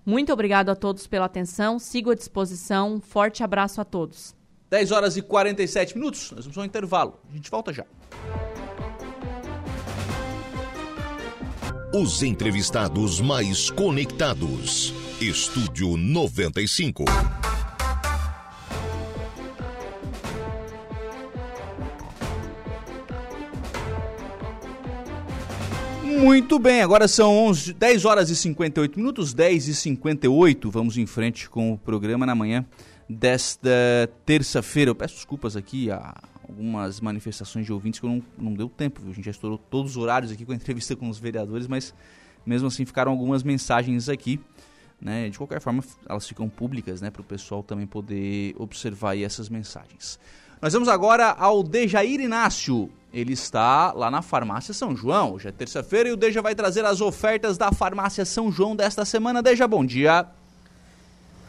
Muito 0.07 0.33
obrigado 0.33 0.69
a 0.69 0.77
todos 0.77 1.09
pela 1.09 1.27
atenção, 1.27 1.81
sigo 1.81 2.13
à 2.13 2.15
disposição, 2.15 2.95
um 2.95 3.01
forte 3.01 3.43
abraço 3.43 3.81
a 3.81 3.85
todos. 3.85 4.37
10 4.71 4.93
horas 4.93 5.17
e 5.17 5.23
47 5.23 5.99
minutos, 5.99 6.31
nós 6.31 6.45
vamos 6.45 6.59
ao 6.59 6.65
intervalo. 6.65 7.19
A 7.29 7.35
gente 7.35 7.51
volta 7.51 7.73
já. 7.73 7.85
Os 11.91 12.23
entrevistados 12.23 13.19
mais 13.19 13.71
conectados. 13.71 14.93
Estúdio 15.23 15.97
95. 15.97 17.07
Muito 26.05 26.59
bem, 26.59 26.83
agora 26.83 27.09
são 27.09 27.35
11, 27.47 27.73
10 27.73 28.05
horas 28.05 28.29
e 28.29 28.37
58 28.37 28.99
minutos, 28.99 29.33
10 29.33 29.69
e 29.69 29.75
58. 29.75 30.71
Vamos 30.71 30.99
em 30.99 31.07
frente 31.07 31.49
com 31.49 31.73
o 31.73 31.79
programa 31.79 32.27
na 32.27 32.35
manhã 32.35 32.67
desta 33.09 34.11
terça-feira. 34.27 34.91
Eu 34.91 34.95
peço 34.95 35.15
desculpas 35.15 35.57
aqui 35.57 35.91
a 35.91 36.15
algumas 36.49 37.01
manifestações 37.01 37.67
de 37.67 37.73
ouvintes 37.73 38.01
que 38.01 38.07
não, 38.07 38.23
não 38.39 38.55
deu 38.55 38.69
tempo, 38.69 39.01
viu? 39.03 39.11
A 39.11 39.15
gente 39.15 39.25
já 39.25 39.31
estourou 39.31 39.59
todos 39.59 39.93
os 39.93 39.97
horários 39.97 40.33
aqui 40.33 40.45
com 40.45 40.53
a 40.53 40.55
entrevista 40.57 40.97
com 40.97 41.09
os 41.09 41.19
vereadores, 41.19 41.67
mas 41.67 41.95
mesmo 42.45 42.69
assim 42.69 42.85
ficaram 42.85 43.13
algumas 43.13 43.43
mensagens 43.43 44.09
aqui. 44.09 44.41
Né? 45.01 45.29
De 45.29 45.39
qualquer 45.39 45.61
forma, 45.61 45.85
elas 46.09 46.27
ficam 46.27 46.49
públicas 46.49 47.01
né? 47.01 47.11
para 47.11 47.23
o 47.23 47.25
pessoal 47.25 47.63
também 47.63 47.87
poder 47.87 48.55
observar 48.59 49.17
essas 49.17 49.49
mensagens. 49.49 50.19
Nós 50.61 50.73
vamos 50.73 50.89
agora 50.89 51.31
ao 51.31 51.63
Dejair 51.63 52.21
Inácio. 52.21 52.91
Ele 53.13 53.33
está 53.33 53.93
lá 53.93 54.11
na 54.11 54.23
Farmácia 54.23 54.75
São 54.75 54.97
João. 54.97 55.35
Hoje 55.35 55.49
é 55.49 55.53
terça-feira 55.53 56.09
e 56.09 56.13
o 56.13 56.17
Deja 56.17 56.43
vai 56.43 56.55
trazer 56.55 56.85
as 56.85 57.01
ofertas 57.01 57.57
da 57.57 57.71
Farmácia 57.71 58.25
São 58.25 58.51
João 58.51 58.75
desta 58.75 59.05
semana. 59.05 59.41
Deja, 59.41 59.69
bom 59.69 59.87
dia. 59.87 60.27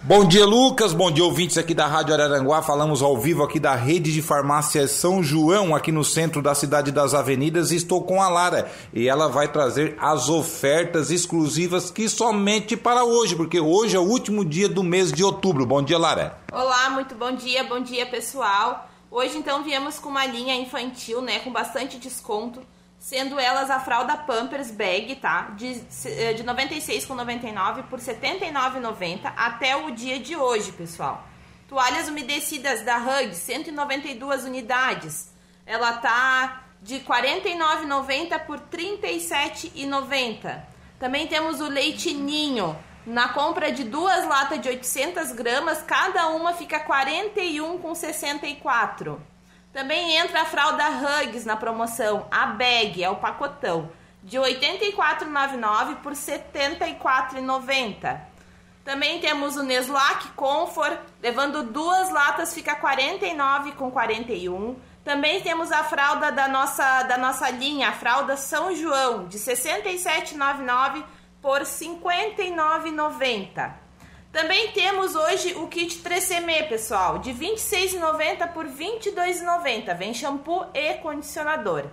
Bom 0.02 0.26
dia, 0.26 0.46
Lucas. 0.46 0.94
Bom 0.94 1.12
dia, 1.12 1.26
ouvintes 1.26 1.58
aqui 1.58 1.74
da 1.74 1.86
Rádio 1.86 2.14
Araranguá. 2.14 2.62
Falamos 2.62 3.02
ao 3.02 3.18
vivo 3.18 3.44
aqui 3.44 3.60
da 3.60 3.76
rede 3.76 4.14
de 4.14 4.22
farmácias 4.22 4.92
São 4.92 5.22
João, 5.22 5.76
aqui 5.76 5.92
no 5.92 6.06
centro 6.06 6.42
da 6.42 6.56
cidade 6.56 6.90
das 6.90 7.14
avenidas. 7.14 7.74
Estou 7.74 8.02
com 8.04 8.22
a 8.22 8.30
Lara 8.30 8.72
e 8.94 9.10
ela 9.10 9.28
vai 9.28 9.52
trazer 9.52 9.98
as 10.00 10.30
ofertas 10.30 11.12
exclusivas 11.12 11.92
que 11.92 12.08
somente 12.08 12.78
para 12.78 13.04
hoje, 13.04 13.36
porque 13.36 13.60
hoje 13.60 13.98
é 13.98 14.00
o 14.00 14.08
último 14.08 14.46
dia 14.46 14.70
do 14.70 14.84
mês 14.84 15.12
de 15.12 15.22
outubro. 15.22 15.66
Bom 15.66 15.84
dia, 15.84 15.98
Lara. 15.98 16.40
Olá, 16.50 16.90
muito 16.92 17.14
bom 17.16 17.34
dia. 17.34 17.66
Bom 17.66 17.82
dia, 17.82 18.06
pessoal. 18.06 18.90
Hoje, 19.12 19.38
então, 19.38 19.64
viemos 19.64 20.00
com 20.00 20.08
uma 20.08 20.26
linha 20.26 20.56
infantil, 20.56 21.22
né, 21.22 21.40
com 21.40 21.52
bastante 21.52 21.98
desconto 21.98 22.62
sendo 23.00 23.40
elas 23.40 23.72
a 23.72 23.80
fralda 23.80 24.18
Pampers 24.18 24.70
Bag, 24.70 25.16
tá? 25.16 25.52
De, 25.56 25.82
eh, 26.06 26.34
de 26.34 26.44
96,99 26.44 27.84
por 27.84 28.00
79,90 28.00 29.32
até 29.36 29.78
o 29.78 29.92
dia 29.92 30.20
de 30.20 30.36
hoje, 30.36 30.74
pessoal. 30.74 31.26
Toalhas 31.68 32.10
umedecidas 32.10 32.84
da 32.84 32.98
Hug, 32.98 33.34
192 33.34 34.44
unidades. 34.44 35.34
Ela 35.66 35.94
tá 35.94 36.64
de 36.82 37.00
49,90 37.00 38.38
por 38.46 38.60
37,90. 38.60 40.62
Também 41.00 41.26
temos 41.28 41.62
o 41.62 41.70
leite 41.70 42.14
ninho. 42.14 42.78
Na 43.06 43.30
compra 43.30 43.72
de 43.72 43.86
duas 43.86 44.28
latas 44.28 44.60
de 44.60 44.68
800 44.68 45.32
gramas, 45.32 45.82
cada 45.82 46.28
uma 46.28 46.52
fica 46.54 46.78
41,64. 46.80 49.18
Também 49.72 50.18
entra 50.18 50.42
a 50.42 50.46
fralda 50.46 50.84
Hugs 50.90 51.46
na 51.46 51.56
promoção, 51.56 52.26
a 52.32 52.48
bag, 52.48 53.04
é 53.04 53.10
o 53.10 53.18
pacotão, 53.18 53.92
de 54.24 54.36
R$ 54.38 54.56
84,99 54.56 55.98
por 55.98 56.14
R$ 56.14 56.18
74,90. 56.18 58.20
Também 58.84 59.20
temos 59.20 59.56
o 59.56 59.62
Neslac 59.62 60.30
Comfort, 60.30 60.98
levando 61.22 61.62
duas 61.62 62.12
latas 62.12 62.52
fica 62.54 62.74
R$ 62.74 62.82
49,41. 62.82 64.76
Também 65.04 65.42
temos 65.42 65.72
a 65.72 65.84
fralda 65.84 66.32
da 66.32 66.48
nossa, 66.48 67.04
da 67.04 67.16
nossa 67.18 67.52
linha, 67.52 67.90
a 67.90 67.94
fralda 67.94 68.36
São 68.36 68.76
João, 68.76 69.28
de 69.28 69.38
R$ 69.38 69.44
67,99 69.44 71.04
por 71.42 71.60
R$ 71.60 71.66
59,90. 71.66 73.72
Também 74.32 74.72
temos 74.74 75.16
hoje 75.16 75.56
o 75.56 75.68
kit 75.68 76.04
3CM, 76.04 76.68
pessoal, 76.70 77.18
de 77.18 77.32
R$ 77.32 77.48
26,90 77.48 78.48
por 78.54 78.66
R$ 78.66 78.72
22,90. 78.72 79.98
Vem 79.98 80.14
shampoo 80.14 80.68
e 80.72 80.94
condicionador. 80.96 81.88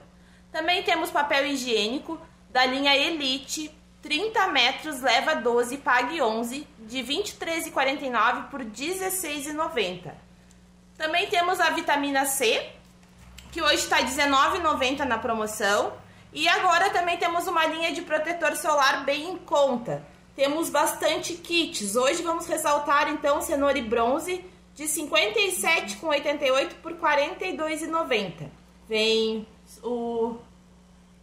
Também 0.53 0.83
temos 0.83 1.11
papel 1.11 1.47
higiênico 1.47 2.21
da 2.51 2.67
linha 2.67 2.95
Elite, 2.95 3.71
30 4.03 4.49
metros, 4.49 5.01
leva 5.01 5.35
12, 5.35 5.79
pague 5.79 6.21
11, 6.21 6.69
de 6.81 7.01
R$ 7.01 7.23
23,49 7.23 8.51
por 8.51 8.61
R$ 8.61 8.67
16,90. 8.67 10.13
Também 10.99 11.29
temos 11.29 11.59
a 11.59 11.71
vitamina 11.71 12.27
C, 12.27 12.71
que 13.51 13.63
hoje 13.63 13.77
está 13.77 13.97
R$ 13.97 14.05
19,90 14.05 15.05
na 15.05 15.17
promoção. 15.17 15.95
E 16.35 16.47
agora 16.49 16.91
também 16.91 17.17
temos 17.17 17.47
uma 17.47 17.65
linha 17.65 17.93
de 17.93 18.03
protetor 18.03 18.57
solar 18.57 19.07
bem 19.07 19.31
em 19.31 19.39
conta 19.39 20.05
temos 20.37 20.69
bastante 20.69 21.33
kits. 21.35 21.97
Hoje 21.97 22.23
vamos 22.23 22.47
ressaltar 22.47 23.09
então 23.09 23.41
cenoura 23.41 23.79
e 23.79 23.83
bronze 23.83 24.45
de 24.75 24.85
57,88 24.85 26.75
por 26.83 26.93
42,90. 26.93 28.51
Vem 28.87 29.47
o 29.83 30.37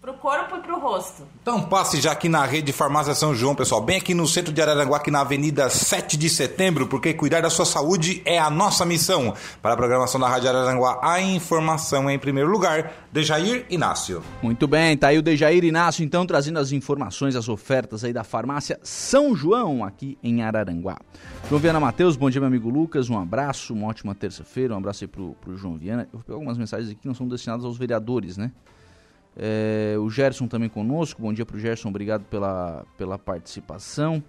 pro 0.04 0.14
corpo 0.16 0.58
e 0.58 0.60
pro 0.60 0.78
rosto. 0.82 1.26
Então 1.42 1.62
passe 1.62 2.02
já 2.02 2.12
aqui 2.12 2.28
na 2.28 2.44
rede 2.44 2.74
Farmácia 2.74 3.16
São 3.16 3.34
João, 3.34 3.56
pessoal, 3.56 3.80
bem 3.80 3.96
aqui 3.96 4.14
no 4.14 4.28
centro 4.28 4.52
de 4.52 4.62
Araranguá, 4.62 4.98
aqui 4.98 5.10
na 5.10 5.22
Avenida 5.22 5.70
7 5.70 6.18
de 6.18 6.30
Setembro, 6.30 6.88
porque 6.88 7.14
cuidar 7.14 7.40
da 7.40 7.50
sua 7.50 7.64
saúde 7.64 8.22
é 8.26 8.38
a 8.38 8.50
nossa 8.50 8.86
missão. 8.86 9.34
Para 9.62 9.76
a 9.76 9.78
programação 9.78 10.20
da 10.20 10.28
Rádio 10.28 10.50
Araranguá, 10.50 11.00
a 11.02 11.22
informação 11.22 12.10
é 12.10 12.14
em 12.16 12.20
primeiro 12.20 12.52
lugar. 12.52 12.92
Dejair 13.14 13.66
Inácio. 13.70 14.22
Muito 14.42 14.68
bem, 14.68 14.98
tá 14.98 15.08
aí 15.08 15.18
o 15.18 15.22
Dejair 15.22 15.64
Inácio, 15.64 16.04
então, 16.04 16.26
trazendo 16.26 16.60
as 16.60 16.74
informações, 16.74 17.34
as 17.34 17.48
ofertas 17.48 18.04
aí 18.04 18.12
da 18.12 18.26
Farmácia 18.26 18.78
São 18.84 19.34
João, 19.34 19.86
aqui 19.86 20.18
em 20.22 20.44
Araranguá. 20.44 20.98
João 21.48 21.62
Viana 21.62 21.80
Matheus, 21.80 22.18
bom 22.18 22.30
dia, 22.30 22.42
meu 22.42 22.50
amigo 22.50 22.70
Lucas, 22.70 23.10
um 23.10 23.18
abraço, 23.18 23.74
uma 23.74 23.88
ótima 23.88 24.14
terça-feira, 24.14 24.74
um 24.74 24.78
abraço 24.80 25.06
aí 25.06 25.08
pro, 25.08 25.34
pro 25.40 25.56
João 25.56 25.78
Viana. 25.78 26.10
Eu 26.12 26.20
vou 26.20 26.24
pegar 26.24 26.36
algumas 26.36 26.58
mensagens 26.58 26.92
aqui 26.92 27.00
que 27.00 27.08
não 27.08 27.16
são 27.16 27.26
destinadas 27.26 27.64
aos 27.64 27.78
vereadores, 27.78 28.36
né? 28.36 28.52
É, 29.36 29.96
o 30.00 30.10
Gerson 30.10 30.48
também 30.48 30.70
conosco. 30.70 31.22
Bom 31.22 31.34
dia 31.34 31.46
para 31.46 31.58
o 31.58 31.60
Gerson, 31.60 31.90
obrigado 31.90 32.24
pela, 32.26 32.86
pela 32.98 33.18
participação. 33.18 34.24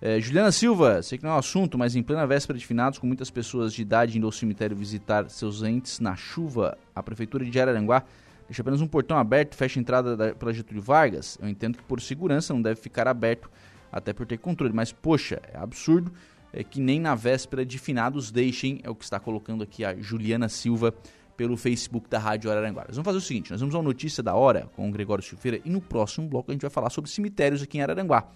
É, 0.00 0.20
Juliana 0.20 0.52
Silva, 0.52 1.02
sei 1.02 1.18
que 1.18 1.24
não 1.24 1.32
é 1.32 1.34
um 1.34 1.38
assunto, 1.38 1.76
mas 1.76 1.96
em 1.96 2.02
plena 2.02 2.26
véspera 2.26 2.58
de 2.58 2.64
finados, 2.64 2.98
com 2.98 3.06
muitas 3.06 3.30
pessoas 3.30 3.72
de 3.72 3.82
idade 3.82 4.16
indo 4.16 4.26
ao 4.26 4.32
cemitério 4.32 4.76
visitar 4.76 5.28
seus 5.28 5.62
entes 5.62 5.98
na 5.98 6.14
chuva, 6.14 6.78
a 6.94 7.02
Prefeitura 7.02 7.44
de 7.44 7.60
Araranguá 7.60 8.04
deixa 8.46 8.62
apenas 8.62 8.80
um 8.80 8.86
portão 8.86 9.18
aberto, 9.18 9.54
fecha 9.54 9.78
a 9.78 9.82
entrada 9.82 10.16
da, 10.16 10.34
pela 10.34 10.52
Getúlio 10.52 10.80
Vargas. 10.80 11.36
Eu 11.40 11.48
entendo 11.48 11.76
que 11.76 11.82
por 11.82 12.00
segurança 12.00 12.54
não 12.54 12.62
deve 12.62 12.80
ficar 12.80 13.06
aberto, 13.06 13.50
até 13.90 14.12
por 14.12 14.24
ter 14.26 14.38
controle, 14.38 14.72
mas 14.72 14.92
poxa, 14.92 15.40
é 15.52 15.58
absurdo 15.58 16.12
é, 16.52 16.62
que 16.62 16.80
nem 16.80 17.00
na 17.00 17.14
véspera 17.14 17.64
de 17.64 17.78
finados 17.78 18.30
deixem, 18.30 18.80
é 18.82 18.90
o 18.90 18.94
que 18.94 19.04
está 19.04 19.18
colocando 19.20 19.62
aqui 19.62 19.84
a 19.84 19.94
Juliana 19.96 20.48
Silva 20.48 20.94
pelo 21.38 21.56
Facebook 21.56 22.10
da 22.10 22.18
Rádio 22.18 22.50
Araranguá. 22.50 22.84
Nós 22.88 22.96
vamos 22.96 23.06
fazer 23.06 23.18
o 23.18 23.20
seguinte, 23.20 23.52
nós 23.52 23.60
vamos 23.60 23.72
a 23.72 23.78
uma 23.78 23.84
notícia 23.84 24.24
da 24.24 24.34
hora 24.34 24.68
com 24.74 24.88
o 24.88 24.90
Gregório 24.90 25.22
Silveira 25.22 25.60
e 25.64 25.70
no 25.70 25.80
próximo 25.80 26.26
bloco 26.26 26.50
a 26.50 26.52
gente 26.52 26.62
vai 26.62 26.70
falar 26.70 26.90
sobre 26.90 27.08
cemitérios 27.08 27.62
aqui 27.62 27.78
em 27.78 27.80
Araranguá. 27.80 28.28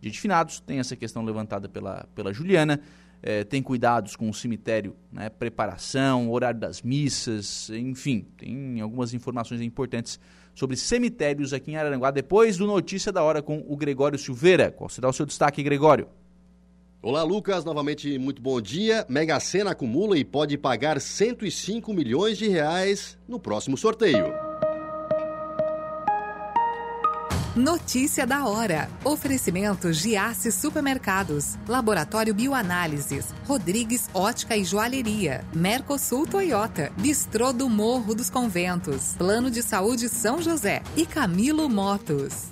Dia 0.00 0.10
de 0.10 0.18
finados, 0.18 0.58
tem 0.60 0.78
essa 0.78 0.96
questão 0.96 1.22
levantada 1.22 1.68
pela, 1.68 2.08
pela 2.14 2.32
Juliana, 2.32 2.80
é, 3.22 3.44
tem 3.44 3.62
cuidados 3.62 4.16
com 4.16 4.30
o 4.30 4.32
cemitério, 4.32 4.96
né, 5.12 5.28
preparação, 5.28 6.30
horário 6.30 6.58
das 6.58 6.80
missas, 6.80 7.68
enfim, 7.68 8.26
tem 8.38 8.80
algumas 8.80 9.12
informações 9.12 9.60
importantes 9.60 10.18
sobre 10.54 10.76
cemitérios 10.76 11.52
aqui 11.52 11.72
em 11.72 11.76
Araranguá, 11.76 12.10
depois 12.10 12.56
do 12.56 12.66
Notícia 12.66 13.12
da 13.12 13.22
Hora 13.22 13.42
com 13.42 13.62
o 13.68 13.76
Gregório 13.76 14.18
Silveira. 14.18 14.70
Qual 14.70 14.88
será 14.88 15.10
o 15.10 15.12
seu 15.12 15.26
destaque, 15.26 15.62
Gregório? 15.62 16.08
Olá, 17.06 17.22
Lucas. 17.22 17.64
Novamente, 17.64 18.18
muito 18.18 18.42
bom 18.42 18.60
dia. 18.60 19.06
Mega 19.08 19.38
Sena 19.38 19.70
acumula 19.70 20.18
e 20.18 20.24
pode 20.24 20.58
pagar 20.58 21.00
105 21.00 21.94
milhões 21.94 22.36
de 22.36 22.48
reais 22.48 23.16
no 23.28 23.38
próximo 23.38 23.76
sorteio. 23.76 24.34
Notícia 27.54 28.26
da 28.26 28.48
hora. 28.48 28.90
Oferecimento 29.04 29.92
Giasse 29.92 30.50
Supermercados, 30.50 31.56
Laboratório 31.68 32.34
Bioanálises, 32.34 33.32
Rodrigues 33.46 34.10
Ótica 34.12 34.56
e 34.56 34.64
Joalheria, 34.64 35.44
Mercosul 35.54 36.26
Toyota, 36.26 36.90
Bistrô 36.98 37.52
do 37.52 37.68
Morro 37.68 38.16
dos 38.16 38.28
Conventos, 38.28 39.14
Plano 39.16 39.48
de 39.48 39.62
Saúde 39.62 40.08
São 40.08 40.42
José 40.42 40.82
e 40.96 41.06
Camilo 41.06 41.68
Motos. 41.68 42.50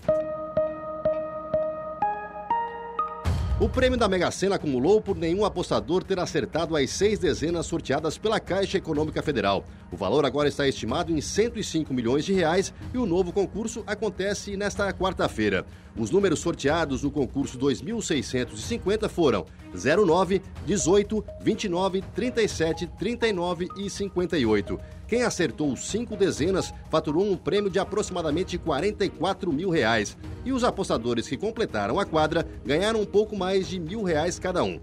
O 3.60 3.68
prêmio 3.68 3.96
da 3.96 4.08
Mega 4.08 4.32
Sena 4.32 4.56
acumulou 4.56 5.00
por 5.00 5.16
nenhum 5.16 5.44
apostador 5.44 6.02
ter 6.02 6.18
acertado 6.18 6.74
as 6.74 6.90
seis 6.90 7.20
dezenas 7.20 7.66
sorteadas 7.66 8.18
pela 8.18 8.40
Caixa 8.40 8.78
Econômica 8.78 9.22
Federal. 9.22 9.64
O 9.92 9.96
valor 9.96 10.26
agora 10.26 10.48
está 10.48 10.66
estimado 10.66 11.12
em 11.12 11.20
105 11.20 11.94
milhões 11.94 12.24
de 12.24 12.32
reais 12.32 12.74
e 12.92 12.98
o 12.98 13.06
novo 13.06 13.32
concurso 13.32 13.84
acontece 13.86 14.56
nesta 14.56 14.92
quarta-feira. 14.92 15.64
Os 15.96 16.10
números 16.10 16.40
sorteados 16.40 17.04
no 17.04 17.12
concurso 17.12 17.56
2650 17.56 19.08
foram 19.08 19.46
09 19.72 20.42
18 20.66 21.24
29 21.40 22.02
37 22.12 22.88
39 22.98 23.68
e 23.78 23.88
58. 23.88 24.80
Quem 25.14 25.22
acertou 25.22 25.76
cinco 25.76 26.16
dezenas 26.16 26.74
faturou 26.90 27.24
um 27.24 27.36
prêmio 27.36 27.70
de 27.70 27.78
aproximadamente 27.78 28.58
44 28.58 29.52
mil 29.52 29.70
reais. 29.70 30.16
E 30.44 30.50
os 30.52 30.64
apostadores 30.64 31.28
que 31.28 31.36
completaram 31.36 32.00
a 32.00 32.04
quadra 32.04 32.44
ganharam 32.66 33.00
um 33.00 33.06
pouco 33.06 33.36
mais 33.36 33.68
de 33.68 33.78
mil 33.78 34.02
reais 34.02 34.40
cada 34.40 34.64
um. 34.64 34.80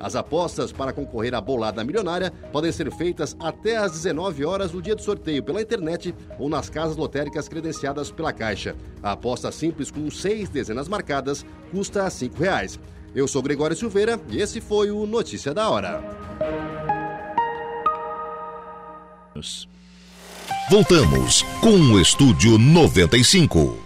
As 0.00 0.16
apostas 0.16 0.72
para 0.72 0.90
concorrer 0.90 1.34
à 1.34 1.40
bolada 1.42 1.84
milionária 1.84 2.32
podem 2.50 2.72
ser 2.72 2.90
feitas 2.94 3.36
até 3.38 3.76
às 3.76 3.92
19 3.92 4.42
horas 4.46 4.70
do 4.70 4.80
dia 4.80 4.96
do 4.96 5.02
sorteio 5.02 5.42
pela 5.42 5.60
internet 5.60 6.14
ou 6.38 6.48
nas 6.48 6.70
casas 6.70 6.96
lotéricas 6.96 7.46
credenciadas 7.46 8.10
pela 8.10 8.32
Caixa. 8.32 8.74
A 9.02 9.12
aposta 9.12 9.52
simples 9.52 9.90
com 9.90 10.10
seis 10.10 10.48
dezenas 10.48 10.88
marcadas 10.88 11.44
custa 11.70 12.08
5 12.08 12.38
reais. 12.38 12.80
Eu 13.14 13.28
sou 13.28 13.42
Gregório 13.42 13.76
Silveira 13.76 14.18
e 14.30 14.40
esse 14.40 14.62
foi 14.62 14.90
o 14.90 15.06
Notícia 15.06 15.52
da 15.52 15.68
Hora. 15.68 16.02
Voltamos 20.70 21.42
com 21.60 21.78
o 21.92 22.00
Estúdio 22.00 22.56
95. 22.56 23.83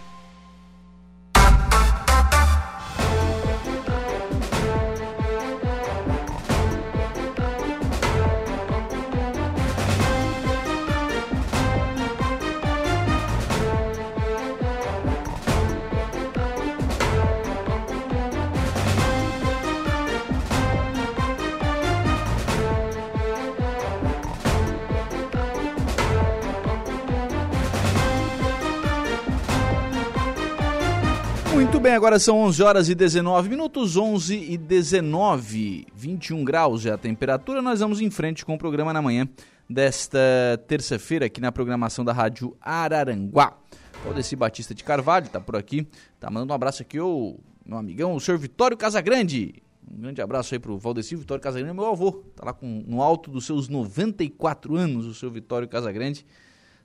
Agora 31.99 32.17
são 32.17 32.37
11 32.37 32.63
horas 32.63 32.87
e 32.87 32.95
19 32.95 33.49
minutos, 33.49 33.97
11 33.97 34.33
e 34.33 34.57
19, 34.57 35.85
21 35.93 36.45
graus 36.45 36.85
é 36.85 36.91
a 36.91 36.97
temperatura. 36.97 37.61
Nós 37.61 37.81
vamos 37.81 37.99
em 37.99 38.09
frente 38.09 38.45
com 38.45 38.53
o 38.53 38.57
programa 38.57 38.93
na 38.93 39.01
manhã 39.01 39.27
desta 39.69 40.17
terça-feira 40.65 41.25
aqui 41.25 41.41
na 41.41 41.51
programação 41.51 42.05
da 42.05 42.13
Rádio 42.13 42.55
Araranguá. 42.61 43.57
Valdeci 44.05 44.33
Batista 44.37 44.73
de 44.73 44.81
Carvalho 44.81 45.25
está 45.25 45.41
por 45.41 45.57
aqui, 45.57 45.85
tá 46.21 46.29
mandando 46.29 46.53
um 46.53 46.55
abraço 46.55 46.81
aqui 46.81 47.01
o 47.01 47.37
meu 47.65 47.77
amigão, 47.77 48.15
o 48.15 48.19
senhor 48.21 48.37
Vitório 48.37 48.77
Casagrande. 48.77 49.61
Um 49.85 49.99
grande 49.99 50.21
abraço 50.21 50.55
aí 50.55 50.59
pro 50.59 50.77
Valdeci 50.77 51.17
Vitório 51.17 51.43
Casagrande, 51.43 51.75
meu 51.75 51.85
avô. 51.85 52.23
Tá 52.33 52.45
lá 52.45 52.53
com, 52.53 52.81
no 52.87 53.01
alto 53.01 53.29
dos 53.29 53.45
seus 53.45 53.67
94 53.67 54.73
anos, 54.77 55.05
o 55.05 55.13
seu 55.13 55.29
Vitório 55.29 55.67
Casagrande. 55.67 56.25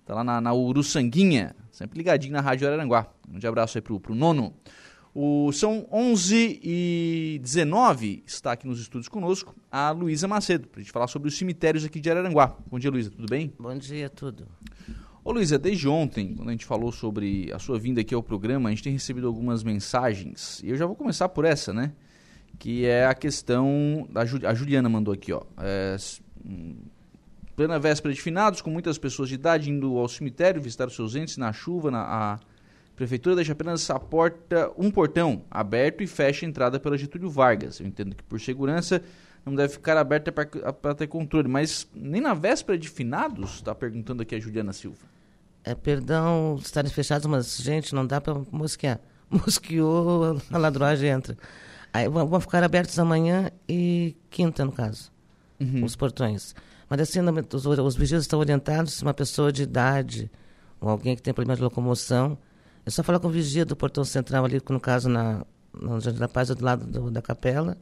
Tá 0.04 0.12
lá 0.12 0.24
na, 0.24 0.40
na 0.40 0.52
Uruçanguinha, 0.52 1.54
sempre 1.70 1.98
ligadinho 1.98 2.32
na 2.32 2.40
Rádio 2.40 2.66
Araranguá. 2.66 3.06
Um 3.28 3.30
grande 3.30 3.46
abraço 3.46 3.78
aí 3.78 3.82
pro, 3.82 4.00
pro 4.00 4.12
nono. 4.12 4.52
O, 5.14 5.52
são 5.52 5.86
11 5.92 6.58
e 6.60 7.38
19 7.40 8.24
está 8.26 8.50
aqui 8.50 8.66
nos 8.66 8.80
estúdios 8.80 9.06
conosco 9.06 9.54
a 9.70 9.92
Luísa 9.92 10.26
Macedo, 10.26 10.66
para 10.66 10.80
a 10.80 10.82
gente 10.82 10.90
falar 10.90 11.06
sobre 11.06 11.28
os 11.28 11.38
cemitérios 11.38 11.84
aqui 11.84 12.00
de 12.00 12.10
Araranguá. 12.10 12.56
Bom 12.68 12.80
dia, 12.80 12.90
Luísa, 12.90 13.10
tudo 13.10 13.28
bem? 13.30 13.52
Bom 13.56 13.78
dia, 13.78 14.10
tudo. 14.10 14.48
Ô 15.22 15.30
Luísa, 15.30 15.56
desde 15.56 15.86
ontem, 15.86 16.34
quando 16.34 16.48
a 16.48 16.50
gente 16.50 16.66
falou 16.66 16.90
sobre 16.90 17.48
a 17.52 17.60
sua 17.60 17.78
vinda 17.78 18.00
aqui 18.00 18.12
ao 18.12 18.24
programa, 18.24 18.68
a 18.68 18.72
gente 18.72 18.82
tem 18.82 18.92
recebido 18.92 19.28
algumas 19.28 19.62
mensagens, 19.62 20.60
e 20.64 20.70
eu 20.70 20.76
já 20.76 20.84
vou 20.84 20.96
começar 20.96 21.28
por 21.28 21.44
essa, 21.44 21.72
né? 21.72 21.92
Que 22.58 22.84
é 22.84 23.06
a 23.06 23.14
questão, 23.14 24.08
da 24.10 24.24
Ju, 24.24 24.44
a 24.44 24.52
Juliana 24.52 24.88
mandou 24.88 25.14
aqui, 25.14 25.32
ó. 25.32 25.42
É, 25.58 25.96
plena 27.54 27.78
véspera 27.78 28.12
de 28.12 28.20
finados, 28.20 28.60
com 28.60 28.68
muitas 28.68 28.98
pessoas 28.98 29.28
de 29.28 29.36
idade 29.36 29.70
indo 29.70 29.96
ao 29.96 30.08
cemitério 30.08 30.60
visitar 30.60 30.88
os 30.88 30.96
seus 30.96 31.14
entes 31.14 31.36
na 31.36 31.52
chuva, 31.52 31.88
na, 31.88 32.02
a 32.02 32.40
prefeitura 32.96 33.36
deixa 33.36 33.52
apenas 33.52 33.88
a 33.90 33.98
porta, 33.98 34.70
um 34.76 34.90
portão 34.90 35.42
aberto 35.50 36.02
e 36.02 36.06
fecha 36.06 36.46
a 36.46 36.48
entrada 36.48 36.78
pela 36.78 36.96
Getúlio 36.96 37.28
Vargas. 37.28 37.80
Eu 37.80 37.86
entendo 37.86 38.14
que 38.14 38.22
por 38.22 38.40
segurança 38.40 39.02
não 39.44 39.54
deve 39.54 39.74
ficar 39.74 39.96
aberta 39.96 40.32
para 40.32 40.94
ter 40.94 41.06
controle, 41.06 41.48
mas 41.48 41.88
nem 41.94 42.20
na 42.20 42.34
véspera 42.34 42.78
de 42.78 42.88
finados, 42.88 43.56
está 43.56 43.74
perguntando 43.74 44.22
aqui 44.22 44.34
a 44.34 44.40
Juliana 44.40 44.72
Silva. 44.72 44.98
É, 45.62 45.74
perdão 45.74 46.56
estarem 46.60 46.90
fechados, 46.90 47.26
mas, 47.26 47.56
gente, 47.56 47.94
não 47.94 48.06
dá 48.06 48.20
para 48.20 48.34
mosquear. 48.50 49.00
Mosqueou, 49.30 50.38
a 50.52 50.58
ladroagem 50.58 51.08
entra. 51.08 51.36
Aí 51.92 52.08
vão 52.08 52.40
ficar 52.40 52.62
abertos 52.62 52.98
amanhã 52.98 53.50
e 53.68 54.16
quinta, 54.28 54.64
no 54.64 54.72
caso, 54.72 55.10
uhum. 55.60 55.84
os 55.84 55.96
portões. 55.96 56.54
Mas 56.88 57.00
assim, 57.00 57.20
os, 57.52 57.66
os 57.66 57.96
vigias 57.96 58.22
estão 58.22 58.38
orientados 58.38 58.94
se 58.94 59.02
uma 59.02 59.14
pessoa 59.14 59.50
de 59.50 59.62
idade 59.62 60.30
ou 60.80 60.88
alguém 60.88 61.16
que 61.16 61.22
tem 61.22 61.32
problema 61.32 61.56
de 61.56 61.62
locomoção, 61.62 62.36
é 62.86 62.90
só 62.90 63.02
falar 63.02 63.18
com 63.18 63.28
o 63.28 63.30
vigia 63.30 63.64
do 63.64 63.74
portão 63.74 64.04
central 64.04 64.44
ali, 64.44 64.60
no 64.68 64.80
caso 64.80 65.08
na, 65.08 65.44
na 65.72 65.98
Jardim 66.00 66.18
da 66.18 66.28
Paz, 66.28 66.48
do 66.48 66.64
lado 66.64 66.86
do, 66.86 67.10
da 67.10 67.22
capela, 67.22 67.76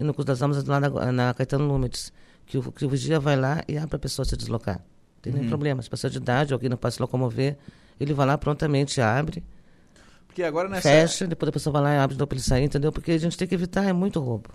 e 0.00 0.04
no 0.04 0.14
Curso 0.14 0.26
das 0.26 0.40
Almas, 0.40 0.62
do 0.62 0.70
lado 0.70 0.90
da, 0.90 1.12
na 1.12 1.34
Caetano 1.34 1.66
Lumites, 1.66 2.12
que 2.46 2.56
o, 2.56 2.72
que 2.72 2.84
o 2.84 2.88
vigia 2.88 3.20
vai 3.20 3.36
lá 3.36 3.62
e 3.68 3.76
abre 3.76 3.88
para 3.90 3.96
a 3.96 4.00
pessoa 4.00 4.24
se 4.24 4.36
deslocar. 4.36 4.76
Não 4.76 5.22
tem 5.22 5.32
uhum. 5.32 5.38
nenhum 5.38 5.48
problema. 5.50 5.82
Se 5.82 5.90
pessoa 5.90 6.10
de 6.10 6.16
idade, 6.16 6.52
alguém 6.52 6.70
não 6.70 6.76
pode 6.76 6.94
se 6.94 7.02
locomover, 7.02 7.58
ele 8.00 8.14
vai 8.14 8.26
lá 8.26 8.38
prontamente, 8.38 9.00
abre, 9.00 9.44
Porque 10.26 10.42
agora 10.42 10.68
nessa... 10.68 10.88
fecha, 10.88 11.26
depois 11.26 11.48
a 11.48 11.52
pessoa 11.52 11.72
vai 11.72 11.82
lá 11.82 11.94
e 11.94 11.98
abre 11.98 12.16
para 12.16 12.26
ele 12.30 12.42
sair, 12.42 12.64
entendeu? 12.64 12.92
Porque 12.92 13.12
a 13.12 13.18
gente 13.18 13.36
tem 13.36 13.46
que 13.46 13.54
evitar, 13.54 13.84
é 13.84 13.92
muito 13.92 14.20
roubo. 14.20 14.50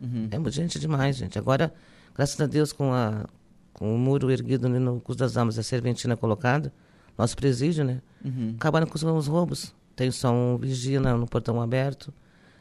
Uhum. 0.00 0.28
É 0.30 0.50
gente 0.50 0.78
demais, 0.78 1.16
gente. 1.16 1.38
Agora, 1.38 1.72
graças 2.14 2.40
a 2.40 2.46
Deus, 2.46 2.72
com, 2.72 2.92
a, 2.92 3.26
com 3.72 3.94
o 3.94 3.98
muro 3.98 4.30
erguido 4.30 4.68
no 4.68 5.00
Curso 5.00 5.18
das 5.18 5.36
Almas, 5.36 5.58
a 5.58 5.62
serventina 5.62 6.16
colocada, 6.16 6.72
nosso 7.16 7.36
presídio, 7.36 7.84
né? 7.84 8.00
Uhum. 8.24 8.54
Acabaram 8.56 8.86
com 8.86 8.94
os 8.94 9.26
roubos. 9.26 9.74
Tem 9.94 10.10
só 10.10 10.32
um 10.32 10.58
vigia 10.58 11.00
no, 11.00 11.26
portão 11.26 11.60
aberto. 11.60 12.12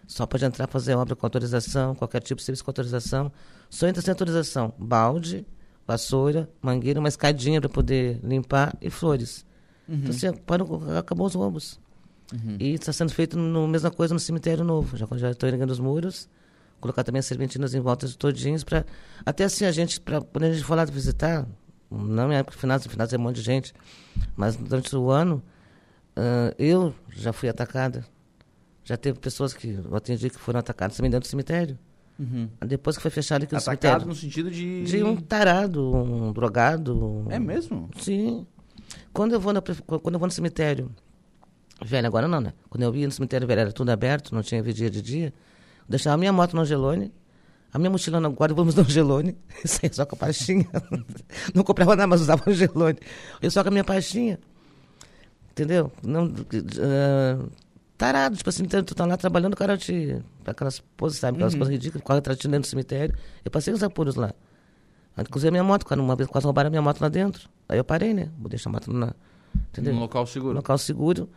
Só 0.07 0.25
pode 0.25 0.45
entrar 0.45 0.67
fazer 0.67 0.95
obra 0.95 1.15
com 1.15 1.25
autorização, 1.25 1.95
qualquer 1.95 2.21
tipo 2.21 2.39
de 2.39 2.45
serviço 2.45 2.63
com 2.63 2.69
autorização. 2.69 3.31
Só 3.69 3.87
entra 3.87 4.01
sem 4.01 4.11
autorização. 4.11 4.73
Balde, 4.77 5.45
vassoura, 5.85 6.49
mangueira, 6.61 6.99
uma 6.99 7.09
escadinha 7.09 7.59
para 7.59 7.69
poder 7.69 8.19
limpar 8.23 8.75
e 8.81 8.89
flores. 8.89 9.45
Uhum. 9.87 9.95
Então, 9.95 10.09
assim, 10.11 10.33
parou, 10.45 10.81
acabou 10.97 11.27
os 11.27 11.33
roubos. 11.33 11.79
Uhum. 12.33 12.57
E 12.59 12.73
está 12.73 12.93
sendo 12.93 13.11
feito 13.11 13.37
a 13.37 13.67
mesma 13.67 13.91
coisa 13.91 14.13
no 14.13 14.19
cemitério 14.19 14.63
novo. 14.63 14.97
Já 14.97 15.07
já 15.13 15.31
estou 15.31 15.47
erguendo 15.47 15.71
os 15.71 15.79
muros, 15.79 16.29
colocar 16.79 17.03
também 17.03 17.19
as 17.19 17.25
serpentinas 17.25 17.73
em 17.73 17.79
volta 17.79 18.07
de 18.07 18.17
todinhos 18.17 18.63
para 18.63 18.85
até 19.25 19.43
assim 19.43 19.65
a 19.65 19.71
gente 19.71 19.99
para 19.99 20.21
quando 20.21 20.45
a 20.45 20.51
gente 20.51 20.63
for 20.63 20.75
lá 20.75 20.85
visitar, 20.85 21.47
não 21.97 22.31
é 22.31 22.37
época 22.37 22.55
de 22.55 22.61
finais, 22.61 22.85
finais 22.85 23.13
é 23.13 23.17
um 23.17 23.21
monte 23.21 23.37
de 23.37 23.41
gente, 23.41 23.73
mas 24.35 24.55
durante 24.55 24.95
o 24.95 25.09
ano 25.09 25.43
uh, 26.17 26.53
eu 26.57 26.93
já 27.09 27.31
fui 27.33 27.49
atacada. 27.49 28.05
Já 28.83 28.97
teve 28.97 29.19
pessoas 29.19 29.53
que 29.53 29.79
eu 29.83 29.95
atendi 29.95 30.29
que 30.29 30.37
foram 30.37 30.59
atacadas 30.59 30.95
também 30.95 31.09
dentro 31.09 31.27
do 31.27 31.29
cemitério. 31.29 31.77
Uhum. 32.19 32.47
Depois 32.65 32.95
que 32.95 33.01
foi 33.01 33.11
fechado 33.11 33.43
aqui 33.43 33.53
o 33.53 33.57
Atacado 33.57 33.81
cemitério. 33.81 34.07
no 34.07 34.15
sentido 34.15 34.51
de... 34.51 34.83
De 34.83 35.03
um 35.03 35.17
tarado, 35.17 35.93
um 35.93 36.31
drogado. 36.31 37.25
É 37.29 37.39
mesmo? 37.39 37.89
Sim. 37.99 38.45
Quando 39.11 39.33
eu 39.33 39.39
vou 39.39 39.51
no, 39.53 39.61
quando 39.61 40.13
eu 40.13 40.19
vou 40.19 40.27
no 40.27 40.31
cemitério, 40.31 40.91
velho, 41.83 42.07
agora 42.07 42.27
não, 42.27 42.39
né? 42.39 42.53
Quando 42.69 42.83
eu 42.83 42.95
ia 42.95 43.07
no 43.07 43.11
cemitério 43.11 43.47
velho, 43.47 43.61
era 43.61 43.71
tudo 43.71 43.89
aberto, 43.89 44.33
não 44.33 44.41
tinha 44.41 44.61
dia 44.61 44.89
de 44.89 45.01
dia. 45.01 45.27
Eu 45.27 45.89
deixava 45.89 46.15
a 46.15 46.17
minha 46.17 46.31
moto 46.31 46.53
no 46.53 46.61
Angelone, 46.61 47.11
a 47.75 47.77
minha 47.77 47.89
mochila 47.89 48.21
no 48.21 48.31
guarda, 48.31 48.55
vamos 48.55 48.73
no 48.73 48.83
Angelone. 48.83 49.37
Saía 49.65 49.91
só 49.91 50.05
com 50.05 50.15
a 50.15 50.17
pastinha. 50.17 50.65
não 51.53 51.61
comprava 51.61 51.93
nada, 51.93 52.07
mas 52.07 52.21
usava 52.21 52.49
Angelone. 52.49 52.97
Eu 53.41 53.51
só 53.51 53.61
com 53.63 53.67
a 53.67 53.71
minha 53.71 53.83
pastinha. 53.83 54.39
Entendeu? 55.51 55.91
Não, 56.01 56.27
uh, 56.27 57.51
tarado, 57.97 58.37
tipo 58.37 58.49
assim, 58.49 58.63
tu 58.63 58.95
tá 58.95 59.05
lá 59.05 59.17
trabalhando, 59.17 59.55
o 59.55 59.57
cara 59.57 59.77
te. 59.77 60.23
Aquelas 60.45 60.79
poses, 60.95 61.19
sabe? 61.19 61.35
Aquelas 61.35 61.51
uhum. 61.51 61.59
coisas 61.59 61.73
ridículas, 61.73 62.01
corre 62.01 62.19
atrás 62.19 62.39
dentro 62.39 62.61
do 62.61 62.67
cemitério. 62.67 63.13
Eu 63.43 63.51
passei 63.51 63.73
os 63.73 63.83
apuros 63.83 64.15
lá. 64.15 64.33
Inclusive 65.17 65.49
a 65.49 65.51
minha 65.51 65.63
moto, 65.63 65.85
uma 65.95 66.15
vez 66.15 66.29
quase 66.29 66.45
roubaram 66.45 66.67
a 66.67 66.71
minha 66.71 66.81
moto 66.81 67.01
lá 67.01 67.09
dentro. 67.09 67.49
Aí 67.67 67.77
eu 67.77 67.83
parei, 67.83 68.13
né? 68.13 68.29
Vou 68.39 68.47
deixar 68.47 68.69
a 68.69 68.71
moto 68.71 68.93
na. 68.93 69.13
Entendeu? 69.71 69.93
No 69.93 69.99
local 69.99 70.25
seguro. 70.25 70.53
No 70.53 70.59
local 70.59 70.77
seguro. 70.77 71.29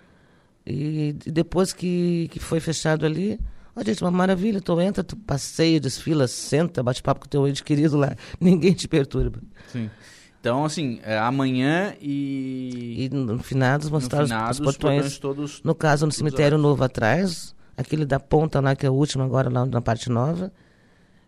E 0.64 1.16
depois 1.26 1.72
que, 1.72 2.28
que 2.30 2.38
foi 2.38 2.60
fechado 2.60 3.04
ali, 3.04 3.40
ó, 3.78 3.84
gente, 3.84 4.02
uma 4.02 4.10
maravilha, 4.10 4.60
tu 4.60 4.80
entra, 4.80 5.04
tu 5.04 5.16
passeia, 5.16 5.78
desfila, 5.78 6.26
senta, 6.26 6.82
bate 6.82 7.02
papo 7.02 7.20
com 7.20 7.26
o 7.26 7.28
teu 7.28 7.46
ente 7.46 7.62
querido 7.62 7.96
lá. 7.96 8.14
Ninguém 8.40 8.72
te 8.72 8.88
perturba. 8.88 9.40
Sim. 9.68 9.90
Então, 10.40 10.64
assim, 10.64 11.00
é 11.02 11.18
amanhã 11.18 11.94
e. 12.00 13.04
E 13.04 13.08
no 13.14 13.38
finados 13.38 13.90
mostrar 13.90 14.20
no 14.20 14.26
finados, 14.26 14.60
os, 14.60 14.66
os 14.66 14.76
portões. 14.76 15.06
Os 15.06 15.18
todos, 15.18 15.62
no 15.62 15.74
caso, 15.74 16.06
no 16.06 16.12
cemitério 16.12 16.56
horas. 16.56 16.62
novo 16.62 16.84
atrás, 16.84 17.54
aquele 17.76 18.04
da 18.04 18.20
ponta 18.20 18.60
lá, 18.60 18.76
que 18.76 18.86
é 18.86 18.90
o 18.90 18.94
último 18.94 19.24
agora, 19.24 19.50
lá 19.50 19.66
na 19.66 19.80
parte 19.80 20.08
nova. 20.08 20.52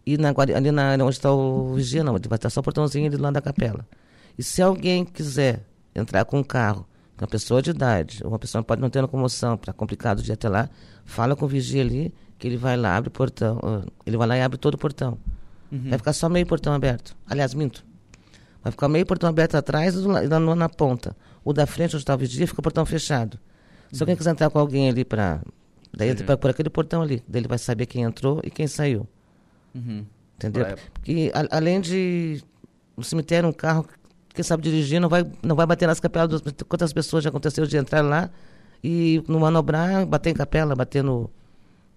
E 0.06 0.16
na, 0.16 0.32
ali 0.56 0.72
na, 0.72 0.94
onde 0.94 1.16
está 1.16 1.30
o 1.30 1.74
vigia, 1.74 2.02
não, 2.02 2.12
vai 2.14 2.36
estar 2.36 2.50
só 2.50 2.60
o 2.60 2.62
portãozinho 2.62 3.06
ali 3.06 3.16
lá 3.16 3.30
da 3.30 3.40
capela. 3.40 3.86
E 4.38 4.42
se 4.42 4.62
alguém 4.62 5.04
quiser 5.04 5.66
entrar 5.94 6.24
com 6.24 6.38
um 6.38 6.44
carro, 6.44 6.86
uma 7.20 7.28
pessoa 7.28 7.60
de 7.60 7.70
idade, 7.70 8.22
uma 8.24 8.38
pessoa 8.38 8.64
pode 8.64 8.80
não 8.80 8.88
ter 8.88 9.00
locomoção, 9.02 9.56
para 9.58 9.72
complicado 9.72 10.22
de 10.22 10.30
ir 10.30 10.32
até 10.32 10.48
lá, 10.48 10.70
fala 11.04 11.36
com 11.36 11.44
o 11.44 11.48
vigia 11.48 11.82
ali, 11.82 12.14
que 12.40 12.48
ele 12.48 12.56
vai 12.56 12.76
lá, 12.76 12.96
abre 12.96 13.08
o 13.08 13.12
portão, 13.12 13.60
ah, 13.62 13.82
ele 14.04 14.16
vai 14.16 14.26
lá 14.26 14.36
e 14.36 14.42
abre 14.42 14.58
todo 14.58 14.74
o 14.74 14.78
portão. 14.78 15.16
Vai 15.90 15.98
ficar 15.98 16.12
só 16.12 16.28
meio 16.28 16.44
portão 16.46 16.72
aberto. 16.72 17.14
Aliás, 17.28 17.54
minto. 17.54 17.84
Vai 18.64 18.72
ficar 18.72 18.88
meio 18.88 19.06
portão 19.06 19.28
aberto 19.28 19.54
atrás 19.54 19.94
e 19.94 20.04
na, 20.28 20.40
na 20.40 20.68
ponta. 20.68 21.16
O 21.44 21.52
da 21.52 21.64
frente, 21.66 21.94
onde 21.94 22.02
está 22.02 22.14
o 22.14 22.18
vigia, 22.18 22.44
fica 22.46 22.58
o 22.58 22.62
portão 22.62 22.84
fechado. 22.84 23.38
Se 23.92 24.02
alguém 24.02 24.16
quiser 24.16 24.30
entrar 24.32 24.50
com 24.50 24.58
alguém 24.58 24.88
ali 24.88 25.04
para. 25.04 25.40
Daí 25.96 26.08
entra 26.10 26.24
pra- 26.26 26.36
por 26.36 26.50
aquele 26.50 26.68
portão 26.70 27.02
ali. 27.02 27.22
Daí 27.28 27.40
ele 27.40 27.48
vai 27.48 27.58
saber 27.58 27.86
quem 27.86 28.02
entrou 28.02 28.40
e 28.42 28.50
quem 28.50 28.66
saiu. 28.66 29.06
Entendeu? 30.36 30.64
Pra- 30.64 30.76
Porque 30.94 31.30
a- 31.34 31.56
além 31.56 31.80
de. 31.80 32.42
No 32.96 33.04
cemitério, 33.04 33.48
um 33.48 33.52
carro, 33.52 33.86
quem 34.34 34.42
sabe 34.42 34.62
dirigir, 34.62 35.00
não 35.00 35.08
vai, 35.08 35.24
não 35.42 35.54
vai 35.56 35.66
bater 35.66 35.86
nas 35.86 36.00
capelas. 36.00 36.42
Quantas 36.68 36.92
pessoas 36.92 37.22
já 37.24 37.30
aconteceu 37.30 37.64
de 37.66 37.76
entrar 37.76 38.02
lá 38.02 38.28
e 38.82 39.22
no 39.28 39.38
manobrar, 39.40 40.04
bater 40.06 40.30
em 40.30 40.34
capela, 40.34 40.74
bater 40.74 41.02
no, 41.02 41.30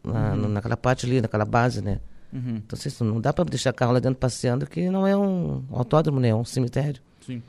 na, 0.04 0.36
no- 0.36 0.50
naquela 0.50 0.78
parte 0.78 1.06
ali, 1.06 1.22
naquela 1.22 1.46
base, 1.46 1.82
né? 1.82 2.00
Então, 2.36 2.78
assim, 2.78 3.04
não 3.04 3.22
dá 3.22 3.32
para 3.32 3.46
deixar 3.46 3.72
carro 3.74 3.92
lá 3.94 4.00
dentro 4.00 4.18
passeando, 4.18 4.66
que 4.66 4.90
não 4.90 5.06
é 5.06 5.16
um 5.16 5.64
autódromo, 5.72 6.20
né? 6.20 6.30
É 6.30 6.36
um 6.36 6.44
cemitério. 6.44 7.00
Sim. 7.24 7.44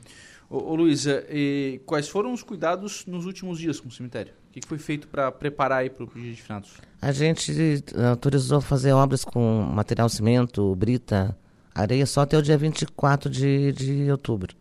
Ô, 0.47 0.57
ô 0.57 0.75
Luísa, 0.75 1.25
e 1.27 1.81
quais 1.87 2.07
foram 2.07 2.31
os 2.31 2.43
cuidados 2.43 3.03
nos 3.07 3.25
últimos 3.25 3.57
dias 3.57 3.79
com 3.79 3.87
o 3.87 3.91
cemitério? 3.91 4.31
O 4.49 4.53
que, 4.53 4.59
que 4.59 4.67
foi 4.67 4.77
feito 4.77 5.07
para 5.07 5.31
preparar 5.31 5.79
aí 5.79 5.89
para 5.89 6.03
o 6.03 6.07
dia 6.13 6.31
de 6.31 6.39
finados? 6.39 6.73
A 7.01 7.11
gente 7.11 7.51
eh, 7.95 8.05
autorizou 8.07 8.61
fazer 8.61 8.91
obras 8.93 9.25
com 9.25 9.63
material 9.73 10.07
cimento, 10.07 10.75
brita, 10.75 11.35
areia 11.73 12.05
só 12.05 12.21
até 12.21 12.37
o 12.37 12.41
dia 12.43 12.55
24 12.57 13.27
de, 13.27 13.71
de 13.71 14.11
outubro. 14.11 14.55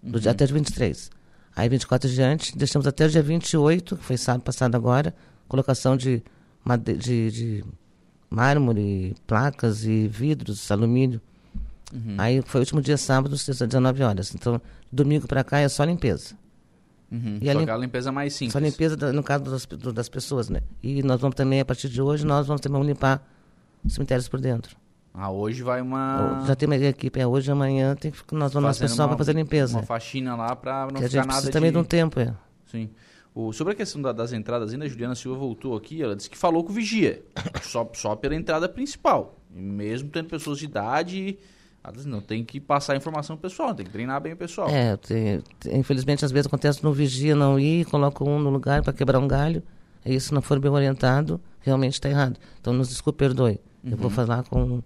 Do 0.00 0.20
dia, 0.20 0.30
até 0.30 0.44
o 0.44 0.46
dia 0.46 0.54
23. 0.54 1.10
Aí 1.56 1.68
24 1.68 2.08
diante, 2.08 2.56
deixamos 2.56 2.86
até 2.86 3.06
o 3.06 3.10
dia 3.10 3.22
28, 3.24 3.96
que 3.96 4.04
foi 4.04 4.16
sábado 4.16 4.42
passado 4.44 4.76
agora, 4.76 5.12
colocação 5.48 5.96
de, 5.96 6.22
de, 6.96 7.30
de 7.30 7.64
mármore, 8.30 9.14
placas 9.26 9.84
e 9.84 10.08
vidros, 10.08 10.70
alumínio. 10.70 11.20
Aí 12.16 12.40
foi 12.42 12.60
o 12.60 12.62
último 12.62 12.80
dia 12.80 12.96
sábado, 12.96 13.34
às 13.34 13.44
19 13.44 14.02
horas. 14.02 14.34
Então, 14.34 14.60
domingo 14.90 15.26
para 15.28 15.44
cá 15.44 15.58
é 15.58 15.68
só 15.68 15.84
limpeza. 15.84 16.34
Uhum. 17.10 17.38
E 17.42 17.50
a 17.50 17.52
Só 17.52 17.60
aquela 17.60 17.78
limpeza 17.78 18.10
mais 18.10 18.32
simples. 18.32 18.52
Só 18.54 18.58
limpeza, 18.58 19.12
no 19.12 19.22
caso 19.22 19.44
das, 19.44 19.66
das 19.92 20.08
pessoas, 20.08 20.48
né? 20.48 20.60
E 20.82 21.02
nós 21.02 21.20
vamos 21.20 21.36
também, 21.36 21.60
a 21.60 21.64
partir 21.64 21.90
de 21.90 22.00
hoje, 22.00 22.24
nós 22.24 22.46
vamos 22.46 22.62
também 22.62 22.82
limpar 22.82 23.22
os 23.84 23.92
cemitérios 23.92 24.28
por 24.28 24.40
dentro. 24.40 24.74
Ah, 25.12 25.30
hoje 25.30 25.62
vai 25.62 25.82
uma... 25.82 26.42
Já 26.46 26.56
tem 26.56 26.66
uma 26.66 26.76
equipe, 26.76 27.20
é 27.20 27.26
hoje, 27.26 27.52
amanhã, 27.52 27.94
tem 27.94 28.10
que, 28.10 28.18
nós 28.34 28.54
vamos, 28.54 28.68
nosso 28.68 28.80
pessoal 28.80 29.08
vai 29.08 29.18
fazer 29.18 29.34
limpeza. 29.34 29.76
Uma 29.76 29.82
faxina 29.82 30.34
lá 30.34 30.56
para 30.56 30.86
não 30.86 30.88
que 30.88 31.04
a 31.04 31.08
ficar 31.08 31.08
gente 31.08 31.16
nada 31.16 31.32
precisa 31.32 31.52
também 31.52 31.70
de... 31.70 31.74
de 31.74 31.78
um 31.78 31.84
tempo, 31.84 32.18
é. 32.18 32.34
Sim. 32.70 32.88
O, 33.34 33.52
sobre 33.52 33.72
a 33.72 33.76
questão 33.76 34.00
da- 34.02 34.12
das 34.12 34.32
entradas 34.32 34.72
ainda, 34.72 34.84
a 34.84 34.88
Juliana 34.88 35.14
Silva 35.14 35.38
voltou 35.38 35.74
aqui, 35.76 36.02
ela 36.02 36.14
disse 36.14 36.28
que 36.28 36.36
falou 36.36 36.62
com 36.62 36.70
o 36.70 36.74
vigia, 36.74 37.22
só, 37.62 37.90
só 37.94 38.14
pela 38.14 38.34
entrada 38.34 38.68
principal. 38.68 39.38
Mesmo 39.50 40.10
tendo 40.10 40.28
pessoas 40.28 40.58
de 40.58 40.66
idade, 40.66 41.38
não 42.04 42.20
tem 42.20 42.44
que 42.44 42.60
passar 42.60 42.94
informação 42.96 43.36
pessoal, 43.36 43.74
tem 43.74 43.86
que 43.86 43.92
treinar 43.92 44.20
bem 44.20 44.34
o 44.34 44.36
pessoal. 44.36 44.68
É, 44.68 44.96
tem- 44.98 45.42
infelizmente, 45.72 46.24
às 46.24 46.30
vezes 46.30 46.46
acontece 46.46 46.84
no 46.84 46.92
vigia 46.92 47.34
não 47.34 47.58
ir, 47.58 47.86
coloca 47.86 48.22
um 48.22 48.38
no 48.38 48.50
lugar 48.50 48.82
para 48.82 48.92
quebrar 48.92 49.18
um 49.18 49.26
galho, 49.28 49.62
e 50.04 50.18
se 50.20 50.32
não 50.34 50.42
for 50.42 50.58
bem 50.60 50.70
orientado, 50.70 51.40
realmente 51.60 51.94
está 51.94 52.08
errado. 52.10 52.38
Então, 52.60 52.72
nos 52.72 52.88
desculpe, 52.88 53.18
perdoe. 53.18 53.58
Eu 53.84 53.92
Uhum. 53.92 53.96
vou 53.96 54.10
falar 54.10 54.42
com... 54.44 54.82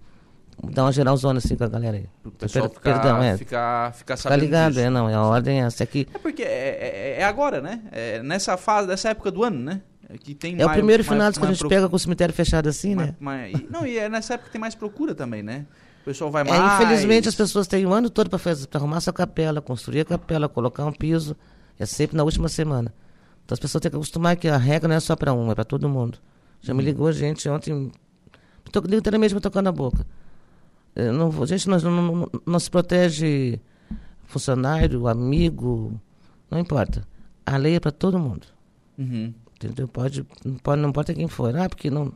dar 0.62 0.84
uma 0.84 0.92
geralzona 0.92 1.38
assim 1.38 1.54
com 1.56 1.64
a 1.64 1.68
galera 1.68 1.96
aí. 1.98 2.06
O 2.24 2.30
pessoal 2.30 2.68
Per- 2.68 2.76
ficar, 2.78 2.92
Perdão, 3.00 3.22
é. 3.22 3.36
ficar, 3.36 3.92
ficar 3.92 4.16
Ficar 4.16 4.16
sabendo 4.16 4.40
ligado, 4.40 4.72
disso. 4.72 4.84
é, 4.84 4.90
não, 4.90 5.08
é 5.08 5.14
a 5.14 5.22
ordem 5.22 5.62
é 5.62 5.66
essa 5.66 5.84
aqui. 5.84 6.08
É 6.12 6.18
porque 6.18 6.42
é, 6.42 7.16
é- 7.16 7.20
é 7.20 7.24
agora, 7.24 7.60
né? 7.60 7.82
É 7.92 8.22
nessa 8.22 8.56
fase, 8.56 8.88
nessa 8.88 9.10
época 9.10 9.30
do 9.30 9.42
ano, 9.44 9.58
né? 9.58 9.82
É, 10.08 10.16
que 10.16 10.34
tem 10.34 10.52
É 10.58 10.62
o 10.62 10.66
mais- 10.66 10.76
primeiro 10.78 11.02
mais- 11.04 11.08
final 11.14 11.32
que 11.32 11.44
a 11.44 11.48
gente 11.52 11.58
pro- 11.58 11.68
pega 11.68 11.88
com 11.88 11.96
o 11.96 11.98
cemitério 11.98 12.32
fechado 12.34 12.68
assim, 12.68 12.94
mais- 12.94 13.08
né? 13.10 13.16
mais- 13.20 13.54
e- 13.58 13.66
não, 13.70 13.86
e 13.86 13.98
é 13.98 14.08
nessa 14.08 14.34
época 14.34 14.46
que 14.48 14.52
tem 14.52 14.60
mais 14.60 14.74
procura 14.74 15.14
também, 15.14 15.42
né? 15.42 15.66
O 16.02 16.04
pessoal 16.04 16.30
vai 16.30 16.42
É, 16.42 16.44
mais... 16.48 16.74
infelizmente 16.82 17.28
as 17.28 17.34
pessoas 17.34 17.66
têm 17.66 17.84
o 17.84 17.92
ano 17.92 18.08
todo 18.08 18.30
para 18.30 18.38
arrumar 18.74 19.00
sua 19.00 19.12
capela, 19.12 19.60
construir 19.60 20.00
a 20.00 20.04
capela, 20.04 20.48
colocar 20.48 20.84
um 20.86 20.92
piso. 20.92 21.36
É 21.78 21.84
sempre 21.84 22.16
na 22.16 22.22
última 22.22 22.48
semana. 22.48 22.94
Então 23.44 23.54
as 23.54 23.58
pessoas 23.60 23.82
têm 23.82 23.90
que 23.90 23.96
acostumar 23.96 24.36
que 24.36 24.48
a 24.48 24.56
regra 24.56 24.88
não 24.88 24.94
é 24.96 25.00
só 25.00 25.14
para 25.16 25.32
um, 25.34 25.50
é 25.50 25.54
para 25.54 25.64
todo 25.64 25.88
mundo. 25.88 26.18
Já 26.62 26.72
Uhum. 26.72 26.78
me 26.78 26.84
ligou 26.84 27.10
gente 27.12 27.48
ontem, 27.48 27.90
to- 28.72 28.82
literalmente 28.86 29.34
me 29.34 29.40
tocando 29.40 29.64
na 29.64 29.72
boca. 29.72 30.06
Não, 30.96 31.46
gente, 31.46 31.68
nós 31.68 31.82
não, 31.82 31.90
não, 31.90 32.30
não 32.46 32.58
se 32.58 32.70
protege 32.70 33.60
funcionário, 34.24 35.06
amigo, 35.06 36.00
não 36.50 36.58
importa. 36.58 37.06
A 37.44 37.56
lei 37.56 37.76
é 37.76 37.80
para 37.80 37.92
todo 37.92 38.18
mundo. 38.18 38.46
Uhum. 38.98 39.32
Entendeu? 39.54 39.86
Pode, 39.86 40.26
não, 40.44 40.54
pode, 40.54 40.82
não 40.82 40.88
importa 40.88 41.14
quem 41.14 41.28
for. 41.28 41.54
Ah, 41.56 41.68
porque 41.68 41.90
não. 41.90 42.12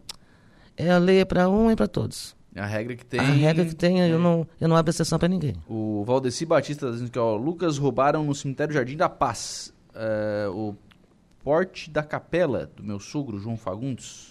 É 0.77 0.91
a 0.91 0.99
lei 0.99 1.21
é 1.21 1.25
para 1.25 1.49
um 1.49 1.71
e 1.71 1.77
para 1.77 1.87
todos. 1.87 2.37
A 2.57 2.67
regra 2.67 2.97
que 2.97 3.07
tem... 3.07 3.21
A 3.21 3.25
regra 3.25 3.65
que 3.65 3.75
tem, 3.75 4.03
é. 4.03 4.11
eu, 4.11 4.19
não, 4.19 4.47
eu 4.61 4.69
não 4.69 4.77
abro 4.77 4.91
exceção 4.91 5.19
para 5.19 5.29
ninguém. 5.29 5.55
O 5.69 6.03
Valdeci 6.05 6.45
Batista 6.45 6.87
tá 6.87 6.93
dizendo 6.93 7.11
que 7.11 7.19
ó, 7.19 7.37
Lucas 7.37 7.79
roubaram 7.79 8.25
no 8.25 8.35
cemitério 8.35 8.75
Jardim 8.75 8.97
da 8.97 9.09
Paz 9.09 9.73
é, 9.95 10.49
o 10.49 10.75
porte 11.43 11.91
da 11.91 12.03
capela 12.03 12.71
do 12.77 12.83
meu 12.83 12.99
sogro, 12.99 13.39
João 13.39 13.57
Fagundes. 13.57 14.30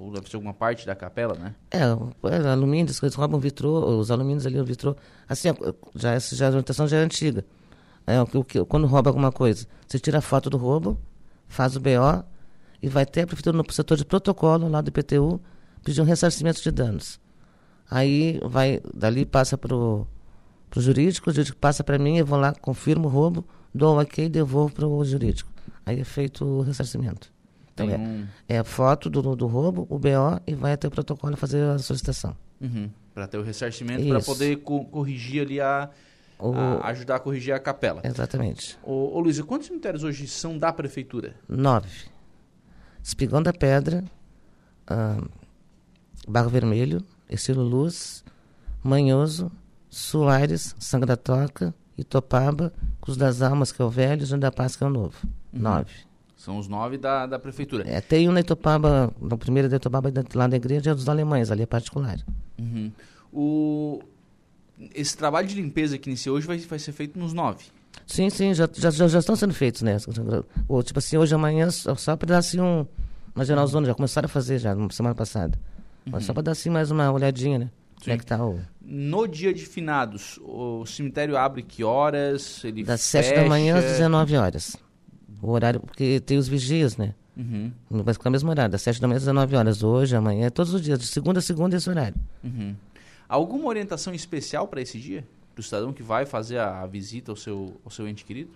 Ou 0.00 0.12
deve 0.12 0.30
ser 0.30 0.36
alguma 0.36 0.54
parte 0.54 0.86
da 0.86 0.94
capela, 0.94 1.34
né? 1.34 1.54
É, 1.72 1.78
é 1.80 2.48
alumínio, 2.48 2.88
as 2.88 3.00
coisas 3.00 3.16
roubam 3.16 3.40
vitrô, 3.40 3.98
os 3.98 4.12
alumínios 4.12 4.46
ali, 4.46 4.60
o 4.60 4.64
vitrô. 4.64 4.94
Assim, 5.28 5.48
já, 5.96 6.12
essa 6.12 6.36
já, 6.36 6.46
a 6.46 6.50
orientação 6.50 6.86
já 6.86 6.98
é 6.98 7.00
antiga. 7.02 7.44
É, 8.06 8.20
o 8.22 8.44
que- 8.44 8.60
o 8.60 8.64
quando 8.64 8.86
rouba 8.86 9.10
alguma 9.10 9.32
coisa, 9.32 9.66
você 9.88 9.98
tira 9.98 10.18
a 10.18 10.20
foto 10.20 10.48
do 10.48 10.56
roubo, 10.56 10.96
faz 11.48 11.74
o 11.74 11.80
BO 11.80 12.22
e 12.80 12.88
vai 12.88 13.02
até 13.02 13.22
a 13.22 13.26
prefeitura 13.26 13.56
no 13.58 13.64
setor 13.72 13.96
de 13.96 14.04
protocolo 14.04 14.68
lá 14.68 14.80
do 14.80 14.88
IPTU 14.88 15.40
pedir 15.82 16.00
um 16.00 16.04
ressarcimento 16.04 16.62
de 16.62 16.70
danos. 16.70 17.18
Aí 17.90 18.38
vai, 18.44 18.80
dali 18.94 19.26
passa 19.26 19.58
pro, 19.58 20.06
pro 20.70 20.80
jurídico, 20.80 21.28
o 21.28 21.32
jurídico 21.32 21.58
passa 21.58 21.82
para 21.82 21.98
mim, 21.98 22.18
eu 22.18 22.26
vou 22.26 22.38
lá, 22.38 22.54
confirmo 22.54 23.08
o 23.08 23.10
roubo, 23.10 23.44
dou 23.74 23.96
o 23.96 24.00
ok 24.00 24.26
e 24.26 24.28
devolvo 24.28 24.72
pro 24.74 25.04
jurídico. 25.04 25.50
Aí 25.84 25.98
é 26.00 26.04
feito 26.04 26.44
o 26.44 26.60
ressarcimento. 26.60 27.32
Então 27.84 27.94
é, 27.94 27.98
um- 27.98 28.26
é 28.48 28.64
foto 28.64 29.08
do, 29.10 29.34
do 29.36 29.46
roubo, 29.46 29.86
o 29.90 29.98
BO 29.98 30.40
e 30.46 30.54
vai 30.54 30.72
até 30.72 30.86
o 30.88 30.90
protocolo 30.90 31.36
fazer 31.36 31.62
a 31.62 31.78
solicitação. 31.78 32.36
Uhum. 32.60 32.90
Para 33.14 33.26
ter 33.26 33.38
o 33.38 33.42
ressarcimento, 33.42 34.06
para 34.08 34.20
poder 34.20 34.56
co- 34.58 34.84
corrigir 34.86 35.42
ali 35.42 35.60
a, 35.60 35.90
O- 36.38 36.52
a- 36.54 36.86
ajudar 36.88 37.16
a 37.16 37.18
corrigir 37.20 37.52
a 37.54 37.58
capela. 37.58 38.00
Exatamente. 38.04 38.78
Ô, 38.82 39.16
ô 39.16 39.20
Luiz, 39.20 39.40
quantos 39.42 39.66
cemitérios 39.68 40.04
hoje 40.04 40.26
são 40.28 40.56
da 40.58 40.72
prefeitura? 40.72 41.34
Nove. 41.48 41.88
Espigão 43.02 43.42
da 43.42 43.52
Pedra, 43.52 44.04
ah, 44.86 45.20
Barro 46.26 46.50
Vermelho, 46.50 47.02
Estilo 47.30 47.62
Luz, 47.62 48.22
Manhoso, 48.82 49.50
Soares, 49.88 50.74
Sangue 50.78 51.06
da 51.06 51.16
Toca, 51.16 51.74
Itopaba, 51.96 52.72
Cruz 53.00 53.16
das 53.16 53.40
Almas, 53.42 53.72
que 53.72 53.80
é 53.80 53.84
o 53.84 53.90
velho, 53.90 54.24
e 54.24 54.38
da 54.38 54.52
Paz, 54.52 54.76
que 54.76 54.84
é 54.84 54.86
o 54.86 54.90
novo. 54.90 55.16
Nove. 55.52 55.90
São 56.38 56.56
os 56.56 56.68
nove 56.68 56.96
da, 56.96 57.26
da 57.26 57.36
prefeitura. 57.36 57.84
É, 57.86 58.00
tem 58.00 58.28
um 58.28 58.32
na 58.32 58.40
Itopaba, 58.40 59.12
no 59.20 59.36
primeiro 59.36 59.68
da 59.68 59.76
Itopaba, 59.76 60.10
lá 60.36 60.46
da 60.46 60.56
igreja, 60.56 60.92
é 60.92 60.94
dos 60.94 61.08
alemães, 61.08 61.50
ali 61.50 61.64
é 61.64 61.66
particular. 61.66 62.16
Uhum. 62.56 62.92
O, 63.32 64.00
esse 64.94 65.16
trabalho 65.16 65.48
de 65.48 65.56
limpeza 65.56 65.98
que 65.98 66.08
iniciou 66.08 66.36
hoje 66.36 66.46
vai, 66.46 66.56
vai 66.58 66.78
ser 66.78 66.92
feito 66.92 67.18
nos 67.18 67.32
nove. 67.32 67.64
Sim, 68.06 68.30
sim, 68.30 68.54
já, 68.54 68.68
já, 68.72 68.88
já, 68.90 69.08
já 69.08 69.18
estão 69.18 69.34
sendo 69.34 69.52
feitos, 69.52 69.82
né? 69.82 69.96
Ou, 70.68 70.80
tipo 70.80 71.00
assim, 71.00 71.16
hoje, 71.16 71.34
amanhã, 71.34 71.70
só, 71.72 71.96
só 71.96 72.16
para 72.16 72.28
dar 72.28 72.38
assim 72.38 72.60
um, 72.60 72.86
uma 73.34 73.44
geralzona, 73.44 73.88
já 73.88 73.94
começaram 73.94 74.26
a 74.26 74.28
fazer 74.28 74.60
já, 74.60 74.76
na 74.76 74.88
semana 74.90 75.16
passada. 75.16 75.58
Mas 76.06 76.24
só 76.24 76.32
para 76.32 76.44
dar 76.44 76.52
assim 76.52 76.70
mais 76.70 76.92
uma 76.92 77.10
olhadinha, 77.10 77.58
né? 77.58 77.70
Como 78.00 78.14
é 78.14 78.16
que 78.16 78.24
tá 78.24 78.42
o... 78.46 78.60
No 78.80 79.26
dia 79.26 79.52
de 79.52 79.66
finados, 79.66 80.38
o 80.42 80.86
cemitério 80.86 81.36
abre 81.36 81.64
que 81.64 81.82
horas? 81.82 82.62
Ele 82.64 82.84
Das 82.84 83.10
fecha? 83.10 83.30
7 83.30 83.40
da 83.42 83.48
manhã 83.48 83.76
às 83.76 83.84
19 83.84 84.36
horas. 84.36 84.76
O 85.40 85.50
horário, 85.52 85.80
porque 85.80 86.20
tem 86.20 86.36
os 86.38 86.48
vigias, 86.48 86.96
né? 86.96 87.14
Uhum, 87.36 87.70
Não 87.88 88.02
vai 88.02 88.12
ficar 88.14 88.28
o 88.28 88.32
mesmo 88.32 88.50
horário, 88.50 88.72
das 88.72 88.82
7 88.82 89.00
da 89.00 89.06
manhã 89.06 89.18
às 89.18 89.22
19 89.22 89.54
horas. 89.54 89.82
Hoje, 89.84 90.16
amanhã, 90.16 90.50
todos 90.50 90.74
os 90.74 90.82
dias, 90.82 90.98
de 90.98 91.06
segunda 91.06 91.38
a 91.38 91.42
segunda 91.42 91.76
esse 91.76 91.88
horário. 91.88 92.16
uhum. 92.42 92.74
Alguma 93.28 93.66
orientação 93.66 94.14
especial 94.14 94.66
para 94.66 94.80
esse 94.80 94.98
dia? 94.98 95.22
Do 95.54 95.62
cidadão 95.62 95.92
que 95.92 96.02
vai 96.02 96.24
fazer 96.24 96.58
a, 96.58 96.80
a 96.82 96.86
visita 96.86 97.30
ao 97.30 97.36
seu, 97.36 97.78
ao 97.84 97.90
seu 97.90 98.08
ente 98.08 98.24
querido? 98.24 98.50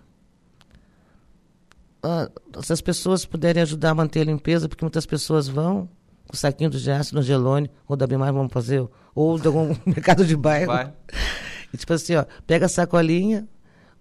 Ah, 2.03 2.29
se 2.63 2.73
as 2.73 2.81
pessoas 2.81 3.25
puderem 3.25 3.63
ajudar 3.63 3.91
a 3.91 3.95
manter 3.95 4.21
a 4.21 4.25
limpeza, 4.25 4.69
porque 4.69 4.85
muitas 4.85 5.07
pessoas 5.07 5.47
vão 5.47 5.89
com 6.27 6.37
saquinho 6.37 6.71
de 6.71 6.91
aço 6.91 7.15
no 7.15 7.23
gelone, 7.23 7.71
ou 7.87 7.97
da 7.97 8.07
Bimar 8.07 8.33
vamos 8.33 8.53
fazer, 8.53 8.85
ou 9.15 9.39
de 9.39 9.47
algum 9.47 9.69
mercado 9.87 10.25
de 10.25 10.37
bairro. 10.37 10.69
Vai. 10.73 10.93
E 11.73 11.77
tipo 11.77 11.93
assim, 11.93 12.17
ó, 12.17 12.25
pega 12.47 12.67
a 12.67 12.69
sacolinha, 12.69 13.47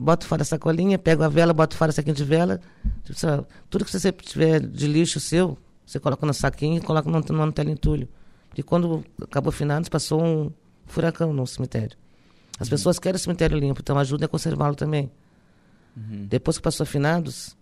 bota 0.02 0.26
fora 0.26 0.42
a 0.42 0.46
sacolinha, 0.46 0.98
pega 0.98 1.26
a 1.26 1.30
vela, 1.30 1.54
bota 1.54 1.78
fora 1.78 1.92
o 1.92 1.94
saquinho 1.94 2.16
de 2.16 2.24
vela. 2.24 2.60
Tipo 3.04 3.48
tudo 3.70 3.86
que 3.86 3.92
você 3.92 4.12
tiver 4.12 4.60
de 4.60 4.88
lixo 4.88 5.20
seu, 5.20 5.58
você 5.86 6.00
coloca 6.00 6.26
no 6.26 6.34
saquinho 6.34 6.78
e 6.78 6.82
coloca 6.82 7.10
no, 7.10 7.20
no 7.20 7.52
teleentulho. 7.52 8.10
E 8.58 8.64
quando 8.64 9.04
acabou 9.22 9.52
finados, 9.52 9.90
passou 9.90 10.24
um 10.24 10.52
furacão 10.88 11.32
no 11.32 11.46
cemitério. 11.46 11.98
As 12.60 12.68
pessoas 12.68 13.00
querem 13.00 13.16
o 13.16 13.20
cemitério 13.20 13.58
limpo, 13.58 13.82
então 13.82 13.98
ajudem 13.98 14.26
a 14.26 14.28
conservá-lo 14.28 14.76
também. 14.76 15.12
Depois 16.28 16.58
que 16.58 16.64
passou 16.64 16.86
finados, 16.86 17.56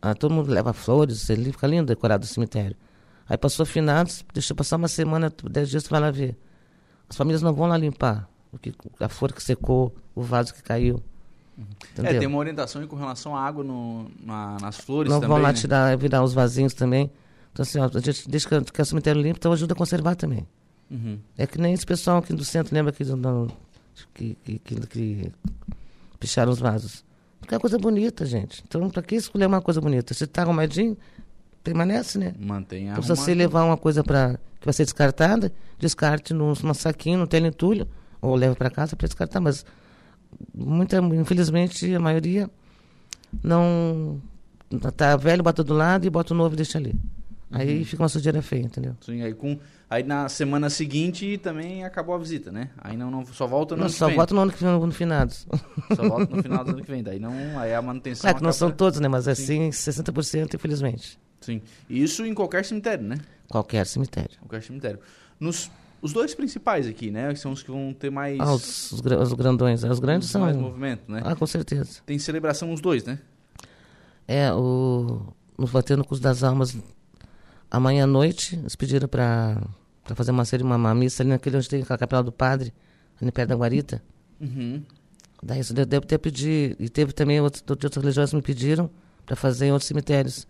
ah, 0.00 0.14
todo 0.14 0.32
mundo 0.32 0.50
leva 0.50 0.72
flores, 0.72 1.28
ele 1.30 1.52
fica 1.52 1.66
lindo 1.66 1.86
decorado 1.86 2.24
o 2.24 2.28
cemitério. 2.28 2.76
Aí 3.28 3.36
passou 3.36 3.66
finados, 3.66 4.24
deixou 4.32 4.56
passar 4.56 4.76
uma 4.76 4.88
semana, 4.88 5.32
dez 5.50 5.68
dias, 5.68 5.84
tu 5.84 5.90
vai 5.90 6.00
lá 6.00 6.10
ver. 6.10 6.36
As 7.08 7.16
famílias 7.16 7.42
não 7.42 7.52
vão 7.52 7.66
lá 7.66 7.76
limpar 7.76 8.28
o 8.50 8.58
que, 8.58 8.74
a 9.00 9.08
flor 9.08 9.32
que 9.32 9.42
secou, 9.42 9.94
o 10.14 10.22
vaso 10.22 10.54
que 10.54 10.62
caiu. 10.62 11.02
É, 12.02 12.18
tem 12.18 12.26
uma 12.26 12.38
orientação 12.38 12.86
com 12.86 12.96
relação 12.96 13.36
à 13.36 13.40
água 13.42 13.62
no, 13.62 14.10
na- 14.24 14.56
nas 14.60 14.78
flores 14.78 15.10
não 15.12 15.20
também, 15.20 15.34
vão 15.36 15.42
lá 15.42 15.52
né? 15.52 15.54
tirar, 15.58 15.96
virar 15.96 16.22
os 16.22 16.32
vasinhos 16.32 16.72
também. 16.74 17.10
Então, 17.52 17.62
assim, 17.62 17.78
ó, 17.78 17.84
a 17.92 18.00
gente 18.00 18.28
deixa 18.28 18.48
que, 18.48 18.72
que 18.72 18.80
é 18.80 18.82
o 18.82 18.86
cemitério 18.86 19.20
limpo, 19.20 19.38
então 19.38 19.52
ajuda 19.52 19.74
a 19.74 19.76
conservar 19.76 20.14
também. 20.16 20.46
Uhum. 20.90 21.18
É 21.36 21.46
que 21.46 21.58
nem 21.60 21.72
esse 21.74 21.84
pessoal 21.84 22.18
aqui 22.18 22.32
do 22.32 22.44
centro, 22.44 22.74
lembra 22.74 22.92
que, 22.92 23.04
não, 23.04 23.48
que, 24.14 24.34
que, 24.42 24.58
que, 24.58 24.86
que 24.86 25.32
picharam 26.18 26.50
os 26.52 26.58
vasos? 26.58 27.04
Porque 27.40 27.54
é 27.54 27.56
uma 27.56 27.60
coisa 27.60 27.78
bonita, 27.78 28.24
gente. 28.24 28.62
Então, 28.66 28.88
pra 28.88 29.02
que 29.02 29.14
escolher 29.16 29.46
uma 29.46 29.60
coisa 29.60 29.80
bonita? 29.80 30.14
Se 30.14 30.26
tá 30.26 30.42
arrumadinho, 30.42 30.96
permanece, 31.62 32.18
né? 32.18 32.34
Mantém 32.38 32.88
a 32.88 32.92
Então, 32.92 33.02
se 33.02 33.08
você 33.08 33.34
levar 33.34 33.64
uma 33.64 33.76
coisa 33.76 34.02
para 34.02 34.38
que 34.60 34.64
vai 34.64 34.72
ser 34.72 34.84
descartada, 34.84 35.52
descarte 35.78 36.32
num, 36.32 36.52
num 36.62 36.74
saquinho, 36.74 37.18
no 37.18 37.26
telentulho, 37.26 37.86
ou 38.20 38.34
leva 38.36 38.54
para 38.54 38.70
casa 38.70 38.94
para 38.96 39.06
descartar. 39.06 39.40
Mas, 39.40 39.64
muita, 40.54 40.98
infelizmente, 40.98 41.94
a 41.94 42.00
maioria 42.00 42.50
não. 43.42 44.20
Tá 44.96 45.16
velho, 45.16 45.42
bota 45.42 45.62
do 45.62 45.74
lado 45.74 46.06
e 46.06 46.10
bota 46.10 46.32
o 46.32 46.36
novo 46.36 46.54
e 46.54 46.56
deixa 46.56 46.78
ali. 46.78 46.94
Aí 47.50 47.80
Uhum. 47.80 47.84
fica 47.84 48.02
uma 48.02 48.08
sujeira 48.08 48.40
feia, 48.40 48.62
entendeu? 48.62 48.96
Sim, 49.02 49.20
aí, 49.20 49.34
com, 49.34 49.58
aí 49.90 50.02
na 50.02 50.26
semana 50.30 50.70
seguinte 50.70 51.36
também 51.36 51.84
acabou 51.84 52.14
a 52.14 52.18
visita, 52.18 52.50
né? 52.50 52.70
Aí 52.78 52.96
não, 52.96 53.10
não 53.10 53.26
só 53.26 53.46
volta 53.46 53.74
no 53.74 53.80
Não, 53.80 53.84
ano 53.86 53.92
que 53.92 53.98
só 53.98 54.06
vem. 54.06 54.16
volta 54.16 54.34
no 54.34 54.40
ano 54.40 54.52
que 54.52 54.64
vem, 54.64 54.72
no 54.72 54.90
finados. 54.92 55.46
Só 55.94 56.08
volta 56.08 56.34
no 56.34 56.42
final 56.42 56.64
do 56.64 56.70
ano 56.70 56.80
que 56.84 56.90
vem. 56.90 57.02
Daí 57.02 57.18
não, 57.18 57.58
aí 57.58 57.74
a 57.74 57.82
manutenção. 57.82 58.30
É 58.30 58.32
que 58.32 58.42
não 58.42 58.52
são 58.54 58.70
todos, 58.70 58.98
né? 59.00 59.08
Mas 59.08 59.24
Sim. 59.24 59.30
assim, 59.68 59.68
60%, 59.70 60.54
infelizmente. 60.54 61.18
Sim. 61.42 61.60
E 61.90 62.02
Isso 62.02 62.24
em 62.24 62.32
qualquer 62.32 62.64
cemitério, 62.64 63.04
né? 63.06 63.18
Qualquer 63.50 63.86
cemitério. 63.86 64.38
Qualquer 64.40 64.62
cemitério. 64.62 64.98
Nos, 65.38 65.70
os 66.02 66.12
dois 66.12 66.34
principais 66.34 66.86
aqui, 66.86 67.10
né? 67.12 67.32
São 67.36 67.52
os 67.52 67.62
que 67.62 67.70
vão 67.70 67.94
ter 67.94 68.10
mais. 68.10 68.38
Ah, 68.40 68.52
os, 68.52 68.92
os, 68.92 69.00
os 69.00 69.32
grandões. 69.32 69.84
Os 69.84 70.00
grandes 70.00 70.28
são. 70.28 70.42
mais 70.42 70.56
movimento, 70.56 71.10
né? 71.10 71.22
Ah, 71.24 71.36
com 71.36 71.46
certeza. 71.46 72.02
Tem 72.04 72.18
celebração 72.18 72.68
nos 72.68 72.80
dois, 72.80 73.04
né? 73.04 73.20
É, 74.26 74.52
o, 74.52 75.32
no 75.56 75.66
Batendo 75.68 76.04
Cruz 76.04 76.20
das 76.20 76.42
Almas, 76.42 76.76
amanhã 77.70 78.04
à 78.04 78.06
noite, 78.06 78.56
eles 78.56 78.74
pediram 78.74 79.06
para 79.06 79.62
fazer 80.16 80.32
uma, 80.32 80.44
série, 80.44 80.64
uma, 80.64 80.76
uma 80.76 80.94
missa 80.94 81.22
ali 81.22 81.30
naquele 81.30 81.56
onde 81.56 81.68
tem 81.68 81.84
a 81.88 81.96
capela 81.96 82.22
do 82.22 82.32
padre, 82.32 82.74
ali 83.20 83.30
perto 83.30 83.50
da 83.50 83.54
Guarita. 83.54 84.02
Uhum. 84.40 84.82
Daí 85.40 85.60
isso 85.60 85.72
deve 85.72 85.86
deve 85.86 86.06
ter 86.06 86.18
pedido. 86.18 86.76
E 86.80 86.88
teve 86.88 87.12
também 87.12 87.40
outros, 87.40 87.62
de 87.62 87.70
outras 87.70 87.96
religiões 87.96 88.30
que 88.30 88.36
me 88.36 88.42
pediram 88.42 88.90
para 89.24 89.36
fazer 89.36 89.66
em 89.66 89.72
outros 89.72 89.86
cemitérios. 89.86 90.48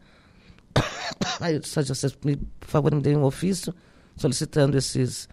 Aí 1.40 1.54
eu 1.54 1.60
disse, 1.60 1.82
vocês, 1.82 2.16
me, 2.24 2.36
por 2.36 2.68
favor, 2.68 2.94
me 2.94 3.02
deem 3.02 3.16
um 3.16 3.24
ofício 3.24 3.74
solicitando 4.16 4.76
esses, 4.76 5.28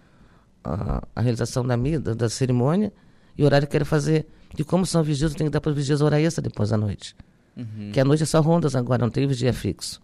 a, 0.64 1.02
a 1.16 1.22
realização 1.22 1.66
da, 1.66 1.76
da, 1.76 2.14
da 2.14 2.30
cerimônia 2.30 2.92
e 3.38 3.44
o 3.44 3.46
horário 3.46 3.68
que 3.68 3.72
quero 3.72 3.86
fazer. 3.86 4.28
E 4.58 4.64
como 4.64 4.86
são 4.86 5.04
vigias, 5.04 5.32
eu 5.32 5.38
tenho 5.38 5.50
que 5.50 5.54
dar 5.54 5.62
para 5.62 5.70
os 5.70 5.76
vigias 5.76 6.02
hora 6.02 6.20
extra 6.20 6.42
depois 6.42 6.70
da 6.70 6.78
noite. 6.78 7.16
Uhum. 7.56 7.92
Que 7.92 8.00
à 8.00 8.06
noite 8.06 8.24
é 8.24 8.26
só 8.26 8.42
rondas 8.42 8.76
agora, 8.76 9.02
não 9.02 9.10
tem 9.10 9.28
vigia 9.28 9.54
fixo. 9.54 10.02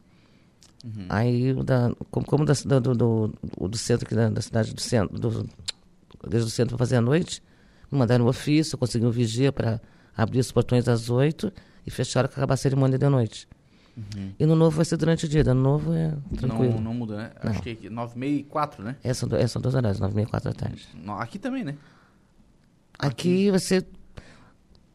Aí, 1.09 1.51
o 1.51 1.63
da, 1.63 1.91
como, 2.11 2.25
como 2.25 2.45
da, 2.45 2.53
do, 2.79 2.93
do, 2.93 3.33
do 3.67 3.77
centro 3.77 4.05
aqui 4.05 4.13
da, 4.13 4.29
da 4.29 4.41
cidade 4.41 4.73
do 4.73 4.81
centro, 4.81 5.17
do, 5.17 5.49
desde 6.29 6.47
o 6.47 6.51
centro 6.51 6.77
para 6.77 6.85
fazer 6.85 6.97
à 6.97 7.01
noite, 7.01 7.41
me 7.91 7.97
mandaram 7.97 8.25
um 8.25 8.27
ofício, 8.27 8.75
eu 8.75 8.79
consegui 8.79 9.05
um 9.05 9.09
vigia 9.09 9.51
para 9.51 9.81
abrir 10.15 10.39
os 10.39 10.51
portões 10.51 10.87
às 10.87 11.09
oito 11.09 11.51
e 11.85 11.91
fechar 11.91 12.19
a 12.19 12.21
hora 12.21 12.27
que 12.27 12.35
acabar 12.35 12.53
a 12.53 12.57
cerimônia 12.57 12.99
da 12.99 13.09
noite. 13.09 13.47
E 14.37 14.45
no 14.45 14.55
novo 14.55 14.75
vai 14.75 14.83
ser 14.85 14.97
durante 14.97 15.25
o 15.25 15.29
dia, 15.29 15.43
no 15.45 15.53
novo 15.53 15.93
é 15.93 16.13
tranquilo. 16.37 16.73
Não, 16.73 16.81
não 16.81 16.93
muda, 16.93 17.15
né? 17.15 17.31
Acho 17.37 17.53
Não. 17.55 17.61
que 17.61 17.69
aqui, 17.69 17.89
9, 17.89 18.19
meia 18.19 18.39
e 18.39 18.43
4, 18.43 18.83
né? 18.83 18.95
É, 19.03 19.13
são, 19.13 19.29
é, 19.37 19.47
são 19.47 19.61
dois 19.61 19.73
horários, 19.73 19.99
nove 20.01 20.11
e 20.13 20.15
meia, 20.17 20.27
quatro 20.27 20.51
da 20.51 20.59
tarde. 20.59 20.85
Aqui 21.19 21.39
também, 21.39 21.63
né? 21.63 21.75
Aqui 22.99 23.49
você. 23.51 23.85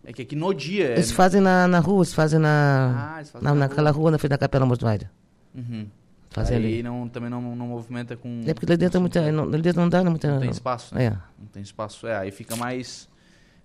É 0.05 0.12
que 0.12 0.22
aqui 0.22 0.36
no 0.36 0.53
dia. 0.55 0.88
é- 0.88 0.92
Eles 0.94 1.12
fazem 1.12 1.40
na, 1.40 1.66
na 1.68 1.78
rua, 1.78 1.98
eles 2.03 2.12
fazem 2.14 2.38
na. 2.38 3.12
Ah, 3.14 3.16
eles 3.18 3.30
fazem 3.30 3.44
na, 3.48 3.55
na 3.55 3.61
naquela 3.68 3.90
rua. 3.90 4.11
na 4.11 4.18
frente 4.18 4.30
da 4.30 4.38
capela 4.38 4.64
mortuária. 4.66 5.11
Uhum. 5.55 5.86
Fazem 6.30 6.57
Aí 6.59 6.64
ali. 6.64 6.82
não, 6.82 7.09
também 7.09 7.28
não, 7.28 7.40
não 7.57 7.66
movimenta 7.68 8.16
com. 8.16 8.42
É 8.46 8.55
porque 8.55 8.66
lá 8.66 8.76
dentro 8.76 8.98
é 8.98 9.01
muita. 9.01 9.32
Não, 9.32 9.44
ali 9.44 9.62
dentro 9.62 9.80
não 9.80 9.88
dá 9.88 10.03
muita. 10.05 10.30
Não 10.32 10.40
tem 10.40 10.51
espaço, 10.51 10.94
né? 10.94 11.05
É. 11.07 11.11
Não 11.38 11.46
tem 11.53 11.62
espaço. 11.62 12.07
É, 12.07 12.16
aí 12.16 12.30
fica 12.30 12.57
mais. 12.57 13.09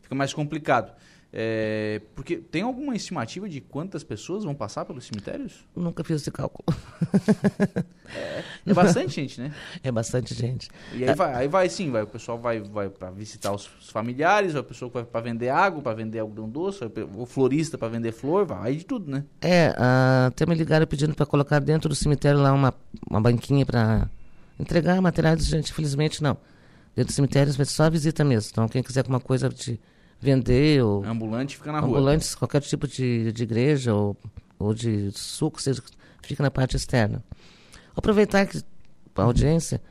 Fica 0.01 0.15
mais 0.15 0.33
complicado. 0.33 0.91
É, 1.37 2.01
porque 2.15 2.37
tem 2.37 2.61
alguma 2.61 2.95
estimativa 2.95 3.49
de 3.49 3.59
quantas 3.59 4.05
pessoas 4.05 4.45
vão 4.45 4.55
passar 4.55 4.85
pelos 4.85 5.03
cemitérios? 5.03 5.65
Nunca 5.75 6.01
fiz 6.03 6.21
esse 6.21 6.31
cálculo. 6.31 6.65
É 8.67 8.73
bastante 8.73 9.13
gente, 9.15 9.41
né? 9.41 9.51
É 9.83 9.91
bastante 9.91 10.33
gente. 10.33 10.69
E 10.93 11.07
aí 11.07 11.15
vai, 11.15 11.33
aí 11.33 11.47
vai 11.47 11.69
sim, 11.69 11.91
vai, 11.91 12.03
o 12.03 12.07
pessoal 12.07 12.39
vai, 12.39 12.59
vai 12.59 12.87
para 12.87 13.09
visitar 13.09 13.51
os 13.51 13.65
os 13.79 13.89
familiares, 13.89 14.53
vai 14.53 14.61
o 14.61 14.65
pessoal 14.65 14.89
que 14.89 14.95
vai 14.95 15.03
para 15.03 15.21
vender 15.21 15.49
água, 15.49 15.81
para 15.81 15.93
vender 15.93 16.19
algodão 16.19 16.49
doce, 16.49 16.79
o 17.15 17.25
florista 17.25 17.77
para 17.77 17.87
vender 17.87 18.11
flor, 18.11 18.45
vai 18.45 18.75
de 18.75 18.85
tudo, 18.85 19.09
né? 19.09 19.23
É, 19.41 19.73
até 20.27 20.45
me 20.45 20.55
ligaram 20.55 20.87
pedindo 20.87 21.13
para 21.13 21.25
colocar 21.25 21.59
dentro 21.59 21.89
do 21.89 21.95
cemitério 21.95 22.39
lá 22.39 22.51
uma, 22.53 22.73
uma 23.09 23.21
banquinha 23.21 23.65
para 23.65 24.09
entregar 24.59 25.01
materiais, 25.01 25.45
gente. 25.45 25.71
Infelizmente, 25.71 26.21
não. 26.21 26.37
Dentro 26.95 27.11
do 27.11 27.15
cemitério 27.15 27.51
vai 27.53 27.65
ser 27.65 27.73
só 27.73 27.83
a 27.83 27.89
visita 27.89 28.23
mesmo. 28.23 28.49
Então, 28.51 28.67
quem 28.67 28.81
quiser 28.81 29.01
alguma 29.01 29.19
coisa 29.19 29.49
de 29.49 29.79
vender 30.25 30.83
ou 30.83 31.05
Ambulante 31.05 31.55
fica 31.55 31.71
na 31.71 31.79
rua. 31.79 31.97
ambulantes, 31.97 32.35
qualquer 32.35 32.61
tipo 32.61 32.87
de, 32.87 33.31
de 33.31 33.43
igreja 33.43 33.93
ou, 33.93 34.17
ou 34.57 34.73
de 34.73 35.11
suco, 35.11 35.61
seja, 35.61 35.81
fica 36.23 36.41
na 36.41 36.51
parte 36.51 36.75
externa. 36.75 37.23
Aproveitar 37.95 38.45
que 38.45 38.61
a 39.15 39.23
audiência, 39.23 39.81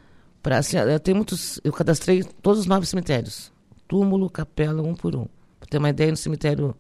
para 0.43 0.59
assim, 0.59 0.76
eu 0.76 1.01
tenho 1.01 1.16
muitos, 1.16 1.61
eu 1.64 1.72
cadastrei 1.72 2.22
todos 2.43 2.61
os 2.61 2.66
nove 2.66 2.85
cemitérios, 2.87 3.53
túmulo, 3.89 4.28
capela, 4.28 4.82
um 4.82 4.95
por 4.95 5.14
um. 5.16 5.26
Para 5.59 5.68
ter 5.70 5.78
uma 5.78 5.89
ideia, 5.89 6.11
no 6.11 6.16
cemitério 6.16 6.74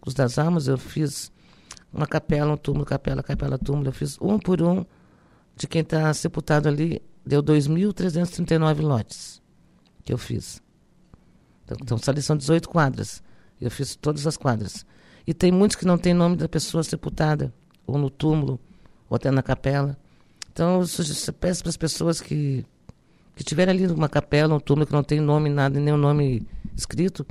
Cruz 0.00 0.14
das 0.14 0.38
Almas, 0.38 0.68
eu 0.68 0.78
fiz 0.78 1.32
uma 1.92 2.06
capela, 2.06 2.52
um 2.52 2.56
túmulo, 2.56 2.84
capela, 2.84 3.22
capela, 3.22 3.58
túmulo, 3.58 3.88
eu 3.88 3.92
fiz 3.92 4.16
um 4.20 4.38
por 4.38 4.62
um 4.62 4.84
de 5.56 5.66
quem 5.66 5.82
está 5.82 6.12
sepultado 6.14 6.68
ali, 6.68 7.02
deu 7.26 7.42
2.339 7.42 8.80
lotes 8.80 9.42
que 10.04 10.12
eu 10.12 10.18
fiz. 10.18 10.62
Então, 11.80 11.98
então 11.98 12.22
são 12.22 12.36
18 12.36 12.68
quadras. 12.68 13.22
Eu 13.60 13.70
fiz 13.70 13.94
todas 13.94 14.26
as 14.26 14.36
quadras. 14.36 14.86
E 15.26 15.34
tem 15.34 15.52
muitos 15.52 15.76
que 15.76 15.84
não 15.84 15.98
tem 15.98 16.14
nome 16.14 16.36
da 16.36 16.48
pessoa 16.48 16.82
sepultada, 16.82 17.52
ou 17.86 17.98
no 17.98 18.08
túmulo, 18.08 18.58
ou 19.08 19.16
até 19.16 19.30
na 19.30 19.42
capela. 19.42 19.96
Então, 20.52 20.80
eu 20.80 21.34
peço 21.34 21.62
para 21.62 21.70
as 21.70 21.76
pessoas 21.76 22.20
que, 22.20 22.64
que 23.36 23.44
tiverem 23.44 23.74
ali 23.74 23.86
uma 23.86 24.08
capela, 24.08 24.54
um 24.54 24.60
túmulo 24.60 24.86
que 24.86 24.92
não 24.92 25.02
tem 25.02 25.20
nome, 25.20 25.48
nada, 25.48 25.78
nem 25.78 25.92
um 25.92 25.98
nome 25.98 26.46
escrito, 26.76 27.26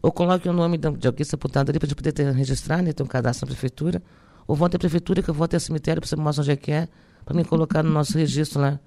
ou 0.00 0.10
coloquem 0.10 0.50
o 0.50 0.54
nome 0.54 0.78
de 0.78 1.06
alguém 1.06 1.24
sepultado 1.24 1.70
ali 1.70 1.78
para 1.78 1.88
gente 1.88 1.96
poder 1.96 2.12
ter, 2.12 2.32
registrar, 2.32 2.82
né, 2.82 2.92
ter 2.92 3.02
um 3.02 3.06
cadastro 3.06 3.46
na 3.46 3.52
prefeitura, 3.52 4.02
ou 4.46 4.56
vão 4.56 4.66
até 4.66 4.76
a 4.76 4.80
prefeitura, 4.80 5.22
que 5.22 5.30
eu 5.30 5.34
vou 5.34 5.44
até 5.44 5.56
o 5.56 5.60
cemitério 5.60 6.00
para 6.00 6.08
você 6.08 6.16
me 6.16 6.22
mostrar 6.22 6.42
onde 6.42 6.50
é 6.52 6.56
que 6.56 6.72
é, 6.72 6.88
para 7.24 7.34
me 7.34 7.44
colocar 7.44 7.82
no 7.82 7.90
nosso 7.90 8.16
registro 8.16 8.60
lá, 8.60 8.80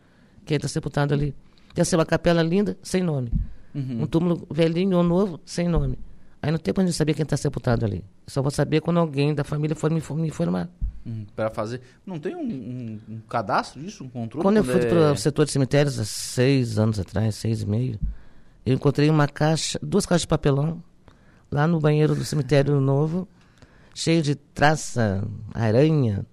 quem 0.46 0.56
está 0.58 0.68
sepultado 0.68 1.14
ali. 1.14 1.34
Deve 1.74 1.88
ser 1.88 1.96
uma 1.96 2.06
capela 2.06 2.42
linda, 2.42 2.78
sem 2.82 3.04
nome. 3.04 3.32
Um 3.76 4.06
túmulo 4.08 4.48
velhinho 4.50 4.98
ou 4.98 5.04
novo, 5.04 5.40
sem 5.46 5.68
nome. 5.68 5.98
Aí 6.42 6.52
não 6.52 6.58
tem 6.60 6.74
pra 6.74 6.84
gente 6.86 6.96
saber 6.96 7.14
quem 7.14 7.24
está 7.24 7.36
sepultado 7.36 7.84
ali. 7.86 8.04
Só 8.28 8.42
vou 8.42 8.52
saber 8.52 8.80
quando 8.82 9.00
alguém 9.00 9.34
da 9.34 9.44
família 9.44 9.76
for 9.76 9.90
me, 9.92 10.02
me 10.22 10.28
informar. 10.28 10.70
para 11.36 11.50
fazer. 11.52 11.82
Não 12.06 12.18
tem 12.20 12.36
um, 12.36 12.40
um- 12.42 13.00
um 13.10 13.20
cadastro 13.30 13.80
disso, 13.82 14.04
um 14.04 14.10
controle? 14.10 14.42
Quando 14.44 14.58
eu 14.58 14.64
fui 14.64 14.76
é- 14.82 14.86
para 14.88 15.12
o 15.12 15.18
setor 15.18 15.46
de 15.46 15.52
cemitérios, 15.52 16.00
há 16.00 16.06
seis 16.06 16.80
anos 16.80 17.00
atrás, 17.00 17.36
seis 17.36 17.62
e 17.62 17.66
meio, 17.68 18.00
eu 18.66 18.74
encontrei 18.74 19.08
uma 19.10 19.28
caixa, 19.28 19.78
duas 19.84 20.06
caixas 20.06 20.22
de 20.22 20.28
papelão, 20.28 20.82
lá 21.52 21.68
no 21.68 21.80
banheiro 21.80 22.16
do 22.16 22.26
cemitério 22.26 22.80
novo, 22.82 23.28
cheio 23.94 24.22
de 24.24 24.34
traça, 24.36 25.28
aranha, 25.54 26.26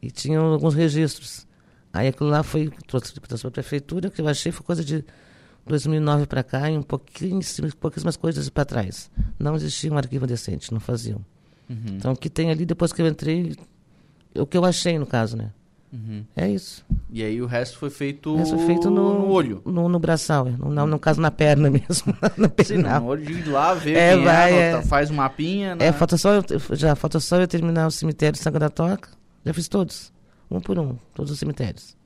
e 0.00 0.10
tinham 0.12 0.44
alguns 0.52 0.74
registros. 0.74 1.44
Aí 1.92 2.06
aquilo 2.08 2.28
lá 2.30 2.42
foi, 2.44 2.70
trouxe 2.86 3.14
trouxe 3.14 3.42
para 3.42 3.48
a 3.48 3.52
prefeitura, 3.52 4.10
que 4.10 4.20
eu 4.20 4.28
achei 4.28 4.52
foi 4.52 4.64
coisa 4.64 4.84
de 4.84 5.04
2009 5.68 6.26
para 6.26 6.42
cá, 6.42 6.70
e 6.70 6.76
um 6.76 6.82
pouquinho, 6.82 7.40
pouquíssimas 7.80 8.16
coisas 8.16 8.48
para 8.48 8.64
trás. 8.64 9.10
Não 9.38 9.54
existia 9.54 9.92
um 9.92 9.96
arquivo 9.98 10.26
decente, 10.26 10.72
não 10.72 10.80
faziam. 10.80 11.20
Então 11.86 12.12
o 12.12 12.16
que 12.16 12.30
tem 12.30 12.50
ali, 12.50 12.64
depois 12.64 12.92
que 12.92 13.02
eu 13.02 13.06
entrei, 13.06 13.54
o 14.34 14.46
que 14.46 14.56
eu 14.56 14.64
achei 14.64 14.98
no 14.98 15.06
caso, 15.06 15.36
né? 15.36 15.50
É 16.36 16.46
isso. 16.48 16.84
E 17.10 17.22
aí 17.22 17.40
o 17.40 17.46
resto 17.46 17.78
foi 17.78 17.88
feito, 17.88 18.36
foi 18.46 18.58
feito 18.66 18.90
no, 18.90 19.26
olho. 19.30 19.62
No, 19.64 19.88
no 19.88 19.98
braçal, 19.98 20.46
é. 20.46 20.50
no, 20.50 20.68
no, 20.70 20.86
no 20.86 20.98
caso 20.98 21.18
na 21.20 21.30
perna 21.30 21.68
mesmo. 21.70 22.14
na 22.20 22.28
Sim, 22.28 22.40
no 22.42 22.50
pernal. 22.50 23.04
olho 23.06 23.24
de 23.24 23.32
ir 23.32 23.48
lá, 23.48 23.72
ver 23.74 23.96
É, 23.96 24.14
quem 24.14 24.24
vai, 24.24 24.52
é, 24.52 24.70
é. 24.72 24.82
faz 24.82 25.10
um 25.10 25.14
mapinha. 25.14 25.74
Né? 25.74 25.86
É, 25.86 25.92
falta 25.92 26.16
só 26.18 26.34
eu, 26.34 26.44
já 26.72 26.94
falta 26.94 27.18
só 27.20 27.36
eu 27.40 27.48
terminar 27.48 27.86
o 27.86 27.90
cemitério 27.90 28.34
de 28.34 28.38
Sanga 28.42 28.58
da 28.58 28.68
Toca. 28.68 29.08
Já 29.46 29.54
fiz 29.54 29.66
todos. 29.66 30.12
Um 30.50 30.60
por 30.60 30.78
um, 30.78 30.96
todos 31.14 31.32
os 31.32 31.38
cemitérios. 31.38 31.96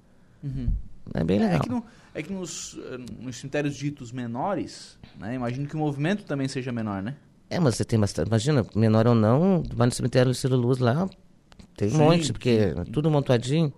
É 1.14 1.24
bem 1.24 1.38
É 1.38 1.40
legal. 1.44 1.62
no- 1.68 1.84
é 2.14 2.22
que 2.22 2.32
nos, 2.32 2.78
eh, 2.78 2.98
nos 3.20 3.36
cemitérios 3.36 3.74
ditos 3.74 4.12
menores, 4.12 4.98
né? 5.18 5.34
Imagino 5.34 5.66
que 5.66 5.74
o 5.74 5.78
movimento 5.78 6.24
também 6.24 6.48
seja 6.48 6.70
menor, 6.72 7.02
né? 7.02 7.14
É, 7.48 7.58
mas 7.60 7.76
você 7.76 7.84
tem 7.84 7.98
bastante. 7.98 8.28
Imagina, 8.28 8.64
menor 8.74 9.06
ou 9.06 9.14
não, 9.14 9.62
vai 9.74 9.86
no 9.86 9.92
cemitério 9.92 10.30
do 10.30 10.34
Ciro 10.34 10.56
Luz 10.56 10.78
lá, 10.78 11.08
tem 11.76 11.88
um 11.88 11.92
Sim, 11.92 11.98
monte, 11.98 12.32
porque 12.32 12.48
é 12.50 12.84
tudo 12.90 13.10
montadinho. 13.10 13.72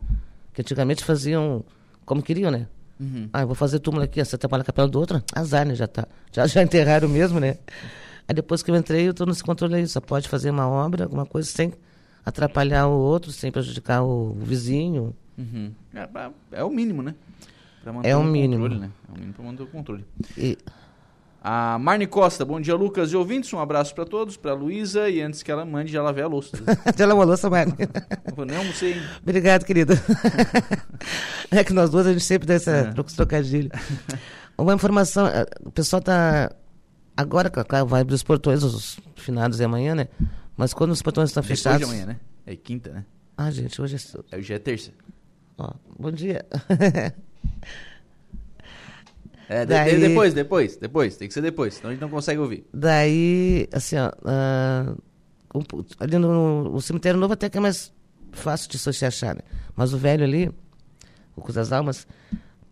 Que 0.52 0.60
antigamente 0.62 1.04
faziam 1.04 1.64
como 2.04 2.22
queriam, 2.22 2.50
né? 2.50 2.68
Ah, 3.32 3.40
eu 3.42 3.46
vou 3.48 3.56
fazer 3.56 3.80
túmulo 3.80 4.04
aqui, 4.04 4.24
você 4.24 4.38
trabalha 4.38 4.62
a 4.62 4.64
capela 4.64 4.86
do 4.88 4.98
outro, 4.98 5.20
azar, 5.34 5.66
né? 5.66 5.74
Já, 5.74 5.86
tá, 5.88 6.06
já, 6.32 6.46
já 6.46 6.62
enterraram 6.62 7.08
mesmo, 7.08 7.40
né? 7.40 7.58
Aí 8.26 8.34
depois 8.34 8.62
que 8.62 8.70
eu 8.70 8.76
entrei, 8.76 9.08
eu 9.08 9.12
tô 9.12 9.26
nesse 9.26 9.42
controle 9.42 9.74
aí, 9.74 9.86
só 9.86 10.00
pode 10.00 10.28
fazer 10.28 10.50
uma 10.50 10.66
obra, 10.68 11.04
alguma 11.04 11.26
coisa 11.26 11.48
sem 11.50 11.72
atrapalhar 12.24 12.86
o 12.86 12.92
outro, 12.96 13.32
sem 13.32 13.50
prejudicar 13.50 14.02
o 14.02 14.32
vizinho. 14.40 15.14
Uhum. 15.36 15.72
É, 15.92 16.06
pra- 16.06 16.30
é 16.52 16.62
o 16.64 16.70
mínimo, 16.70 17.02
né? 17.02 17.14
Pra 17.84 17.92
manter 17.92 18.08
É 18.08 18.16
o 18.16 18.20
um 18.20 18.24
mínimo. 18.24 18.62
Controle, 18.62 18.80
né? 18.80 18.90
É 19.08 19.12
o 19.12 19.14
mínimo 19.14 19.34
pra 19.34 19.44
manter 19.44 19.62
o 19.62 19.66
controle. 19.66 20.04
E, 20.38 20.56
A 21.42 21.78
Marne 21.78 22.06
Costa, 22.06 22.42
bom 22.42 22.58
dia, 22.58 22.74
Lucas 22.74 23.12
e 23.12 23.16
ouvintes. 23.16 23.52
Um 23.52 23.58
abraço 23.60 23.94
pra 23.94 24.06
todos, 24.06 24.38
pra 24.38 24.54
Luísa. 24.54 25.10
E 25.10 25.20
antes 25.20 25.42
que 25.42 25.52
ela 25.52 25.66
mande, 25.66 25.92
já 25.92 26.02
lavei 26.02 26.24
a 26.24 26.26
louça. 26.26 26.56
já 26.96 27.04
lavou 27.06 27.22
a 27.22 27.26
louça, 27.26 27.50
Marne. 27.50 27.74
Eu 28.34 28.44
nem 28.46 28.56
almocei 28.56 28.94
ainda. 28.94 29.06
Obrigado, 29.22 29.64
querida. 29.66 29.94
é 31.52 31.62
que 31.62 31.74
nós 31.74 31.90
duas 31.90 32.06
a 32.06 32.12
gente 32.12 32.24
sempre 32.24 32.48
dá 32.48 32.54
essa 32.54 32.70
É. 32.70 32.84
troca 32.92 33.12
trocadilho. 33.14 33.70
Uma 34.56 34.72
informação, 34.72 35.26
eh, 35.26 35.44
o 35.62 35.70
pessoal 35.70 36.00
tá 36.00 36.50
agora, 37.14 37.50
claro, 37.50 37.86
vai 37.86 38.00
abrir 38.00 38.14
os 38.14 38.22
portões, 38.22 38.62
os 38.62 38.98
finados 39.16 39.60
é 39.60 39.64
amanhã, 39.64 39.94
né? 39.94 40.08
Mas 40.56 40.72
quando 40.72 40.92
os 40.92 41.02
portões 41.02 41.28
estão 41.28 41.42
Depois 41.42 41.58
fechados. 41.60 41.78
de 41.80 41.84
amanhã, 41.92 42.06
né? 42.06 42.16
É 42.46 42.56
quinta, 42.56 42.90
né? 42.90 43.04
Ah, 43.36 43.50
gente, 43.50 43.82
hoje 43.82 43.96
é. 44.32 44.36
Hoje 44.38 44.54
é 44.54 44.58
terça. 44.58 44.92
Ó, 45.58 45.72
bom 45.98 46.10
dia. 46.10 46.46
É, 49.48 49.60
de- 49.60 49.66
Daí- 49.66 49.94
de- 50.00 50.08
depois, 50.08 50.32
depois, 50.34 50.76
depois. 50.76 51.16
Tem 51.16 51.28
que 51.28 51.34
ser 51.34 51.42
depois, 51.42 51.74
senão 51.74 51.90
a 51.90 51.92
gente 51.92 52.00
não 52.00 52.08
consegue 52.08 52.40
ouvir. 52.40 52.66
Daí, 52.72 53.68
assim, 53.72 53.96
ó, 53.98 54.10
um- 55.54 55.84
ali 56.00 56.18
no, 56.18 56.74
o 56.74 56.80
cemitério 56.80 57.20
novo 57.20 57.34
até 57.34 57.48
que 57.50 57.58
é 57.58 57.60
mais 57.60 57.92
fácil 58.32 58.70
de 58.70 58.78
se 58.78 59.04
achar, 59.04 59.34
né? 59.34 59.42
Mas 59.76 59.92
o 59.92 59.98
velho 59.98 60.24
ali, 60.24 60.50
o 61.36 61.42
Cruz 61.42 61.56
das 61.56 61.72
Almas, 61.72 62.06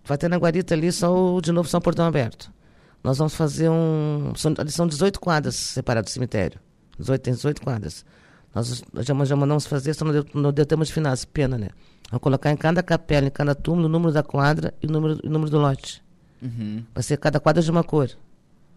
vai 0.05 0.17
ter 0.17 0.29
na 0.29 0.37
guarita 0.37 0.75
ali 0.75 0.91
só 0.91 1.35
o 1.35 1.41
de 1.41 1.53
novo 1.53 1.69
São 1.69 1.81
Portão 1.81 2.07
Aberto. 2.07 2.51
Nós 3.05 3.19
vamos 3.19 3.35
fazer 3.35 3.69
um. 3.69 4.33
São, 4.37 4.55
ali 4.57 4.71
são 4.71 4.87
18 4.87 5.21
quadras 5.21 5.55
separadas 5.57 6.11
do 6.11 6.15
cemitério. 6.15 6.59
18, 6.99 7.21
tem 7.23 7.35
18 7.35 7.61
quadras. 7.61 8.05
Nós 8.55 8.83
já, 9.01 9.25
já 9.25 9.37
mandamos 9.37 9.67
fazer, 9.67 9.95
só 9.95 10.05
não 10.05 10.13
deu, 10.13 10.27
não 10.35 10.53
deu 10.53 10.67
tempo 10.67 10.85
de 10.85 10.93
finais, 10.93 11.25
pena, 11.25 11.57
né? 11.57 11.69
Vamos 12.11 12.23
colocar 12.23 12.51
em 12.53 12.57
cada 12.57 12.83
capela, 12.83 13.27
em 13.27 13.31
cada 13.31 13.55
túmulo, 13.55 13.87
o 13.87 13.89
número 13.89 14.13
da 14.13 14.23
quadra 14.23 14.75
e 14.83 14.87
o 14.87 14.91
número, 14.91 15.19
o 15.25 15.29
número 15.31 15.51
do 15.51 15.59
lote. 15.59 16.03
Uhum, 16.43 16.85
Vai 16.95 17.03
ser 17.03 17.17
cada 17.17 17.41
quadra 17.41 17.63
de 17.63 17.71
uma 17.71 17.83
cor. 17.85 18.11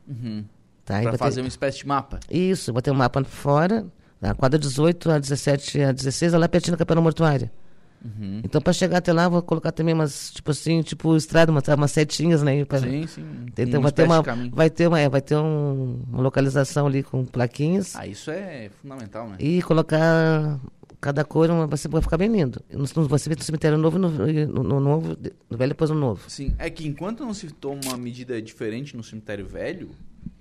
uhum. 0.07 0.45
Tá? 0.85 0.95
Pra 0.95 1.03
vai 1.03 1.11
ter- 1.13 1.17
fazer 1.17 1.41
uma 1.41 1.47
espécie 1.47 1.79
de 1.79 1.87
mapa. 1.87 2.19
isso, 2.29 2.71
botei 2.71 2.93
um 2.93 2.95
mapa 2.95 3.23
fora, 3.23 3.85
da 4.21 4.33
quadra 4.35 4.57
18 4.59 5.09
a 5.11 5.17
17 5.19 5.81
a 5.81 5.91
16, 5.91 6.33
é 6.33 6.37
lá 6.37 6.47
pertinho 6.47 6.73
da 6.73 6.77
capela 6.77 7.01
mortuária. 7.01 7.51
Uhum. 8.05 8.41
Então, 8.43 8.61
para 8.61 8.71
chegar 8.71 8.97
até 8.99 9.11
lá, 9.11 9.27
vou 9.27 9.41
colocar 9.41 9.71
também 9.71 9.95
umas, 9.95 10.31
tipo 10.31 10.51
assim, 10.51 10.81
tipo 10.83 11.15
estrada, 11.17 11.51
umas, 11.51 11.67
umas 11.67 11.91
setinhas, 11.91 12.43
né? 12.43 12.63
Pra, 12.63 12.79
Sim, 12.79 13.07
sim. 13.07 13.45
Então, 13.57 13.81
vai 13.81 13.91
ter 13.91 14.03
uma, 14.03 14.21
vai 14.51 14.69
ter 14.69 14.87
uma, 14.87 14.99
é, 14.99 15.09
vai 15.09 15.21
ter 15.21 15.35
um- 15.35 16.03
uma 16.07 16.21
localização 16.21 16.85
ali 16.85 17.01
com 17.01 17.25
plaquinhas 17.25 17.95
Ah, 17.95 18.05
isso 18.05 18.29
é 18.29 18.69
fundamental, 18.81 19.27
né? 19.29 19.37
e 19.39 19.61
colocar 19.63 20.59
cada 21.01 21.23
cor, 21.23 21.49
uma, 21.49 21.67
vai, 21.67 21.77
ficar 22.01 22.17
bem 22.17 22.29
lindo. 22.31 22.61
Vai 23.07 23.19
ser 23.19 23.35
no 23.35 23.43
cemitério 23.43 23.77
novo 23.77 23.97
no, 23.97 24.09
no, 24.09 24.63
no 24.63 24.79
novo, 24.79 25.17
no 25.49 25.57
velho 25.57 25.69
depois 25.69 25.89
no 25.89 25.95
novo. 25.97 26.29
Sim, 26.29 26.53
é 26.59 26.69
que 26.69 26.87
enquanto 26.87 27.23
não 27.25 27.33
se 27.33 27.47
toma 27.51 27.79
uma 27.85 27.97
medida 27.97 28.41
diferente 28.41 28.95
no 28.95 29.03
cemitério 29.03 29.45
velho, 29.47 29.89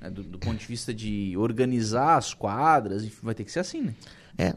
né, 0.00 0.10
do, 0.10 0.22
do 0.22 0.38
ponto 0.38 0.58
de 0.58 0.66
vista 0.66 0.92
de 0.92 1.34
organizar 1.36 2.16
as 2.16 2.32
quadras, 2.34 3.04
enfim, 3.04 3.18
vai 3.22 3.34
ter 3.34 3.44
que 3.44 3.52
ser 3.52 3.60
assim, 3.60 3.82
né? 3.82 3.94
É, 4.38 4.54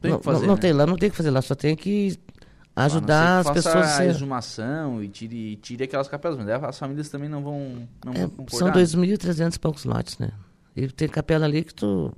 tem 0.00 0.10
não, 0.12 0.20
fazer, 0.20 0.40
não, 0.40 0.46
não 0.48 0.54
né? 0.54 0.60
tem 0.60 0.72
lá, 0.72 0.86
não 0.86 0.96
tem 0.96 1.08
o 1.08 1.10
que 1.12 1.16
fazer 1.16 1.30
lá, 1.30 1.42
só 1.42 1.54
tem 1.54 1.74
que 1.76 2.18
ajudar 2.74 3.40
as 3.40 3.50
pessoas 3.50 3.74
a 3.76 3.80
a 3.80 3.84
ser- 3.88 4.10
exumação 4.10 5.02
e 5.02 5.08
tire, 5.08 5.56
tire 5.56 5.84
aquelas 5.84 6.08
capelas, 6.08 6.36
mas 6.38 6.48
as 6.48 6.78
famílias 6.78 7.08
também 7.08 7.28
não 7.28 7.42
vão, 7.42 7.88
não 8.04 8.12
É, 8.12 8.26
vão 8.26 8.46
são 8.50 8.70
2.300 8.70 9.54
e 9.54 9.58
poucos 9.58 9.84
lotes, 9.84 10.18
né? 10.18 10.30
E 10.74 10.86
tem 10.88 11.08
capela 11.08 11.46
ali 11.46 11.64
que 11.64 11.74
tu. 11.74 12.12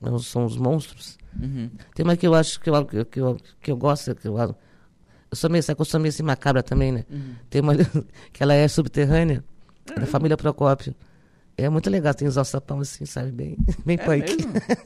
não 0.00 0.18
São 0.18 0.44
os 0.44 0.56
monstros. 0.56 1.16
Uhum. 1.40 1.70
Tem 1.94 2.04
uma 2.04 2.16
que 2.16 2.26
eu 2.26 2.34
acho 2.34 2.60
que 2.60 2.68
eu, 2.68 2.84
que 2.84 2.98
eu, 2.98 3.04
que 3.04 3.20
eu, 3.20 3.36
que 3.62 3.70
eu 3.70 3.76
gosto. 3.76 4.12
Que 4.16 4.26
eu, 4.26 4.36
eu 4.36 4.56
sou 5.32 5.48
meio, 5.48 5.62
eu 5.78 5.84
sou 5.84 6.00
meio 6.00 6.08
assim 6.08 6.24
macabra 6.24 6.60
também, 6.60 6.90
né? 6.90 7.04
Uhum. 7.08 7.34
Tem 7.48 7.60
uma 7.60 7.74
que 8.32 8.42
ela 8.42 8.52
é 8.52 8.66
subterrânea, 8.66 9.44
da 9.96 10.06
família 10.06 10.36
Procópio. 10.36 10.92
É 11.60 11.68
muito 11.68 11.90
legal, 11.90 12.14
tem 12.14 12.26
os 12.26 12.38
alçapão 12.38 12.80
assim, 12.80 13.04
sabe? 13.04 13.30
Bem, 13.30 13.56
bem 13.84 13.98
É 14.00 14.04
punk. 14.04 14.36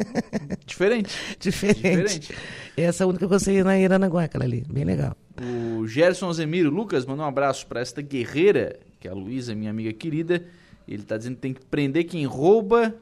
Diferente. 0.67 1.37
Diferente. 1.39 2.19
Diferente. 2.19 2.35
Essa 2.77 3.03
é 3.03 3.05
a 3.05 3.07
única 3.07 3.21
que 3.21 3.25
eu 3.25 3.29
consegui 3.29 3.63
na 3.63 3.79
Iranaguá, 3.79 4.25
aquela 4.25 4.45
ali. 4.45 4.65
Bem 4.69 4.85
legal. 4.85 5.17
O 5.41 5.87
Gerson 5.87 6.33
Zemiro 6.33 6.71
Lucas 6.71 7.07
mandou 7.07 7.25
um 7.25 7.29
abraço 7.29 7.67
para 7.67 7.81
esta 7.81 8.03
guerreira, 8.03 8.79
que 8.99 9.07
é 9.07 9.11
a 9.11 9.15
Luísa, 9.15 9.55
minha 9.55 9.71
amiga 9.71 9.93
querida. 9.93 10.45
Ele 10.87 11.03
tá 11.03 11.17
dizendo 11.17 11.37
que 11.37 11.41
tem 11.41 11.55
que 11.55 11.65
prender 11.65 12.05
quem 12.05 12.27
rouba 12.27 12.95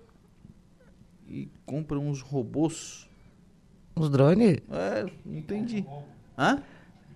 e 1.28 1.48
compra 1.64 1.98
uns 1.98 2.20
robôs. 2.20 3.08
Os 3.96 4.08
drones? 4.10 4.58
É, 4.70 5.06
entendi. 5.26 5.84
Hã? 6.38 6.62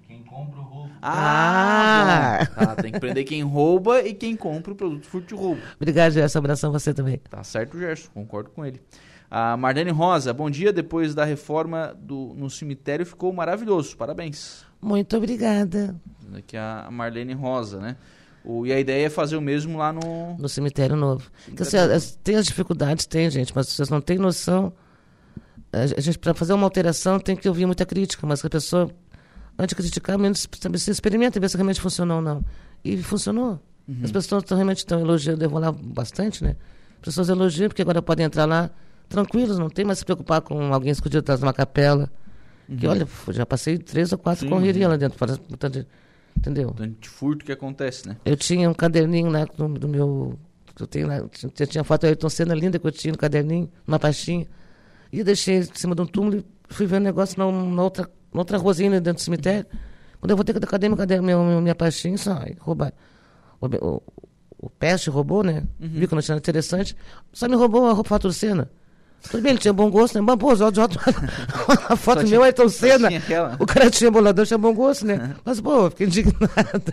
Quem 0.07 0.23
compra 0.23 0.61
o 0.61 0.63
roubo. 0.63 0.91
Ah, 1.03 2.39
Ah! 2.41 2.47
Tá, 2.47 2.77
tem 2.77 2.93
que 2.93 3.01
prender 3.01 3.25
quem 3.25 3.43
rouba 3.43 4.03
e 4.03 4.15
quem 4.15 4.37
compra 4.37 4.73
o 4.73 4.77
produto 4.77 5.07
furto 5.07 5.35
de 5.35 5.41
roubo. 5.41 5.61
Obrigado, 5.77 6.13
Gerson. 6.13 6.39
Abração 6.39 6.71
a 6.71 6.79
você 6.79 6.95
também. 6.95 7.19
Tá 7.29 7.43
certo, 7.43 7.79
Gerson, 7.79 8.09
concordo 8.15 8.51
com 8.51 8.65
ele. 8.65 8.81
A 9.29 9.57
Marlene 9.57 9.91
Rosa, 9.91 10.33
bom 10.33 10.49
dia. 10.49 10.73
Depois 10.73 11.15
da 11.15 11.25
reforma 11.25 11.97
do, 12.01 12.33
no 12.37 12.49
cemitério 12.49 13.05
ficou 13.05 13.33
maravilhoso. 13.33 13.97
Parabéns. 13.97 14.65
Muito 14.81 15.17
obrigada. 15.17 15.97
Aqui 16.35 16.57
a 16.57 16.89
Marlene 16.91 17.33
Rosa, 17.35 17.81
né? 17.81 17.97
O, 18.45 18.65
e 18.65 18.73
a 18.73 18.79
ideia 18.79 19.07
é 19.07 19.11
fazer 19.11 19.37
o 19.37 19.41
mesmo 19.41 19.77
lá 19.77 19.93
no. 19.93 20.37
No 20.39 20.49
cemitério 20.49 20.95
novo. 20.95 21.29
Porque, 21.47 21.63
assim, 21.65 21.77
tem 22.23 22.37
as 22.37 22.47
dificuldades, 22.47 23.05
tem, 23.07 23.29
gente, 23.29 23.53
mas 23.55 23.67
vocês 23.69 23.89
não 23.91 24.01
têm 24.01 24.19
noção. 24.19 24.73
A 25.73 26.01
gente, 26.01 26.19
para 26.19 26.33
fazer 26.33 26.53
uma 26.53 26.65
alteração, 26.65 27.19
tem 27.19 27.35
que 27.37 27.49
ouvir 27.49 27.67
muita 27.67 27.85
crítica, 27.85 28.25
mas 28.25 28.41
que 28.41 28.47
a 28.47 28.51
pessoa, 28.51 28.89
antes 29.59 29.75
de 29.77 29.83
criticar, 29.83 30.19
menos 30.19 30.47
se 30.77 30.91
experimenta 30.91 31.39
e 31.39 31.41
vê 31.41 31.49
se 31.49 31.57
realmente 31.57 31.81
funcionou 31.81 32.17
ou 32.19 32.23
não. 32.23 32.45
E 32.85 32.97
funcionou. 33.03 33.61
As 34.03 34.11
pessoas 34.11 34.43
tão, 34.43 34.57
realmente 34.57 34.79
estão 34.79 34.99
elogiando, 35.01 35.45
eu 35.45 35.49
vou 35.51 35.61
lá 35.61 35.71
bastante, 35.71 36.43
né? 36.43 36.57
As 36.97 37.05
pessoas 37.07 37.29
elogiam, 37.29 37.69
porque 37.69 37.83
agora 37.83 38.03
podem 38.03 38.27
entrar 38.27 38.45
lá 38.45 38.69
tranquilos, 39.09 39.59
não 39.59 39.71
tem 39.71 39.85
mais 39.85 40.01
se 40.01 40.05
preocupar 40.05 40.41
com 40.41 40.75
alguém 40.75 40.91
escondido 40.91 41.21
atrás 41.21 41.39
de 41.39 41.47
uma 41.47 41.53
capela. 41.53 42.11
Que 42.79 42.85
olha, 42.89 43.07
já 43.31 43.47
passei 43.47 43.79
três 43.79 44.11
ou 44.11 44.19
quatro 44.19 44.49
correrias 44.49 44.91
lá 44.91 44.97
dentro. 44.97 45.17
para- 45.17 45.39
Entendeu? 46.37 46.73
Tanto 46.77 47.01
de 47.01 47.09
furto 47.09 47.45
que 47.45 47.53
acontece, 47.53 48.09
né? 48.09 48.17
Eu 48.25 48.37
tinha 48.37 48.69
um 48.69 48.75
caderninho 48.75 49.31
lá 49.31 49.45
do, 49.45 49.69
do 49.69 49.89
meu. 49.89 50.39
Eu 50.79 50.87
tenho 50.87 51.07
lá. 51.07 51.17
Eu 51.19 51.67
tinha 51.67 51.83
foto 51.85 52.03
do 52.03 52.07
Ayrton 52.09 52.29
Senna 52.29 52.55
linda 52.55 52.79
que 52.79 52.87
eu 52.87 52.93
tinha 52.93 53.13
no 53.13 53.19
caderninho, 53.19 53.71
uma 53.87 53.99
pastinha. 53.99 54.47
E 55.13 55.21
eu 55.21 55.25
deixei 55.25 55.59
em 55.59 55.63
cima 55.75 55.95
de 55.95 56.03
um 56.03 56.07
túmulo 56.07 56.39
e 56.39 56.45
fui 56.69 56.87
ver 56.87 56.97
um 56.97 57.05
negócio 57.05 57.39
na, 57.39 57.51
na 57.51 57.83
outra, 57.83 58.11
outra 58.41 58.59
ruazinha 58.59 58.91
dentro 59.01 59.15
do 59.15 59.21
cemitério. 59.21 59.67
Quando 60.21 60.31
eu 60.31 60.37
voltei, 60.37 60.55
cadê 60.55 60.89
meu 60.89 60.97
caderno, 60.97 61.25
meu, 61.27 61.43
meu- 61.45 61.61
minha 61.61 61.75
pastinha? 61.75 62.17
Só, 62.19 62.33
aí, 62.39 62.57
roubaram. 62.59 62.93
O, 63.61 63.67
o, 63.67 64.03
o 64.59 64.71
Peste 64.71 65.11
roubou, 65.11 65.43
né? 65.43 65.63
Viu 65.79 66.09
que 66.09 66.15
eu 66.15 66.17
não 66.17 66.23
tinha 66.23 66.35
nada 66.35 66.43
interessante. 66.43 66.97
Só 67.33 67.49
me 67.49 67.55
roubou 67.57 67.87
a 67.87 67.93
roupa 67.93 68.09
Senna. 68.33 68.71
Tudo 69.31 69.43
bem, 69.43 69.51
ele 69.53 69.59
tinha 69.59 69.73
bom 69.73 69.91
gosto, 69.91 70.15
né? 70.15 70.21
Mas, 70.21 70.37
pô, 70.37 70.55
já, 70.55 70.67
a 71.89 71.97
foto 71.97 72.19
meu 72.19 72.27
tinha- 72.27 72.39
só 72.69 72.69
Senna. 72.69 73.09
tinha 73.09 73.19
aquela. 73.21 73.57
O 73.59 73.67
cara 73.67 73.91
tinha 73.91 74.11
bolador, 74.11 74.47
tinha 74.47 74.59
bom 74.59 74.73
gosto, 74.75 75.05
né? 75.07 75.35
Mas, 75.45 75.61
pô, 75.61 75.91
fiquei 75.91 76.07
indignado. 76.07 76.93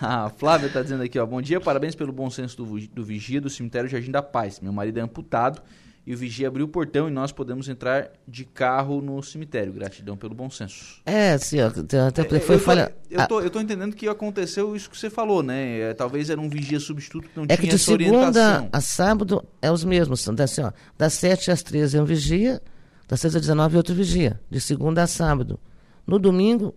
A 0.00 0.28
Flávia 0.36 0.68
tá 0.68 0.82
dizendo 0.82 1.02
aqui, 1.02 1.18
ó. 1.18 1.26
Bom 1.26 1.42
dia, 1.42 1.60
parabéns 1.60 1.94
pelo 1.94 2.12
bom 2.12 2.30
senso 2.30 2.56
do, 2.56 2.78
do 2.88 3.04
vigia 3.04 3.40
do 3.40 3.50
cemitério 3.50 3.88
Jardim 3.88 4.10
da 4.10 4.22
Paz. 4.22 4.60
Meu 4.60 4.72
marido 4.72 4.98
é 4.98 5.02
amputado 5.02 5.60
e 6.06 6.14
o 6.14 6.16
vigia 6.16 6.48
abriu 6.48 6.64
o 6.66 6.68
portão 6.68 7.06
e 7.08 7.10
nós 7.10 7.30
podemos 7.30 7.68
entrar 7.68 8.10
de 8.26 8.44
carro 8.44 9.00
no 9.00 9.22
cemitério. 9.22 9.72
Gratidão 9.72 10.16
pelo 10.16 10.34
bom 10.34 10.48
senso. 10.50 11.00
É, 11.04 11.32
assim, 11.34 11.58
ó, 11.60 11.66
até 11.68 12.22
É, 12.22 12.40
foi 12.40 12.54
eu, 12.56 12.58
tô, 12.58 12.64
falha. 12.64 12.94
eu, 13.10 13.20
Ah, 13.20 13.26
tô, 13.26 13.40
eu 13.40 13.50
tô 13.50 13.60
entendendo 13.60 13.94
que 13.94 14.08
aconteceu 14.08 14.74
isso 14.74 14.88
que 14.90 14.96
você 14.98 15.10
falou, 15.10 15.42
né? 15.42 15.78
É, 15.80 15.94
talvez 15.94 16.30
era 16.30 16.40
um 16.40 16.48
vigia 16.48 16.80
substituto 16.80 17.28
que 17.28 17.36
não 17.36 17.44
É 17.44 17.48
que 17.56 17.62
tinha 17.62 17.70
de 17.70 17.74
essa 17.76 17.84
segunda 17.84 18.18
orientação. 18.18 18.68
a 18.72 18.80
sábado 18.80 19.44
é 19.60 19.70
os 19.70 19.84
mesmos. 19.84 20.24
Da- 20.26 20.44
assim, 20.44 20.62
ó, 20.62 20.72
das 20.98 21.12
7 21.12 21.50
às 21.50 21.62
13 21.62 21.98
é 21.98 22.02
um 22.02 22.04
vigia, 22.06 22.60
das 23.06 23.20
6 23.20 23.36
às 23.36 23.40
19 23.42 23.74
é 23.74 23.76
outro 23.76 23.94
vigia. 23.94 24.40
De 24.50 24.60
segunda 24.60 25.02
a 25.02 25.06
sábado. 25.06 25.60
No 26.06 26.18
domingo, 26.18 26.74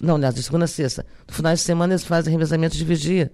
não, 0.00 0.14
aliás, 0.16 0.34
de 0.34 0.42
segunda 0.42 0.64
a 0.64 0.68
sexta. 0.68 1.04
No 1.26 1.34
final 1.34 1.52
de 1.52 1.60
semana 1.60 1.92
eles 1.92 2.04
fazem 2.04 2.32
revezamento 2.32 2.76
de 2.76 2.84
vigia. 2.84 3.30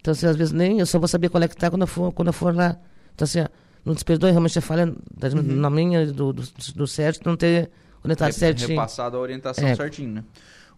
Então, 0.00 0.12
assim, 0.12 0.26
às 0.26 0.34
vezes 0.34 0.52
nem 0.52 0.80
eu 0.80 0.86
só 0.86 0.98
vou 0.98 1.06
saber 1.06 1.28
qual 1.28 1.42
é 1.42 1.46
que 1.48 1.54
tá 1.56 1.68
quando 1.70 1.82
eu 1.82 1.86
for, 1.86 2.10
quando 2.12 2.28
eu 2.28 2.32
for 2.32 2.54
lá. 2.54 2.78
Então, 3.14 3.24
assim, 3.26 3.40
ó, 3.42 3.46
não 3.84 3.94
te 3.94 4.04
perdoe, 4.04 4.30
realmente 4.30 4.58
é 4.58 4.60
falha 4.60 4.94
da- 5.16 5.30
na 5.42 5.70
minha, 5.70 6.06
do, 6.06 6.32
do, 6.32 6.42
do 6.76 6.86
Sérgio, 6.86 7.22
não 7.24 7.36
ter 7.36 7.70
conectado 8.02 8.28
Re- 8.28 8.32
certinho. 8.34 8.68
Repassado 8.70 9.16
a 9.16 9.20
orientação 9.20 9.66
É. 9.66 9.74
certinho, 9.74 10.12
né? 10.14 10.24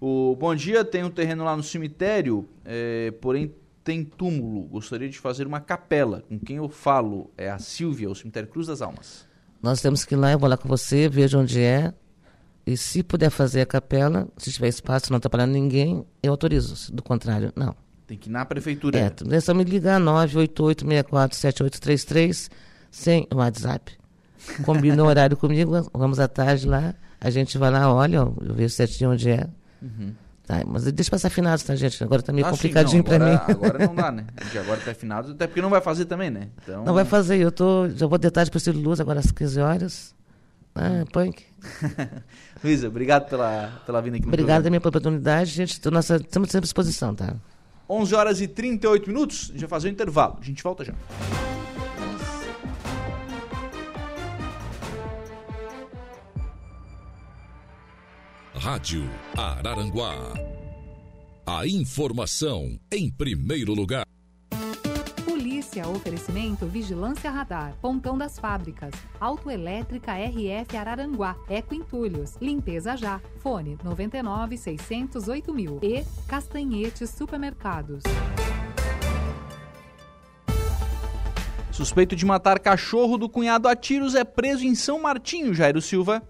O 0.01 0.37
bom 0.39 0.55
dia, 0.55 0.85
tem 0.85 1.05
um 1.05 1.11
terreno 1.11 1.45
lá 1.45 1.57
no 1.57 1.63
cemitério, 1.63 2.49
é, 2.65 3.13
porém 3.21 3.53
tem 3.85 4.05
túmulo. 4.05 4.63
Gostaria 4.69 5.09
de 5.09 5.19
fazer 5.19 5.47
uma 5.47 5.61
capela. 5.61 6.23
Com 6.29 6.39
quem 6.39 6.57
eu 6.57 6.69
falo 6.69 7.31
é 7.37 7.51
a 7.51 7.59
Silvia, 7.59 8.11
o 8.11 8.15
cemitério 8.15 8.49
Cruz 8.49 8.67
das 8.67 8.83
Almas. 8.83 9.25
Nós 9.63 9.81
temos 9.81 10.05
que 10.05 10.15
ir 10.15 10.17
lá, 10.17 10.33
eu 10.33 10.39
vou 10.41 10.49
lá 10.49 10.57
com 10.57 10.69
você, 10.69 11.09
vejo 11.09 11.39
onde 11.39 11.61
é. 11.61 11.93
E 12.67 12.77
se 12.77 13.03
puder 13.03 13.31
fazer 13.31 13.61
a 13.61 13.67
capela, 13.67 14.29
se 14.37 14.53
tiver 14.53 14.69
espaço, 14.69 15.11
não 15.11 15.17
atrapalhando 15.19 15.53
ninguém, 15.53 16.05
eu 16.23 16.31
autorizo. 16.33 16.93
Do 16.93 17.03
contrário, 17.03 17.53
não. 17.57 17.75
Tem 18.07 18.17
que 18.19 18.29
ir 18.29 18.33
na 18.33 18.45
prefeitura. 18.45 18.99
É, 18.99 19.13
é 19.37 19.41
só 19.41 19.55
me 19.55 19.63
ligar 19.65 20.01
988-64-7833 20.01 22.49
sem 22.93 23.27
o 23.33 23.39
WhatsApp. 23.39 23.93
Combina 24.65 25.03
o 25.03 25.07
horário 25.07 25.37
comigo, 25.37 25.91
vamos 25.95 26.21
à 26.21 26.29
tarde 26.29 26.69
lá, 26.69 26.95
a 27.21 27.31
gente 27.31 27.57
vai 27.57 27.71
lá, 27.71 27.93
olha, 27.93 28.17
eu 28.19 28.55
vejo 28.55 28.75
certinho 28.75 29.13
onde 29.13 29.31
é. 29.31 29.49
Uhum. 29.81 30.13
Tá, 30.47 30.63
mas 30.67 30.85
deixa 30.93 31.11
passar 31.11 31.31
finados, 31.31 31.65
tá, 31.65 31.75
gente? 31.75 32.03
Agora 32.03 32.21
tá 32.21 32.33
meio 32.33 32.45
Ah, 32.47 32.51
sim, 32.51 32.57
complicadinho 32.57 32.99
não, 32.99 33.05
pra 33.05 33.17
agora, 33.17 33.31
mim. 33.33 33.41
Agora 33.55 33.87
não 33.87 33.95
dá, 33.95 34.13
né? 34.13 34.27
Porque 34.35 34.59
agora 34.59 34.81
tá 34.81 34.93
finados, 34.93 35.31
até 35.31 35.47
porque 35.47 35.63
não 35.63 35.71
vai 35.71 35.81
fazer 35.81 36.05
também, 36.05 36.31
né? 36.31 36.49
Então, 36.63 36.85
Não 36.85 36.93
vai 36.93 37.05
fazer, 37.05 37.39
eu 37.39 37.51
tô. 37.51 37.89
Já 37.89 38.07
vou 38.07 38.19
de 38.19 38.31
tarde 38.31 38.51
pro 38.51 38.61
Ciro 38.61 38.79
Luz, 38.79 39.01
agora 39.01 39.21
às 39.21 39.31
15 39.31 39.61
horas. 39.61 40.15
Ah, 40.75 41.05
punk. 41.13 41.45
Luísa, 42.63 42.89
obrigado 42.89 43.29
pela, 43.29 43.81
pela 43.87 44.01
vinda 44.03 44.17
aqui 44.17 44.27
no 44.27 44.33
Obrigado 44.33 44.65
pela 44.65 44.77
oportunidade, 44.79 45.51
gente. 45.51 45.81
Tô 45.81 45.91
nossa, 45.91 46.17
estamos 46.17 46.49
sempre 46.51 46.59
à 46.59 46.61
disposição, 46.63 47.15
tá? 47.15 47.37
11 47.89 48.15
horas 48.15 48.41
e 48.41 48.49
38 48.49 49.07
minutos, 49.07 49.53
vai 49.55 49.69
fazer 49.69 49.89
o 49.89 49.91
intervalo. 49.93 50.39
A 50.41 50.45
gente 50.45 50.63
volta 50.63 50.85
já. 50.85 50.95
Rádio 58.63 59.03
Araranguá. 59.37 60.15
A 61.45 61.67
informação 61.67 62.79
em 62.93 63.11
primeiro 63.11 63.75
lugar. 63.75 64.07
Polícia, 65.25 65.89
oferecimento 65.89 66.65
Vigilância 66.67 67.29
Radar, 67.29 67.75
Pontão 67.83 68.17
das 68.17 68.39
Fábricas, 68.39 68.95
Autoelétrica 69.19 70.13
RF 70.13 70.77
Araranguá, 70.77 71.37
Eco 71.49 71.75
Entulhos, 71.75 72.37
Limpeza 72.41 72.97
Já, 72.97 73.21
Fone 73.39 73.77
99 73.83 74.57
608 74.57 75.53
mil 75.53 75.81
e 75.83 76.05
Castanhetes 76.29 77.11
Supermercados. 77.11 78.05
Suspeito 81.73 82.15
de 82.15 82.25
matar 82.25 82.61
cachorro 82.61 83.19
do 83.19 83.29
cunhado 83.29 83.67
a 83.67 83.75
tiros 83.75 84.15
é 84.15 84.23
preso 84.23 84.65
em 84.65 84.77
São 84.77 85.01
Martinho, 85.01 85.53
Jairo 85.53 85.83
Silva. 85.83 86.23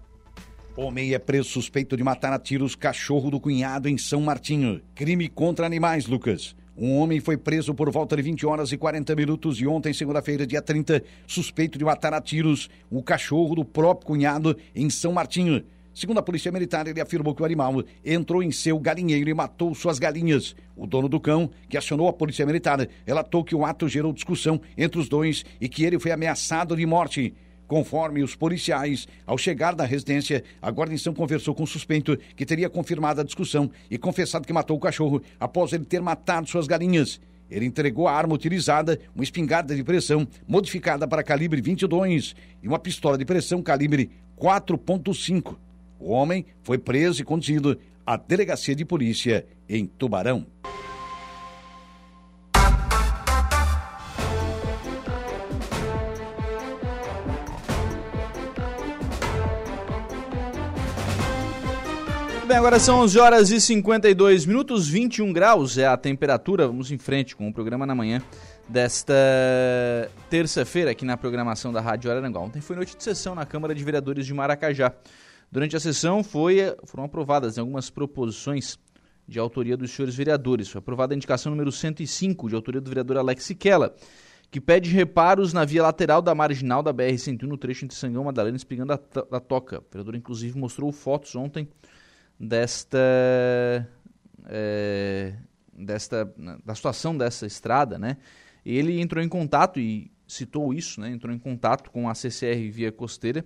Homem 0.75 1.13
é 1.13 1.19
preso 1.19 1.49
suspeito 1.49 1.95
de 1.95 2.03
matar 2.03 2.33
a 2.33 2.39
tiros 2.39 2.73
cachorro 2.73 3.29
do 3.29 3.39
cunhado 3.39 3.87
em 3.87 3.95
São 3.95 4.21
Martinho. 4.21 4.81
Crime 4.95 5.29
contra 5.29 5.67
animais, 5.67 6.07
Lucas. 6.07 6.55
Um 6.75 6.97
homem 6.97 7.19
foi 7.19 7.37
preso 7.37 7.75
por 7.75 7.91
volta 7.91 8.15
de 8.15 8.23
20 8.23 8.43
horas 8.47 8.71
e 8.71 8.77
40 8.77 9.15
minutos 9.15 9.57
de 9.57 9.67
ontem, 9.67 9.93
segunda-feira, 9.93 10.47
dia 10.47 10.63
30, 10.63 11.03
suspeito 11.27 11.77
de 11.77 11.85
matar 11.85 12.11
a 12.11 12.19
tiros 12.19 12.71
o 12.89 13.03
cachorro 13.03 13.53
do 13.53 13.63
próprio 13.63 14.07
cunhado 14.07 14.57
em 14.73 14.89
São 14.89 15.13
Martinho. 15.13 15.63
Segundo 15.93 16.17
a 16.17 16.23
polícia 16.23 16.51
militar, 16.51 16.87
ele 16.87 16.99
afirmou 16.99 17.35
que 17.35 17.43
o 17.43 17.45
animal 17.45 17.83
entrou 18.03 18.41
em 18.41 18.49
seu 18.49 18.79
galinheiro 18.79 19.29
e 19.29 19.33
matou 19.33 19.75
suas 19.75 19.99
galinhas. 19.99 20.55
O 20.75 20.87
dono 20.87 21.07
do 21.07 21.19
cão, 21.19 21.51
que 21.69 21.77
acionou 21.77 22.07
a 22.07 22.13
polícia 22.13 22.47
militar, 22.47 22.87
relatou 23.05 23.43
que 23.43 23.53
o 23.53 23.63
ato 23.63 23.87
gerou 23.87 24.11
discussão 24.11 24.59
entre 24.75 24.99
os 24.99 25.07
dois 25.07 25.45
e 25.61 25.69
que 25.69 25.83
ele 25.83 25.99
foi 25.99 26.11
ameaçado 26.11 26.75
de 26.75 26.83
morte. 26.83 27.35
Conforme 27.67 28.23
os 28.23 28.35
policiais, 28.35 29.07
ao 29.25 29.37
chegar 29.37 29.73
da 29.73 29.85
residência, 29.85 30.43
a 30.61 30.69
guarnição 30.69 31.13
conversou 31.13 31.55
com 31.55 31.63
o 31.63 31.67
suspeito, 31.67 32.17
que 32.35 32.45
teria 32.45 32.69
confirmado 32.69 33.21
a 33.21 33.23
discussão 33.23 33.71
e 33.89 33.97
confessado 33.97 34.45
que 34.45 34.53
matou 34.53 34.77
o 34.77 34.79
cachorro 34.79 35.21
após 35.39 35.73
ele 35.73 35.85
ter 35.85 36.01
matado 36.01 36.49
suas 36.49 36.67
galinhas. 36.67 37.19
Ele 37.49 37.65
entregou 37.65 38.07
a 38.07 38.13
arma 38.13 38.33
utilizada, 38.33 38.99
uma 39.15 39.23
espingarda 39.23 39.75
de 39.75 39.83
pressão 39.83 40.27
modificada 40.47 41.07
para 41.07 41.23
calibre 41.23 41.61
22 41.61 42.35
e 42.61 42.67
uma 42.67 42.79
pistola 42.79 43.17
de 43.17 43.25
pressão 43.25 43.61
calibre 43.61 44.09
4.5. 44.37 45.55
O 45.99 46.11
homem 46.11 46.45
foi 46.63 46.77
preso 46.77 47.21
e 47.21 47.25
conduzido 47.25 47.79
à 48.05 48.17
delegacia 48.17 48.75
de 48.75 48.83
polícia 48.83 49.45
em 49.69 49.85
Tubarão. 49.85 50.45
Bem, 62.53 62.59
agora 62.59 62.79
são 62.79 62.99
11 62.99 63.19
horas 63.19 63.49
e 63.49 63.59
52 63.59 64.45
minutos, 64.45 64.87
21 64.87 65.33
graus 65.33 65.75
é 65.75 65.87
a 65.87 65.97
temperatura. 65.97 66.67
Vamos 66.67 66.91
em 66.91 66.99
frente 66.99 67.35
com 67.35 67.47
o 67.47 67.53
programa 67.53 67.83
na 67.83 67.95
manhã 67.95 68.21
desta 68.69 69.11
terça-feira 70.29 70.91
aqui 70.91 71.03
na 71.03 71.17
programação 71.17 71.73
da 71.73 71.81
Rádio 71.81 72.11
Araranguá. 72.11 72.41
Ontem 72.41 72.61
foi 72.61 72.75
noite 72.75 72.95
de 72.95 73.03
sessão 73.03 73.33
na 73.33 73.43
Câmara 73.43 73.73
de 73.73 73.83
Vereadores 73.83 74.23
de 74.23 74.35
Maracajá. 74.35 74.93
Durante 75.51 75.75
a 75.75 75.79
sessão 75.79 76.23
foi, 76.23 76.75
foram 76.83 77.05
aprovadas 77.05 77.57
algumas 77.57 77.89
proposições 77.89 78.77
de 79.27 79.39
autoria 79.39 79.75
dos 79.75 79.89
senhores 79.89 80.13
vereadores. 80.13 80.69
Foi 80.69 80.77
aprovada 80.77 81.15
a 81.15 81.17
indicação 81.17 81.49
número 81.49 81.71
105, 81.71 82.49
de 82.49 82.55
autoria 82.55 82.79
do 82.79 82.87
vereador 82.87 83.17
Alex 83.17 83.45
Siquela, 83.45 83.95
que 84.51 84.61
pede 84.61 84.91
reparos 84.91 85.53
na 85.53 85.65
via 85.65 85.81
lateral 85.81 86.21
da 86.21 86.35
marginal 86.35 86.83
da 86.83 86.93
BR-101 86.93 87.41
no 87.47 87.57
trecho 87.57 87.83
entre 87.83 87.97
Sangão, 87.97 88.25
Madalena 88.25 88.55
e 88.55 88.57
Espigão 88.57 88.85
da, 88.85 88.99
da 89.31 89.39
Toca. 89.39 89.79
O 89.79 89.85
vereador, 89.91 90.13
inclusive, 90.13 90.55
mostrou 90.55 90.91
fotos 90.91 91.35
ontem 91.35 91.67
desta, 92.39 92.97
é, 94.47 95.33
desta 95.71 96.25
da 96.65 96.75
situação 96.75 97.17
dessa 97.17 97.45
estrada, 97.45 97.97
né? 97.97 98.17
Ele 98.65 98.99
entrou 99.01 99.23
em 99.23 99.29
contato 99.29 99.79
e 99.79 100.11
citou 100.27 100.73
isso, 100.73 101.01
né? 101.01 101.09
Entrou 101.09 101.33
em 101.33 101.39
contato 101.39 101.91
com 101.91 102.09
a 102.09 102.15
CCR 102.15 102.71
Via 102.71 102.91
Costeira, 102.91 103.45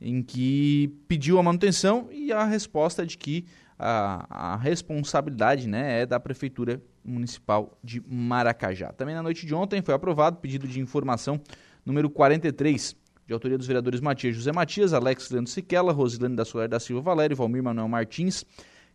em 0.00 0.22
que 0.22 0.96
pediu 1.08 1.38
a 1.38 1.42
manutenção 1.42 2.08
e 2.10 2.32
a 2.32 2.44
resposta 2.44 3.02
é 3.02 3.06
de 3.06 3.16
que 3.18 3.44
a, 3.78 4.52
a 4.54 4.56
responsabilidade, 4.56 5.66
né, 5.66 6.02
é 6.02 6.06
da 6.06 6.20
prefeitura 6.20 6.80
municipal 7.04 7.76
de 7.82 8.00
Maracajá. 8.06 8.92
Também 8.92 9.14
na 9.14 9.22
noite 9.22 9.44
de 9.44 9.54
ontem 9.54 9.82
foi 9.82 9.94
aprovado 9.94 10.38
pedido 10.38 10.66
de 10.66 10.80
informação 10.80 11.40
número 11.84 12.08
43 12.08 12.96
de 13.26 13.32
autoria 13.32 13.56
dos 13.56 13.66
vereadores 13.66 14.00
Matias 14.00 14.36
José 14.36 14.52
Matias, 14.52 14.92
Alex 14.92 15.30
Leandro 15.30 15.50
Siquela, 15.50 15.92
Rosilane 15.92 16.36
da 16.36 16.44
Solar 16.44 16.68
da 16.68 16.78
Silva 16.78 17.00
Valério, 17.00 17.36
Valmir 17.36 17.62
Manuel 17.62 17.88
Martins, 17.88 18.44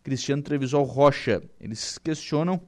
Cristiano 0.02 0.42
Trevisol 0.42 0.84
Rocha. 0.84 1.42
Eles 1.60 1.98
questionam, 1.98 2.60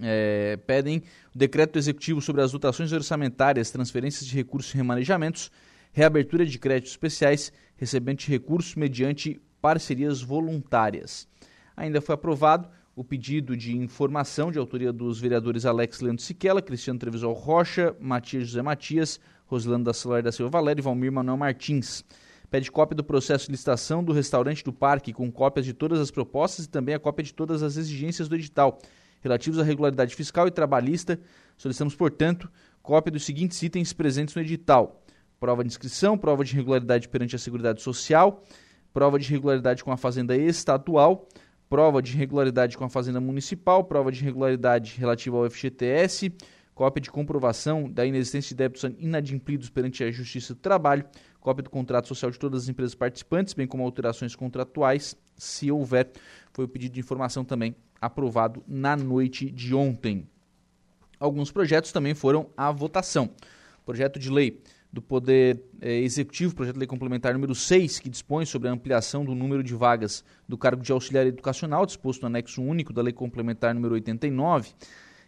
é, 0.00 0.56
pedem 0.66 1.02
o 1.34 1.38
decreto 1.38 1.78
executivo 1.78 2.20
sobre 2.20 2.42
as 2.42 2.52
dotações 2.52 2.92
orçamentárias, 2.92 3.70
transferências 3.70 4.26
de 4.26 4.34
recursos 4.34 4.72
e 4.72 4.76
remanejamentos, 4.76 5.50
reabertura 5.92 6.44
de 6.44 6.58
créditos 6.58 6.92
especiais, 6.92 7.52
recebimento 7.76 8.24
de 8.24 8.30
recursos 8.30 8.74
mediante 8.74 9.40
parcerias 9.60 10.22
voluntárias. 10.22 11.28
Ainda 11.76 12.00
foi 12.00 12.14
aprovado 12.14 12.68
o 12.96 13.02
pedido 13.02 13.56
de 13.56 13.76
informação 13.76 14.52
de 14.52 14.58
autoria 14.58 14.92
dos 14.92 15.18
vereadores 15.20 15.66
Alex 15.66 16.00
Leandro 16.00 16.22
Siquela, 16.22 16.62
Cristiano 16.62 16.98
Trevisol 16.98 17.32
Rocha, 17.32 17.94
Matias 18.00 18.48
José 18.48 18.62
Matias, 18.62 19.20
Rosilando 19.46 19.84
da 19.84 19.92
Solar 19.92 20.22
da 20.22 20.32
Silva 20.32 20.50
Valério 20.50 20.82
Valmir 20.82 21.12
Manuel 21.12 21.36
Martins. 21.36 22.04
Pede 22.50 22.70
cópia 22.70 22.94
do 22.94 23.02
processo 23.02 23.46
de 23.46 23.52
licitação 23.52 24.04
do 24.04 24.12
restaurante 24.12 24.62
do 24.62 24.72
parque 24.72 25.12
com 25.12 25.30
cópias 25.30 25.66
de 25.66 25.72
todas 25.72 25.98
as 25.98 26.10
propostas 26.10 26.66
e 26.66 26.68
também 26.68 26.94
a 26.94 26.98
cópia 26.98 27.24
de 27.24 27.34
todas 27.34 27.62
as 27.62 27.76
exigências 27.76 28.28
do 28.28 28.34
edital 28.34 28.78
relativos 29.24 29.58
à 29.58 29.62
regularidade 29.62 30.14
fiscal 30.14 30.46
e 30.46 30.50
trabalhista. 30.50 31.18
Solicitamos, 31.56 31.96
portanto, 31.96 32.50
cópia 32.82 33.10
dos 33.10 33.24
seguintes 33.24 33.60
itens 33.62 33.92
presentes 33.92 34.34
no 34.34 34.42
edital: 34.42 35.02
prova 35.40 35.64
de 35.64 35.68
inscrição, 35.68 36.16
prova 36.16 36.44
de 36.44 36.54
regularidade 36.54 37.08
perante 37.08 37.34
a 37.34 37.38
Seguridade 37.38 37.82
Social, 37.82 38.44
prova 38.92 39.18
de 39.18 39.28
regularidade 39.30 39.82
com 39.82 39.90
a 39.90 39.96
Fazenda 39.96 40.36
Estadual, 40.36 41.26
prova 41.68 42.02
de 42.02 42.16
regularidade 42.16 42.76
com 42.76 42.84
a 42.84 42.88
Fazenda 42.88 43.20
Municipal, 43.20 43.82
prova 43.82 44.12
de 44.12 44.22
regularidade 44.22 44.94
relativa 44.98 45.38
ao 45.38 45.50
FGTS, 45.50 46.32
cópia 46.74 47.00
de 47.00 47.10
comprovação 47.10 47.88
da 47.88 48.04
inexistência 48.04 48.48
de 48.48 48.56
débitos 48.56 48.84
inadimplidos 48.98 49.70
perante 49.70 50.02
a 50.02 50.10
Justiça 50.10 50.54
do 50.54 50.60
Trabalho, 50.60 51.04
cópia 51.40 51.62
do 51.62 51.70
contrato 51.70 52.08
social 52.08 52.30
de 52.30 52.38
todas 52.38 52.64
as 52.64 52.68
empresas 52.68 52.94
participantes, 52.94 53.54
bem 53.54 53.66
como 53.66 53.84
alterações 53.84 54.34
contratuais, 54.34 55.16
se 55.36 55.70
houver. 55.70 56.10
Foi 56.52 56.64
o 56.64 56.68
pedido 56.68 56.94
de 56.94 57.00
informação 57.00 57.44
também 57.44 57.76
aprovado 58.00 58.62
na 58.66 58.96
noite 58.96 59.50
de 59.50 59.74
ontem. 59.74 60.26
Alguns 61.18 61.50
projetos 61.50 61.92
também 61.92 62.14
foram 62.14 62.50
à 62.56 62.70
votação. 62.70 63.30
Projeto 63.86 64.18
de 64.18 64.30
lei 64.30 64.60
do 64.92 65.02
Poder 65.02 65.60
eh, 65.80 66.00
Executivo, 66.00 66.54
projeto 66.54 66.74
de 66.74 66.80
lei 66.80 66.86
complementar 66.86 67.34
número 67.34 67.54
6, 67.54 67.98
que 67.98 68.08
dispõe 68.08 68.46
sobre 68.46 68.68
a 68.68 68.72
ampliação 68.72 69.24
do 69.24 69.34
número 69.34 69.62
de 69.62 69.74
vagas 69.74 70.24
do 70.48 70.56
cargo 70.56 70.82
de 70.82 70.92
auxiliar 70.92 71.26
educacional, 71.26 71.84
disposto 71.84 72.22
no 72.22 72.28
anexo 72.28 72.62
único 72.62 72.92
da 72.92 73.02
lei 73.02 73.12
complementar 73.12 73.74
número 73.74 73.94
89. 73.94 74.70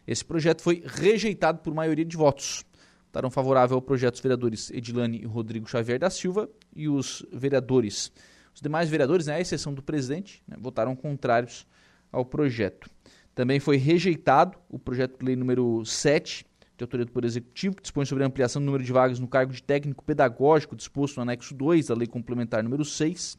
Esse 0.06 0.24
projeto 0.24 0.62
foi 0.62 0.82
rejeitado 0.86 1.58
por 1.58 1.74
maioria 1.74 2.04
de 2.04 2.16
votos. 2.16 2.64
Votaram 3.06 3.30
favorável 3.30 3.76
ao 3.76 3.82
projeto 3.82 4.14
os 4.14 4.20
vereadores 4.20 4.70
Edilane 4.70 5.22
e 5.22 5.24
Rodrigo 5.24 5.68
Xavier 5.68 5.98
da 5.98 6.10
Silva 6.10 6.48
e 6.74 6.88
os 6.88 7.24
vereadores. 7.32 8.12
Os 8.54 8.60
demais 8.60 8.88
vereadores, 8.88 9.26
né, 9.26 9.34
à 9.34 9.40
exceção 9.40 9.74
do 9.74 9.82
presidente, 9.82 10.42
né, 10.46 10.56
votaram 10.58 10.94
contrários 10.94 11.66
ao 12.12 12.24
projeto. 12.24 12.88
Também 13.34 13.60
foi 13.60 13.76
rejeitado 13.76 14.56
o 14.68 14.78
projeto 14.78 15.18
de 15.18 15.26
lei 15.26 15.36
número 15.36 15.84
7, 15.84 16.46
de 16.76 16.84
autoria 16.84 17.04
do 17.04 17.12
Poder 17.12 17.26
Executivo, 17.26 17.76
que 17.76 17.82
dispõe 17.82 18.04
sobre 18.04 18.24
a 18.24 18.26
ampliação 18.26 18.60
do 18.60 18.66
número 18.66 18.84
de 18.84 18.92
vagas 18.92 19.18
no 19.18 19.26
cargo 19.26 19.52
de 19.52 19.62
técnico 19.62 20.04
pedagógico 20.04 20.76
disposto 20.76 21.16
no 21.16 21.22
anexo 21.22 21.54
2 21.54 21.86
da 21.86 21.94
Lei 21.94 22.06
Complementar 22.06 22.62
número 22.62 22.84
6. 22.84 23.38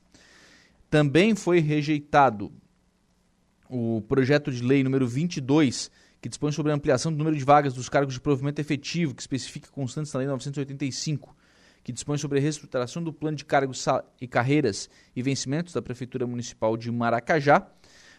Também 0.89 1.35
foi 1.35 1.59
rejeitado 1.59 2.51
o 3.69 4.01
projeto 4.07 4.51
de 4.51 4.63
lei 4.63 4.83
número 4.83 5.07
22, 5.07 5.91
que 6.21 6.29
dispõe 6.29 6.51
sobre 6.51 6.71
a 6.71 6.75
ampliação 6.75 7.11
do 7.11 7.17
número 7.17 7.35
de 7.35 7.43
vagas 7.43 7.73
dos 7.73 7.89
cargos 7.89 8.13
de 8.13 8.21
provimento 8.21 8.59
efetivo, 8.59 9.13
que 9.13 9.21
especifica 9.21 9.69
constantes 9.71 10.11
na 10.13 10.19
lei 10.19 10.27
985, 10.27 11.35
que 11.83 11.91
dispõe 11.91 12.17
sobre 12.17 12.39
a 12.39 12.41
reestruturação 12.41 13.03
do 13.03 13.13
plano 13.13 13.37
de 13.37 13.45
cargos 13.45 13.85
e 14.19 14.27
carreiras 14.27 14.89
e 15.15 15.21
vencimentos 15.21 15.73
da 15.73 15.81
Prefeitura 15.81 16.25
Municipal 16.27 16.75
de 16.75 16.91
Maracajá. 16.91 17.65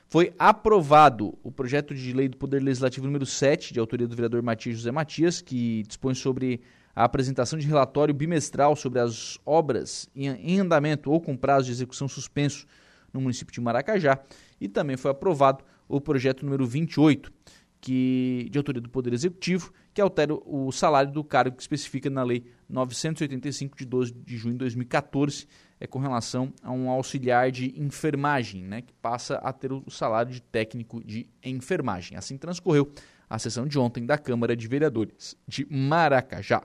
Foi 0.06 0.32
aprovado 0.38 1.38
o 1.42 1.52
projeto 1.52 1.94
de 1.94 2.12
lei 2.14 2.28
do 2.28 2.36
Poder 2.38 2.62
Legislativo 2.62 3.04
número 3.04 3.26
7, 3.26 3.74
de 3.74 3.80
autoria 3.80 4.08
do 4.08 4.16
vereador 4.16 4.42
Matias 4.42 4.76
José 4.76 4.90
Matias, 4.90 5.42
que 5.42 5.82
dispõe 5.82 6.14
sobre 6.14 6.62
a 6.96 7.04
apresentação 7.04 7.58
de 7.58 7.66
relatório 7.66 8.14
bimestral 8.14 8.74
sobre 8.74 9.00
as 9.00 9.38
obras 9.44 10.08
em 10.16 10.58
andamento 10.58 11.10
ou 11.10 11.20
com 11.20 11.36
prazo 11.36 11.66
de 11.66 11.72
execução 11.72 12.08
suspenso 12.08 12.66
no 13.12 13.20
município 13.20 13.52
de 13.52 13.60
Maracajá. 13.60 14.18
E 14.60 14.66
também 14.66 14.96
foi 14.96 15.10
aprovado 15.10 15.62
o 15.86 16.00
projeto 16.00 16.44
número 16.44 16.66
28, 16.66 17.32
que, 17.80 18.48
de 18.50 18.58
autoria 18.58 18.80
do 18.80 18.88
Poder 18.88 19.12
Executivo, 19.12 19.72
que 19.94 20.00
altera 20.00 20.34
o 20.34 20.70
salário 20.72 21.12
do 21.12 21.22
cargo 21.24 21.56
que 21.56 21.62
especifica 21.62 22.10
na 22.10 22.22
Lei 22.22 22.44
985 22.68 23.76
de 23.76 23.84
12 23.84 24.12
de 24.12 24.36
junho 24.36 24.54
de 24.54 24.58
2014, 24.58 25.46
é 25.80 25.86
com 25.86 25.98
relação 25.98 26.52
a 26.62 26.72
um 26.72 26.90
auxiliar 26.90 27.50
de 27.50 27.80
enfermagem, 27.80 28.62
né, 28.62 28.82
que 28.82 28.92
passa 28.94 29.36
a 29.36 29.52
ter 29.52 29.72
o 29.72 29.84
salário 29.88 30.32
de 30.32 30.42
técnico 30.42 31.02
de 31.04 31.28
enfermagem. 31.42 32.16
Assim 32.16 32.36
transcorreu 32.36 32.92
a 33.30 33.38
sessão 33.38 33.66
de 33.66 33.78
ontem 33.78 34.04
da 34.04 34.18
Câmara 34.18 34.56
de 34.56 34.66
Vereadores 34.66 35.36
de 35.46 35.66
Maracajá. 35.70 36.62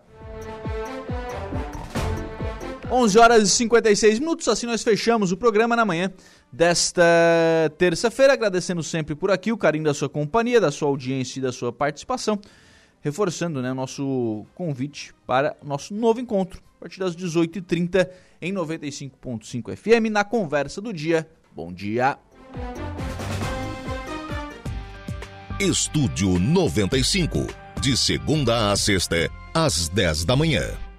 11 2.92 3.18
horas 3.18 3.44
e 3.44 3.50
56 3.50 4.20
minutos, 4.20 4.48
assim 4.48 4.68
nós 4.68 4.84
fechamos 4.84 5.32
o 5.32 5.38
programa 5.38 5.76
na 5.76 5.84
manhã 5.84 6.12
desta 6.54 7.04
terça-feira, 7.80 8.34
agradecendo 8.34 8.84
sempre 8.84 9.16
por 9.16 9.32
aqui 9.32 9.52
o 9.52 9.58
carinho 9.58 9.86
da 9.86 9.94
sua 9.94 10.08
companhia, 10.08 10.62
da 10.62 10.72
sua 10.72 10.88
audiência 10.88 11.40
e 11.40 11.42
da 11.42 11.52
sua 11.52 11.74
participação, 11.74 12.40
reforçando 13.02 13.60
né, 13.60 13.72
o 13.72 13.76
nosso 13.76 14.46
convite 14.54 15.14
para 15.26 15.58
o 15.64 15.68
nosso 15.68 15.96
novo 15.96 16.20
encontro, 16.20 16.62
a 16.78 16.82
partir 16.82 17.00
das 17.00 17.16
18h30 17.16 18.08
em 18.40 18.54
95.5 18.54 19.76
FM, 19.76 20.12
na 20.12 20.24
Conversa 20.24 20.80
do 20.80 20.94
Dia. 20.94 21.28
Bom 21.56 21.74
dia! 21.74 22.20
Estúdio 25.60 26.40
95, 26.40 27.48
de 27.82 27.98
segunda 27.98 28.72
a 28.72 28.76
sexta, 28.76 29.30
às 29.54 29.88
10 29.90 30.26
da 30.26 30.36
manhã. 30.36 30.93